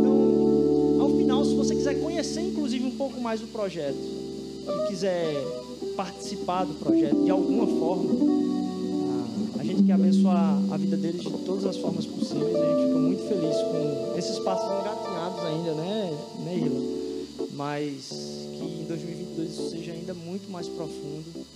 Então, 0.00 1.02
ao 1.02 1.10
final, 1.10 1.44
se 1.44 1.54
você 1.54 1.74
quiser 1.74 2.00
conhecer 2.00 2.40
inclusive 2.40 2.82
um 2.82 2.92
pouco 2.92 3.20
mais 3.20 3.40
do 3.40 3.46
projeto 3.48 3.98
e 3.98 4.88
quiser 4.88 5.61
participar 5.96 6.64
do 6.64 6.74
projeto 6.74 7.24
de 7.24 7.30
alguma 7.30 7.66
forma, 7.66 8.42
gente 9.72 9.86
quer 9.86 9.94
abençoar 9.94 10.62
a 10.70 10.76
vida 10.76 10.96
deles 10.96 11.22
de 11.22 11.30
todas 11.44 11.64
as 11.64 11.76
formas 11.76 12.06
possíveis. 12.06 12.54
A 12.54 12.66
gente 12.66 12.86
fica 12.86 12.98
muito 12.98 13.22
feliz 13.28 13.56
com 13.56 14.18
esses 14.18 14.38
passos 14.40 14.66
engatinhados 14.66 15.40
ainda, 15.44 15.74
né, 15.74 16.18
né 16.44 16.58
Ila? 16.58 17.46
Mas 17.52 18.08
que 18.08 18.82
em 18.82 18.84
2022 18.84 19.50
isso 19.50 19.70
seja 19.70 19.92
ainda 19.92 20.14
muito 20.14 20.50
mais 20.50 20.68
profundo. 20.68 21.46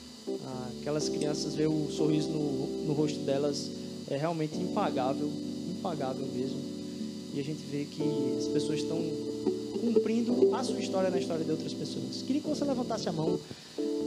Ah, 0.45 0.69
aquelas 0.81 1.09
crianças 1.09 1.55
ver 1.55 1.69
o 1.69 1.89
sorriso 1.91 2.29
no, 2.31 2.87
no 2.87 2.93
rosto 2.95 3.21
delas 3.21 3.71
é 4.09 4.17
realmente 4.17 4.57
impagável, 4.57 5.31
impagável 5.79 6.27
mesmo. 6.35 6.59
E 7.35 7.41
a 7.41 7.45
gente 7.45 7.63
vê 7.71 7.85
que 7.85 8.03
as 8.39 8.47
pessoas 8.47 8.81
estão 8.81 8.99
cumprindo 9.81 10.55
a 10.55 10.65
sua 10.65 10.81
história 10.81 11.11
na 11.11 11.19
história 11.19 11.45
de 11.45 11.51
outras 11.51 11.73
pessoas. 11.73 12.23
Queria 12.27 12.41
que 12.41 12.49
você 12.49 12.65
levantasse 12.65 13.09
a 13.09 13.13
mão. 13.13 13.39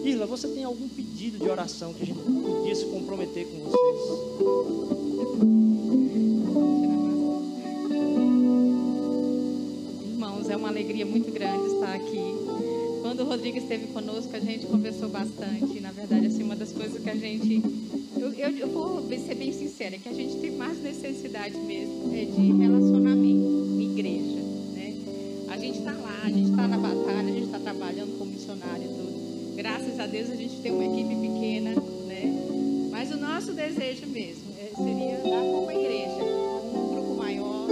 Irla, 0.04 0.26
você 0.26 0.48
tem 0.48 0.64
algum 0.64 0.88
pedido 0.88 1.38
de 1.38 1.50
oração 1.50 1.94
que 1.94 2.04
a 2.04 2.06
gente 2.06 2.20
podia 2.20 2.76
se 2.76 2.86
comprometer 2.86 3.46
com 3.48 3.60
vocês? 3.60 4.00
Irmãos, 10.08 10.50
é 10.50 10.56
uma 10.56 10.70
alegria 10.70 11.06
muito 11.06 11.32
grande 11.32 11.74
estar 11.74 11.94
aqui. 11.96 12.36
Quando 13.02 13.22
o 13.22 13.26
Rodrigo 13.26 13.58
esteve 13.58 13.88
conosco, 13.88 14.34
a 14.36 14.40
gente 14.40 14.66
conversou 14.68 15.10
bastante. 15.10 15.80
Na 15.82 15.92
verdade, 15.92 16.28
assim, 16.28 16.44
uma 16.44 16.56
das 16.56 16.72
coisas 16.72 17.02
que 17.02 17.10
a 17.10 17.16
gente. 17.16 17.62
Eu, 18.18 18.34
eu, 18.34 18.58
eu 18.58 18.68
vou 18.68 19.02
ser 19.10 19.36
bem 19.36 19.52
sincera, 19.52 19.98
que 19.98 20.08
a 20.08 20.14
gente 20.14 20.36
tem 20.38 20.52
mais 20.52 20.82
necessidade 20.82 21.58
mesmo 21.58 22.14
é 22.14 22.26
de 22.26 22.52
relacionamento, 22.54 23.82
igreja. 23.82 24.40
Né? 24.74 24.96
A 25.50 25.58
gente 25.58 25.80
está 25.80 25.92
lá, 25.92 26.22
a 26.24 26.30
gente 26.30 26.52
está 26.52 26.68
na 26.68 26.78
batalha, 26.78 27.30
a 27.30 27.32
gente 27.32 27.46
está 27.46 27.60
trabalhando 27.60 28.18
como 28.18 28.32
missionário 28.32 28.84
e 28.84 28.88
tudo. 28.88 29.29
Graças 29.60 30.00
a 30.00 30.08
Deus 30.08 30.32
a 30.32 30.36
gente 30.36 30.62
tem 30.62 30.72
uma 30.72 30.86
equipe 30.86 31.14
pequena, 31.18 31.72
né? 32.08 32.90
Mas 32.90 33.12
o 33.12 33.18
nosso 33.18 33.52
desejo 33.52 34.08
mesmo 34.08 34.54
é, 34.58 34.70
seria 34.74 35.18
dar 35.18 35.42
como 35.42 35.70
igreja, 35.70 36.24
um 36.24 36.88
grupo 36.94 37.16
maior, 37.18 37.68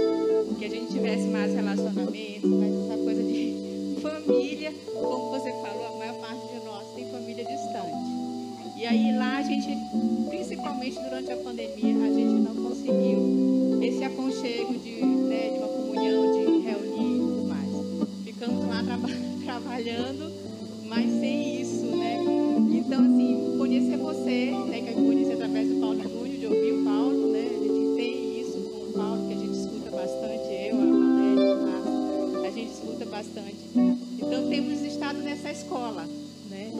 que 0.58 0.66
a 0.66 0.68
gente 0.68 0.92
tivesse 0.92 1.26
mais 1.28 1.54
relacionamento, 1.54 2.46
mais 2.46 2.74
essa 2.74 2.98
coisa 3.02 3.22
de 3.22 3.96
família. 4.04 4.74
Como 5.00 5.30
você 5.30 5.50
falou, 5.50 5.86
a 5.86 5.96
maior 5.96 6.14
parte 6.20 6.46
de 6.52 6.62
nós 6.62 6.84
tem 6.94 7.10
família 7.10 7.42
distante. 7.46 8.76
E 8.76 8.84
aí 8.84 9.16
lá 9.16 9.38
a 9.38 9.42
gente, 9.42 9.74
principalmente 10.28 11.00
durante 11.00 11.32
a 11.32 11.36
pandemia, 11.38 12.04
a 12.04 12.12
gente 12.12 12.40
não 12.42 12.54
conseguiu 12.54 13.80
esse 13.82 14.04
aconchego 14.04 14.78
de, 14.78 15.06
né, 15.06 15.52
de 15.52 15.58
uma 15.58 15.68
comunhão, 15.68 16.32
de 16.32 16.68
reunir 16.68 17.16
e 17.16 17.18
tudo 17.18 17.48
mais. 17.48 18.24
Ficamos 18.26 18.68
lá 18.68 18.82
tra 18.82 18.98
trabalhando, 19.46 20.47
mas 20.88 21.10
sem 21.20 21.48
então, 22.88 23.04
assim, 23.04 23.58
conhecer 23.58 23.98
você, 23.98 24.50
né, 24.66 24.80
que 24.80 24.88
eu 24.88 25.04
conheci 25.04 25.32
através 25.32 25.68
do 25.68 25.78
Paulo 25.78 26.02
Júnior, 26.02 26.38
de 26.38 26.46
ouvir 26.46 26.72
o 26.72 26.84
Paulo, 26.84 27.32
né, 27.32 27.46
a 27.46 27.58
gente 27.58 27.96
tem 27.96 28.40
isso 28.40 28.58
com 28.62 28.88
o 28.88 28.92
Paulo, 28.94 29.28
que 29.28 29.34
a 29.34 29.36
gente 29.36 29.58
escuta 29.58 29.90
bastante, 29.90 30.48
eu, 30.48 30.80
a 30.80 30.86
Valéria, 30.86 32.48
a 32.48 32.50
gente 32.50 32.72
escuta 32.72 33.04
bastante. 33.04 33.56
Então, 34.16 34.48
temos 34.48 34.80
estado 34.80 35.18
nessa 35.18 35.52
escola, 35.52 36.08
né. 36.48 36.72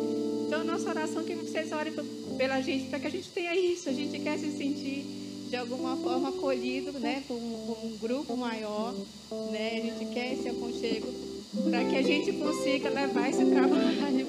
Então, 0.47 0.65
nossa 0.65 0.89
oração 0.89 1.21
é 1.21 1.25
que 1.25 1.35
vocês 1.35 1.71
orem 1.73 1.93
pela 2.39 2.63
gente, 2.63 2.89
para 2.89 3.01
que 3.01 3.07
a 3.07 3.11
gente 3.11 3.29
tenha 3.29 3.55
isso, 3.55 3.91
a 3.91 3.93
gente 3.93 4.19
quer 4.19 4.39
se 4.39 4.51
sentir 4.57 5.05
de 5.51 5.57
alguma 5.57 5.95
forma 5.99 6.31
acolhido, 6.31 6.93
né, 6.99 7.23
com, 7.29 7.35
com 7.35 7.87
um 7.87 7.99
grupo 8.01 8.35
maior, 8.35 8.95
né, 9.51 9.73
a 9.77 9.81
gente 9.81 10.15
quer 10.15 10.33
esse 10.33 10.49
aconchego, 10.49 11.07
para 11.71 11.85
que 11.85 11.97
a 11.97 12.03
gente 12.03 12.33
consiga 12.33 12.91
levar 12.91 13.29
esse 13.31 13.45
trabalho, 13.45 14.27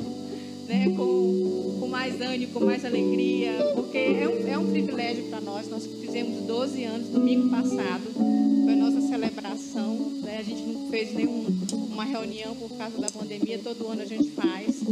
né, 0.67 0.93
com 0.95 1.69
com 1.79 1.87
mais 1.87 2.21
ânimo, 2.21 2.53
com 2.53 2.65
mais 2.65 2.83
alegria, 2.83 3.51
porque 3.73 3.97
é 3.97 4.27
um, 4.27 4.47
é 4.47 4.57
um 4.57 4.69
privilégio 4.69 5.23
para 5.25 5.39
nós. 5.39 5.67
Nós 5.69 5.85
fizemos 5.85 6.45
12 6.45 6.83
anos, 6.83 7.09
domingo 7.09 7.49
passado, 7.49 8.03
foi 8.13 8.73
a 8.73 8.75
nossa 8.75 9.01
celebração. 9.01 9.95
Né? 10.21 10.37
A 10.39 10.43
gente 10.43 10.61
não 10.63 10.89
fez 10.89 11.13
nenhuma 11.13 12.03
reunião 12.03 12.55
por 12.55 12.69
causa 12.77 12.97
da 12.99 13.09
pandemia, 13.09 13.59
todo 13.63 13.87
ano 13.87 14.01
a 14.01 14.05
gente 14.05 14.29
faz, 14.31 14.83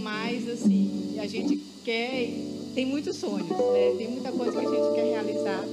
mas 0.00 0.48
assim, 0.48 1.16
a 1.18 1.26
gente 1.26 1.60
quer, 1.84 2.30
tem 2.74 2.86
muitos 2.86 3.16
sonhos, 3.16 3.48
né? 3.48 3.94
tem 3.96 4.08
muita 4.08 4.30
coisa 4.30 4.52
que 4.52 4.66
a 4.66 4.70
gente 4.70 4.94
quer 4.94 5.04
realizar 5.04 5.64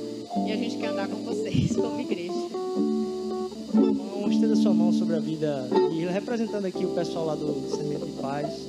e 0.47 0.51
a 0.51 0.55
gente 0.55 0.77
quer 0.77 0.87
andar 0.87 1.07
com 1.07 1.17
vocês 1.23 1.75
como 1.77 1.99
igreja. 1.99 2.24
Estenda 4.35 4.55
sua 4.57 4.73
mão 4.73 4.91
sobre 4.91 5.15
a 5.15 5.19
vida 5.19 5.65
e 5.93 6.05
representando 6.07 6.65
aqui 6.65 6.83
o 6.83 6.89
pessoal 6.89 7.25
lá 7.27 7.35
do 7.35 7.69
Semente 7.69 8.05
de 8.05 8.11
Paz. 8.21 8.67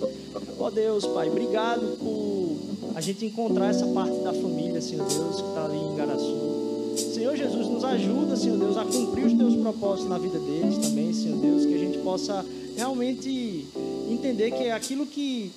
Ó 0.61 0.67
oh 0.67 0.71
Deus, 0.71 1.05
Pai, 1.07 1.29
obrigado 1.29 1.99
por 1.99 2.57
a 2.95 3.01
gente 3.01 3.27
encontrar 3.27 3.71
essa 3.71 3.85
parte 3.89 4.17
da 4.21 4.33
família, 4.33 4.81
Senhor 4.81 5.05
Deus, 5.09 5.41
que 5.41 5.49
está 5.49 5.65
ali 5.65 5.77
em 5.77 5.97
Garaçu. 5.97 6.95
Senhor 7.13 7.37
Jesus, 7.37 7.67
nos 7.67 7.83
ajuda, 7.83 8.37
Senhor 8.37 8.57
Deus, 8.59 8.77
a 8.77 8.85
cumprir 8.85 9.27
os 9.27 9.33
teus 9.33 9.57
propósitos 9.57 10.09
na 10.09 10.19
vida 10.19 10.39
deles 10.39 10.79
também, 10.79 11.13
Senhor 11.13 11.37
Deus, 11.39 11.67
que 11.67 11.75
a 11.75 11.79
gente 11.79 11.99
possa 11.99 12.47
realmente 12.77 13.67
entender 14.09 14.53
que 14.53 14.71
aquilo 14.71 15.05
que 15.05 15.51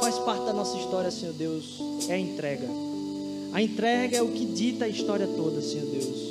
faz 0.00 0.18
parte 0.20 0.46
da 0.46 0.54
nossa 0.54 0.78
história, 0.78 1.10
Senhor 1.10 1.34
Deus, 1.34 1.78
é 2.08 2.14
a 2.14 2.18
entrega. 2.18 2.66
A 3.52 3.60
entrega 3.60 4.16
é 4.16 4.22
o 4.22 4.28
que 4.28 4.46
dita 4.46 4.86
a 4.86 4.88
história 4.88 5.26
toda, 5.26 5.60
Senhor 5.60 5.86
Deus. 5.88 6.27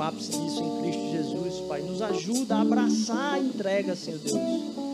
Ápice 0.00 0.30
disso 0.30 0.62
em 0.62 0.82
Cristo 0.82 1.10
Jesus, 1.10 1.60
Pai. 1.68 1.82
Nos 1.82 2.02
ajuda 2.02 2.56
a 2.56 2.60
abraçar 2.62 3.34
a 3.34 3.38
entrega, 3.38 3.94
Senhor 3.94 4.18
Deus 4.18 4.88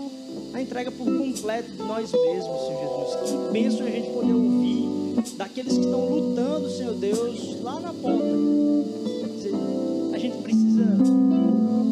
a 0.55 0.63
entrega 0.63 0.91
por 0.93 1.05
completo 1.05 1.69
de 1.69 1.79
nós 1.79 2.13
mesmos, 2.13 2.61
Senhor 2.61 2.81
Jesus. 2.81 3.31
Que 3.31 3.53
bênção 3.53 3.87
a 3.87 3.91
gente 3.91 4.11
poder 4.11 4.33
ouvir 4.33 5.37
daqueles 5.37 5.73
que 5.73 5.81
estão 5.81 6.09
lutando, 6.09 6.71
Senhor 6.71 6.95
Deus, 6.95 7.61
lá 7.61 7.81
na 7.81 7.93
ponta. 7.93 8.25
A 10.13 10.19
gente 10.19 10.37
precisa 10.39 10.85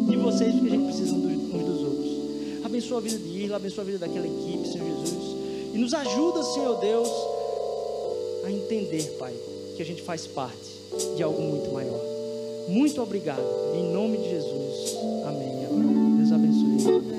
de 0.09 0.15
vocês 0.15 0.53
porque 0.53 0.67
a 0.67 0.71
gente 0.71 0.85
precisa 0.85 1.13
uns 1.13 1.65
dos 1.65 1.83
outros. 1.83 2.65
Abençoa 2.65 2.99
a 2.99 3.01
vida 3.01 3.17
de 3.17 3.43
Irla, 3.43 3.57
abençoa 3.57 3.83
a 3.83 3.85
vida 3.85 3.97
daquela 3.99 4.27
equipe, 4.27 4.65
Senhor 4.65 4.87
Jesus. 4.87 5.35
E 5.73 5.77
nos 5.77 5.93
ajuda, 5.93 6.41
Senhor 6.43 6.79
Deus, 6.79 7.09
a 8.45 8.51
entender, 8.51 9.17
Pai, 9.19 9.33
que 9.75 9.81
a 9.81 9.85
gente 9.85 10.01
faz 10.01 10.25
parte 10.25 10.71
de 11.17 11.21
algo 11.21 11.41
muito 11.41 11.69
maior. 11.73 12.02
Muito 12.67 13.01
obrigado. 13.01 13.43
Em 13.75 13.91
nome 13.91 14.17
de 14.17 14.29
Jesus. 14.29 14.97
Amém. 15.25 15.53
Deus 16.17 16.31
abençoe. 16.31 17.12